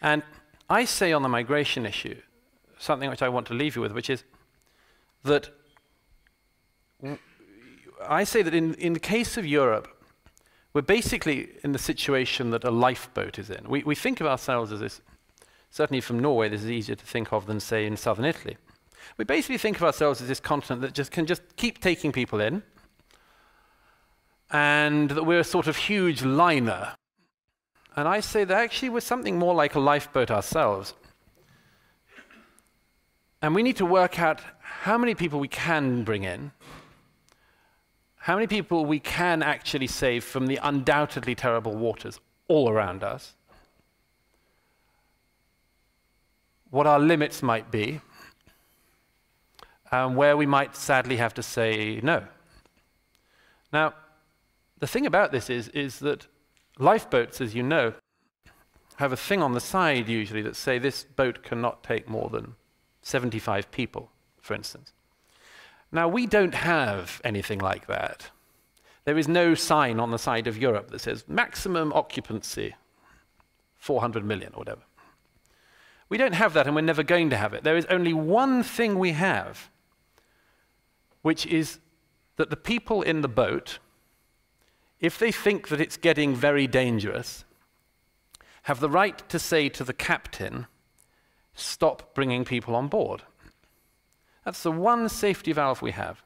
And 0.01 0.23
I 0.69 0.85
say 0.85 1.13
on 1.13 1.21
the 1.21 1.29
migration 1.29 1.85
issue 1.85 2.19
something 2.83 3.09
which 3.09 3.21
I 3.21 3.29
want 3.29 3.47
to 3.47 3.53
leave 3.53 3.75
you 3.75 3.81
with, 3.81 3.93
which 3.93 4.09
is 4.09 4.23
that 5.23 5.49
I 8.07 8.23
say 8.23 8.41
that 8.41 8.53
in, 8.53 8.73
in 8.75 8.93
the 8.93 8.99
case 8.99 9.37
of 9.37 9.45
Europe, 9.45 9.87
we're 10.73 10.81
basically 10.81 11.49
in 11.63 11.71
the 11.71 11.79
situation 11.79 12.49
that 12.49 12.63
a 12.63 12.71
lifeboat 12.71 13.37
is 13.37 13.49
in. 13.49 13.69
We, 13.69 13.83
we 13.83 13.95
think 13.95 14.19
of 14.21 14.27
ourselves 14.27 14.71
as 14.71 14.79
this, 14.79 15.01
certainly 15.69 16.01
from 16.01 16.19
Norway, 16.19 16.49
this 16.49 16.63
is 16.63 16.71
easier 16.71 16.95
to 16.95 17.05
think 17.05 17.31
of 17.31 17.45
than, 17.45 17.59
say, 17.59 17.85
in 17.85 17.95
southern 17.95 18.25
Italy. 18.25 18.57
We 19.17 19.25
basically 19.25 19.57
think 19.57 19.77
of 19.77 19.83
ourselves 19.83 20.21
as 20.21 20.27
this 20.27 20.39
continent 20.39 20.81
that 20.81 20.93
just 20.93 21.11
can 21.11 21.25
just 21.25 21.41
keep 21.57 21.79
taking 21.79 22.11
people 22.11 22.39
in, 22.39 22.63
and 24.49 25.11
that 25.11 25.23
we're 25.23 25.39
a 25.39 25.43
sort 25.43 25.67
of 25.67 25.77
huge 25.77 26.23
liner. 26.23 26.95
And 27.95 28.07
I 28.07 28.21
say 28.21 28.43
that 28.43 28.57
actually 28.57 28.89
we're 28.89 29.01
something 29.01 29.37
more 29.37 29.53
like 29.53 29.75
a 29.75 29.79
lifeboat 29.79 30.31
ourselves. 30.31 30.93
And 33.41 33.53
we 33.53 33.61
need 33.61 33.77
to 33.77 33.85
work 33.85 34.19
out 34.19 34.41
how 34.61 34.97
many 34.97 35.15
people 35.15 35.39
we 35.39 35.47
can 35.47 36.03
bring 36.03 36.23
in 36.23 36.51
how 38.23 38.35
many 38.35 38.47
people 38.47 38.85
we 38.85 38.99
can 38.99 39.43
actually 39.43 39.85
save 39.85 40.23
from 40.23 40.47
the 40.47 40.57
undoubtedly 40.63 41.35
terrible 41.35 41.75
waters 41.75 42.21
all 42.47 42.69
around 42.69 43.03
us, 43.03 43.33
what 46.69 46.87
our 46.87 47.01
limits 47.01 47.43
might 47.43 47.69
be, 47.69 47.99
and 49.91 50.15
where 50.15 50.37
we 50.37 50.45
might 50.45 50.73
sadly 50.73 51.17
have 51.17 51.33
to 51.33 51.43
say 51.43 51.99
no. 52.01 52.23
Now, 53.73 53.93
the 54.79 54.87
thing 54.87 55.05
about 55.05 55.33
this 55.33 55.49
is, 55.49 55.67
is 55.69 55.99
that 55.99 56.27
lifeboats, 56.79 57.41
as 57.41 57.53
you 57.53 57.61
know, 57.61 57.93
have 58.95 59.11
a 59.11 59.17
thing 59.17 59.43
on 59.43 59.51
the 59.51 59.59
side 59.59 60.07
usually 60.07 60.41
that 60.43 60.55
say 60.55 60.79
this 60.79 61.03
boat 61.03 61.43
cannot 61.43 61.83
take 61.83 62.07
more 62.07 62.29
than 62.29 62.55
75 63.01 63.69
people, 63.69 64.11
for 64.39 64.53
instance. 64.53 64.93
Now, 65.93 66.07
we 66.07 66.25
don't 66.25 66.55
have 66.55 67.21
anything 67.23 67.59
like 67.59 67.85
that. 67.85 68.31
There 69.05 69.17
is 69.17 69.27
no 69.27 69.53
sign 69.53 69.99
on 69.99 70.09
the 70.09 70.17
side 70.17 70.47
of 70.47 70.57
Europe 70.57 70.89
that 70.89 71.01
says 71.01 71.23
maximum 71.27 71.93
occupancy, 71.93 72.73
400 73.77 74.25
million 74.25 74.53
or 74.55 74.57
whatever. 74.57 74.81
We 76.09 76.17
don't 76.17 76.33
have 76.33 76.53
that, 76.53 76.65
and 76.65 76.75
we're 76.75 76.81
never 76.81 77.03
going 77.03 77.29
to 77.29 77.37
have 77.37 77.53
it. 77.53 77.63
There 77.63 77.77
is 77.77 77.85
only 77.85 78.11
one 78.11 78.63
thing 78.63 78.97
we 78.97 79.11
have, 79.11 79.69
which 81.21 81.45
is 81.45 81.77
that 82.37 82.49
the 82.49 82.57
people 82.57 83.03
in 83.03 83.21
the 83.21 83.27
boat, 83.27 83.77
if 84.99 85.19
they 85.19 85.31
think 85.31 85.67
that 85.67 85.79
it's 85.79 85.97
getting 85.97 86.33
very 86.33 86.65
dangerous, 86.65 87.45
have 88.63 88.79
the 88.79 88.89
right 88.89 89.29
to 89.29 89.37
say 89.37 89.69
to 89.69 89.83
the 89.83 89.93
captain, 89.93 90.65
stop 91.53 92.15
bringing 92.15 92.45
people 92.45 92.75
on 92.75 92.87
board. 92.87 93.21
That's 94.45 94.63
the 94.63 94.71
one 94.71 95.09
safety 95.09 95.53
valve 95.53 95.81
we 95.81 95.91
have. 95.91 96.21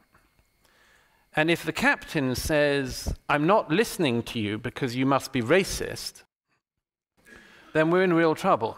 And 1.35 1.51
if 1.51 1.63
the 1.63 1.71
captain 1.71 2.33
says, 2.33 3.13
I'm 3.29 3.45
not 3.45 3.69
listening 3.69 4.23
to 4.23 4.39
you 4.39 4.57
because 4.57 4.95
you 4.95 5.05
must 5.05 5.31
be 5.31 5.41
racist, 5.41 6.23
then 7.73 7.91
we're 7.91 8.03
in 8.03 8.13
real 8.13 8.33
trouble. 8.33 8.77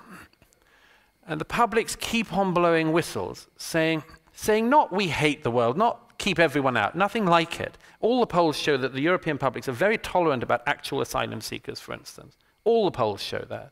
And 1.25 1.39
the 1.39 1.45
publics 1.45 1.95
keep 1.95 2.33
on 2.33 2.53
blowing 2.53 2.91
whistles, 2.91 3.47
saying, 3.55 4.03
saying 4.33 4.69
not 4.69 4.91
we 4.91 5.07
hate 5.07 5.43
the 5.43 5.51
world, 5.51 5.77
not 5.77 6.17
keep 6.17 6.37
everyone 6.37 6.75
out, 6.75 6.95
nothing 6.95 7.25
like 7.25 7.61
it. 7.61 7.77
All 8.01 8.19
the 8.19 8.27
polls 8.27 8.57
show 8.57 8.75
that 8.77 8.93
the 8.93 9.01
European 9.01 9.37
publics 9.37 9.69
are 9.69 9.73
very 9.73 9.97
tolerant 9.97 10.43
about 10.43 10.63
actual 10.65 11.01
asylum 11.01 11.39
seekers, 11.39 11.79
for 11.79 11.93
instance. 11.93 12.35
All 12.65 12.85
the 12.85 12.91
polls 12.91 13.21
show 13.21 13.45
that. 13.49 13.71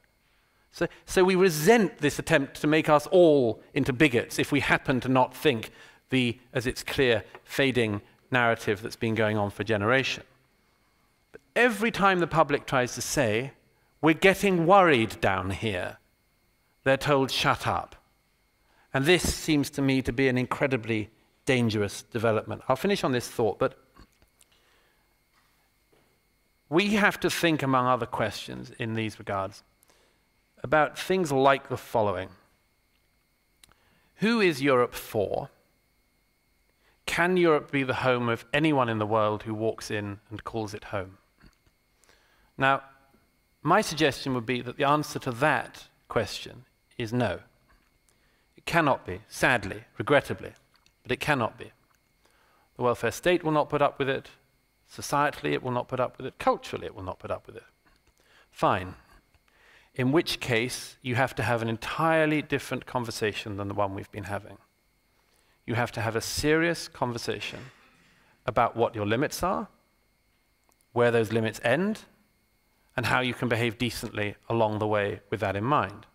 So, 0.78 0.88
so 1.08 1.24
we 1.24 1.34
resent 1.34 1.98
this 1.98 2.20
attempt 2.20 2.62
to 2.62 2.68
make 2.68 2.88
us 2.88 3.08
all 3.08 3.64
into 3.74 3.92
bigots 3.92 4.38
if 4.38 4.52
we 4.52 4.60
happen 4.60 5.00
to 5.00 5.10
not 5.10 5.36
think 5.36 5.72
the, 6.12 6.38
as 6.54 6.68
it's 6.68 6.84
clear, 6.84 7.24
fading 7.44 8.00
narrative 8.30 8.84
that's 8.84 8.96
been 8.96 9.16
going 9.16 9.40
on 9.40 9.50
for 9.50 9.64
generations. 9.64 10.28
But 11.32 11.42
every 11.56 11.90
time 11.90 12.20
the 12.20 12.28
public 12.28 12.68
tries 12.68 12.94
to 12.94 13.02
say, 13.02 13.54
we're 14.04 14.14
getting 14.14 14.68
worried 14.68 15.20
down 15.20 15.50
here, 15.50 15.98
they're 16.84 16.96
told, 16.96 17.32
shut 17.32 17.66
up. 17.66 17.96
And 18.94 19.06
this 19.06 19.34
seems 19.34 19.72
to 19.72 19.82
me 19.82 20.04
to 20.04 20.14
be 20.14 20.28
an 20.28 20.38
incredibly 20.38 21.10
dangerous 21.46 22.04
development. 22.04 22.62
I'll 22.70 22.76
finish 22.76 23.04
on 23.04 23.14
this 23.14 23.28
thought, 23.28 23.58
but 23.58 23.80
we 26.70 26.90
have 26.90 27.20
to 27.22 27.32
think, 27.32 27.64
among 27.64 27.88
other 27.88 28.06
questions, 28.06 28.72
in 28.78 28.94
these 28.94 29.18
regards 29.18 29.64
about 30.64 30.98
things 30.98 31.32
like 31.32 31.70
the 31.70 31.78
following 31.78 32.30
Who 34.16 34.42
is 34.42 34.62
Europe 34.62 34.94
for? 34.94 35.50
Can 37.06 37.38
Europe 37.38 37.72
be 37.72 37.84
the 37.84 37.96
home 37.96 38.28
of 38.28 38.46
anyone 38.54 38.90
in 38.90 39.00
the 39.00 39.06
world 39.06 39.44
who 39.44 39.54
walks 39.54 39.90
in 39.90 40.20
and 40.30 40.44
calls 40.44 40.74
it 40.74 40.86
home? 40.86 41.18
Now, 42.58 42.82
my 43.64 43.82
suggestion 43.82 44.34
would 44.34 44.46
be 44.46 44.62
that 44.62 44.78
the 44.78 44.84
answer 44.84 45.18
to 45.20 45.32
that 45.32 45.88
question 46.10 46.66
is 46.98 47.14
no. 47.14 47.40
It 48.58 48.66
cannot 48.66 49.06
be, 49.06 49.22
sadly, 49.30 49.86
regrettably, 49.98 50.52
but 51.04 51.12
it 51.12 51.20
cannot 51.20 51.58
be. 51.58 51.72
The 52.76 52.84
welfare 52.84 53.12
state 53.12 53.44
will 53.44 53.52
not 53.52 53.70
put 53.70 53.82
up 53.82 53.98
with 54.00 54.10
it. 54.10 54.30
Societally, 54.92 55.54
it 55.54 55.64
will 55.64 55.72
not 55.72 55.88
put 55.88 56.00
up 56.00 56.18
with 56.18 56.26
it. 56.26 56.38
Culturally, 56.40 56.88
it 56.88 56.96
will 56.96 57.04
not 57.04 57.20
put 57.20 57.32
up 57.32 57.48
with 57.48 57.56
it. 57.56 57.64
Fine 58.52 58.96
in 59.98 60.12
which 60.12 60.40
case 60.40 60.96
you 61.02 61.16
have 61.16 61.34
to 61.36 61.44
have 61.44 61.64
an 61.64 61.68
entirely 61.68 62.42
different 62.42 62.86
conversation 62.86 63.58
than 63.58 63.68
the 63.68 63.74
one 63.74 63.96
we've 63.96 64.12
been 64.12 64.26
having. 64.26 64.58
You 65.66 65.74
have 65.74 65.92
to 65.94 66.02
have 66.02 66.16
a 66.16 66.22
serious 66.22 66.88
conversation 66.88 67.60
about 68.46 68.76
what 68.76 68.94
your 68.96 69.08
limits 69.08 69.42
are, 69.42 69.68
where 70.94 71.10
those 71.10 71.34
limits 71.34 71.60
end, 71.64 72.02
and 72.96 73.08
how 73.08 73.22
you 73.22 73.34
can 73.34 73.50
behave 73.50 73.80
decently 73.80 74.36
along 74.48 74.78
the 74.80 74.88
way 74.88 75.22
with 75.32 75.40
that 75.40 75.56
in 75.56 75.64
mind. 75.64 76.06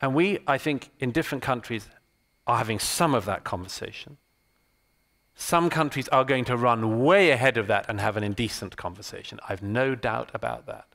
And 0.00 0.12
we, 0.12 0.40
I 0.46 0.58
think, 0.58 0.90
in 0.98 1.12
different 1.12 1.42
countries 1.42 1.88
are 2.46 2.58
having 2.58 2.80
some 2.80 3.14
of 3.14 3.24
that 3.24 3.44
conversation. 3.44 4.18
Some 5.36 5.70
countries 5.70 6.08
are 6.08 6.24
going 6.24 6.44
to 6.46 6.56
run 6.56 7.04
way 7.04 7.30
ahead 7.30 7.56
of 7.56 7.68
that 7.68 7.86
and 7.88 8.00
have 8.00 8.16
an 8.16 8.24
indecent 8.24 8.76
conversation. 8.76 9.38
I've 9.48 9.62
no 9.62 9.94
doubt 9.94 10.30
about 10.34 10.66
that. 10.66 10.93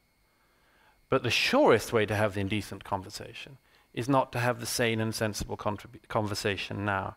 But 1.10 1.24
the 1.24 1.32
surest 1.32 1.91
way 1.91 2.05
to 2.05 2.16
have 2.16 2.36
the 2.36 2.41
indecent 2.41 2.84
conversation 2.84 3.57
is 3.93 4.07
not 4.07 4.32
to 4.32 4.39
have 4.39 4.60
the 4.60 4.66
sane 4.66 4.99
and 5.01 5.14
sensible 5.14 5.57
conversation 5.57 6.86
now. 6.86 7.16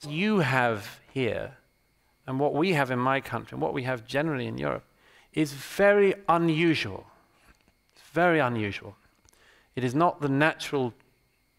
So 0.00 0.10
you 0.10 0.40
have 0.40 1.00
here, 1.12 1.56
and 2.26 2.40
what 2.40 2.54
we 2.54 2.72
have 2.72 2.90
in 2.90 2.98
my 2.98 3.20
country, 3.20 3.54
and 3.54 3.62
what 3.62 3.74
we 3.74 3.84
have 3.84 4.06
generally 4.06 4.46
in 4.46 4.58
Europe, 4.58 4.84
is 5.32 5.52
very 5.52 6.14
unusual. 6.28 7.06
It's 7.94 8.02
very 8.12 8.40
unusual. 8.40 8.96
It 9.76 9.84
is 9.84 9.94
not 9.94 10.20
the 10.20 10.28
natural 10.28 10.92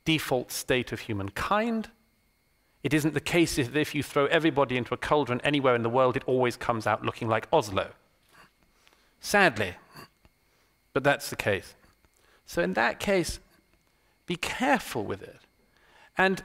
default 0.04 0.52
state 0.52 0.92
of 0.92 1.02
humankind. 1.02 1.90
It 2.84 2.94
isn't 2.94 3.14
the 3.14 3.22
case 3.22 3.56
that 3.56 3.76
if 3.76 3.96
you 3.96 4.04
throw 4.04 4.26
everybody 4.26 4.76
into 4.76 4.94
a 4.94 4.98
cauldron 4.98 5.40
anywhere 5.42 5.76
in 5.76 5.84
the 5.84 5.90
world, 5.90 6.18
it 6.18 6.24
always 6.26 6.58
comes 6.58 6.86
out 6.86 7.06
looking 7.06 7.30
like 7.30 7.48
Oslo. 7.54 7.92
Sadly, 9.22 9.76
but 11.00 11.06
that's 11.06 11.30
the 11.30 11.38
case. 11.38 11.76
So, 12.46 12.62
in 12.62 12.74
that 12.74 13.00
case, 13.00 13.40
be 14.26 14.36
careful 14.36 15.06
with 15.06 15.22
it. 15.22 15.40
And 16.18 16.44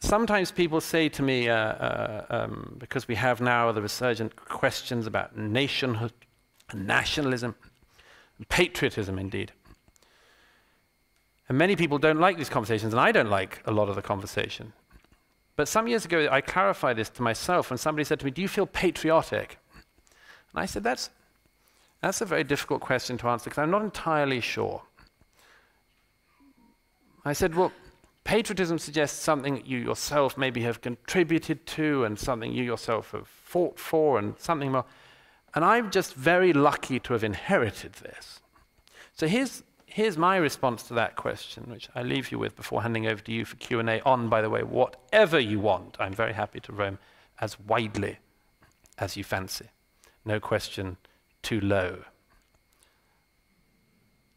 sometimes 0.00 0.50
people 0.50 0.82
say 0.82 1.08
to 1.08 1.22
me, 1.22 1.48
uh, 1.48 1.56
uh, 1.56 2.26
um, 2.28 2.76
because 2.78 3.08
we 3.08 3.14
have 3.14 3.40
now 3.40 3.72
the 3.72 3.80
resurgent 3.80 4.36
questions 4.36 5.06
about 5.06 5.38
nationhood, 5.38 6.12
nationalism, 6.74 7.54
patriotism 8.50 9.18
indeed. 9.18 9.52
And 11.48 11.56
many 11.56 11.74
people 11.74 11.96
don't 11.96 12.20
like 12.20 12.36
these 12.36 12.50
conversations, 12.50 12.92
and 12.92 13.00
I 13.00 13.12
don't 13.12 13.30
like 13.30 13.62
a 13.64 13.72
lot 13.72 13.88
of 13.88 13.94
the 13.94 14.02
conversation. 14.02 14.74
But 15.56 15.68
some 15.68 15.88
years 15.88 16.04
ago, 16.04 16.28
I 16.30 16.42
clarified 16.42 16.96
this 16.96 17.08
to 17.08 17.22
myself 17.22 17.70
when 17.70 17.78
somebody 17.78 18.04
said 18.04 18.20
to 18.20 18.26
me, 18.26 18.30
Do 18.30 18.42
you 18.42 18.48
feel 18.48 18.66
patriotic? 18.66 19.56
And 20.52 20.60
I 20.60 20.66
said, 20.66 20.84
That's, 20.84 21.08
that's 22.04 22.20
a 22.20 22.26
very 22.26 22.44
difficult 22.44 22.82
question 22.82 23.16
to 23.16 23.28
answer 23.28 23.48
because 23.48 23.62
I'm 23.62 23.70
not 23.70 23.80
entirely 23.80 24.40
sure. 24.40 24.82
I 27.24 27.32
said, 27.32 27.54
Well, 27.54 27.72
patriotism 28.24 28.78
suggests 28.78 29.18
something 29.18 29.62
you 29.64 29.78
yourself 29.78 30.36
maybe 30.36 30.60
have 30.64 30.82
contributed 30.82 31.64
to 31.64 32.04
and 32.04 32.18
something 32.18 32.52
you 32.52 32.62
yourself 32.62 33.12
have 33.12 33.26
fought 33.26 33.78
for 33.78 34.18
and 34.18 34.38
something 34.38 34.72
more. 34.72 34.84
And 35.54 35.64
I'm 35.64 35.90
just 35.90 36.12
very 36.14 36.52
lucky 36.52 37.00
to 37.00 37.14
have 37.14 37.24
inherited 37.24 37.94
this. 37.94 38.40
So 39.14 39.26
here's, 39.26 39.62
here's 39.86 40.18
my 40.18 40.36
response 40.36 40.82
to 40.88 40.94
that 40.94 41.16
question, 41.16 41.64
which 41.70 41.88
I 41.94 42.02
leave 42.02 42.30
you 42.30 42.38
with 42.38 42.54
before 42.54 42.82
handing 42.82 43.06
over 43.06 43.22
to 43.22 43.32
you 43.32 43.46
for 43.46 43.56
Q&A 43.56 44.02
on, 44.02 44.28
by 44.28 44.42
the 44.42 44.50
way, 44.50 44.62
whatever 44.62 45.40
you 45.40 45.58
want. 45.58 45.96
I'm 45.98 46.12
very 46.12 46.34
happy 46.34 46.60
to 46.60 46.72
roam 46.72 46.98
as 47.40 47.58
widely 47.58 48.18
as 48.98 49.16
you 49.16 49.24
fancy. 49.24 49.70
No 50.26 50.38
question 50.38 50.98
too 51.44 51.60
low. 51.60 51.98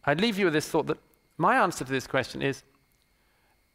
I'd 0.05 0.21
leave 0.21 0.37
you 0.37 0.45
with 0.45 0.53
this 0.53 0.69
thought 0.69 0.87
that 0.87 0.99
my 1.37 1.57
answer 1.57 1.83
to 1.83 1.91
this 1.91 2.07
question 2.07 2.41
is 2.41 2.63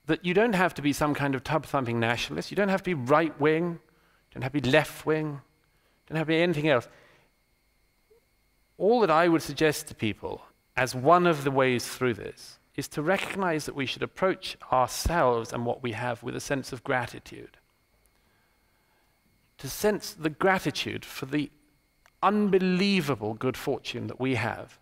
that 0.06 0.24
you 0.24 0.34
don't 0.34 0.54
have 0.54 0.74
to 0.74 0.82
be 0.82 0.92
some 0.92 1.14
kind 1.14 1.34
of 1.34 1.44
tub 1.44 1.66
thumping 1.66 2.00
nationalist. 2.00 2.50
You 2.50 2.56
don't 2.56 2.68
have 2.68 2.82
to 2.82 2.90
be 2.90 2.94
right 2.94 3.38
wing. 3.40 3.72
You 3.72 4.34
don't 4.34 4.42
have 4.42 4.52
to 4.52 4.60
be 4.60 4.70
left 4.70 5.06
wing. 5.06 5.26
You 5.26 5.40
don't 6.08 6.18
have 6.18 6.26
to 6.26 6.32
be 6.32 6.42
anything 6.42 6.68
else. 6.68 6.88
All 8.78 9.00
that 9.00 9.10
I 9.10 9.28
would 9.28 9.42
suggest 9.42 9.88
to 9.88 9.94
people 9.94 10.42
as 10.76 10.94
one 10.94 11.26
of 11.26 11.44
the 11.44 11.50
ways 11.50 11.86
through 11.86 12.14
this 12.14 12.58
is 12.74 12.88
to 12.88 13.02
recognize 13.02 13.66
that 13.66 13.74
we 13.74 13.86
should 13.86 14.02
approach 14.02 14.56
ourselves 14.72 15.52
and 15.52 15.66
what 15.66 15.82
we 15.82 15.92
have 15.92 16.22
with 16.22 16.34
a 16.34 16.40
sense 16.40 16.72
of 16.72 16.82
gratitude. 16.82 17.58
To 19.58 19.68
sense 19.68 20.12
the 20.12 20.30
gratitude 20.30 21.04
for 21.04 21.26
the 21.26 21.50
unbelievable 22.22 23.34
good 23.34 23.56
fortune 23.56 24.06
that 24.06 24.20
we 24.20 24.36
have. 24.36 24.78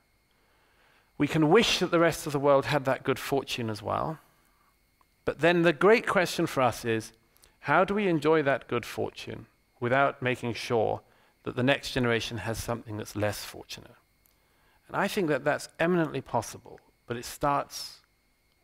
We 1.19 1.29
can 1.29 1.51
wish 1.51 1.79
that 1.79 1.91
the 1.91 1.99
rest 1.99 2.27
of 2.27 2.33
the 2.33 2.39
world 2.39 2.67
had 2.67 2.85
that 2.87 3.03
good 3.03 3.19
fortune 3.19 3.69
as 3.69 3.83
well. 3.83 4.19
But 5.25 5.41
then 5.41 5.63
the 5.63 5.73
great 5.73 6.07
question 6.07 6.47
for 6.47 6.63
us 6.63 6.85
is 6.85 7.13
how 7.61 7.85
do 7.85 7.95
we 7.95 8.09
enjoy 8.09 8.43
that 8.43 8.69
good 8.69 8.87
fortune 8.87 9.47
without 9.81 10.23
making 10.23 10.55
sure 10.55 11.03
that 11.43 11.57
the 11.57 11.63
next 11.63 11.93
generation 11.93 12.39
has 12.39 12.59
something 12.59 12.97
that's 12.97 13.17
less 13.17 13.45
fortunate? 13.45 13.97
And 14.89 14.97
I 14.97 15.09
think 15.09 15.29
that 15.29 15.45
that's 15.45 15.69
eminently 15.79 16.21
possible, 16.21 16.81
but 17.07 17.17
it 17.17 17.25
starts 17.25 18.01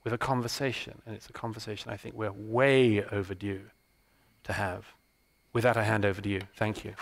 with 0.02 0.12
a 0.12 0.18
conversation, 0.18 1.02
and 1.04 1.14
it's 1.14 1.28
a 1.28 1.32
conversation 1.32 1.90
I 1.90 1.96
think 1.96 2.14
we're 2.14 2.32
way 2.32 3.04
overdue 3.04 3.62
to 4.44 4.52
have. 4.52 4.86
With 5.52 5.64
that, 5.64 5.76
I 5.76 5.82
hand 5.82 6.04
over 6.04 6.20
to 6.20 6.28
you. 6.28 6.42
Thank 6.56 6.84
you. 6.84 6.94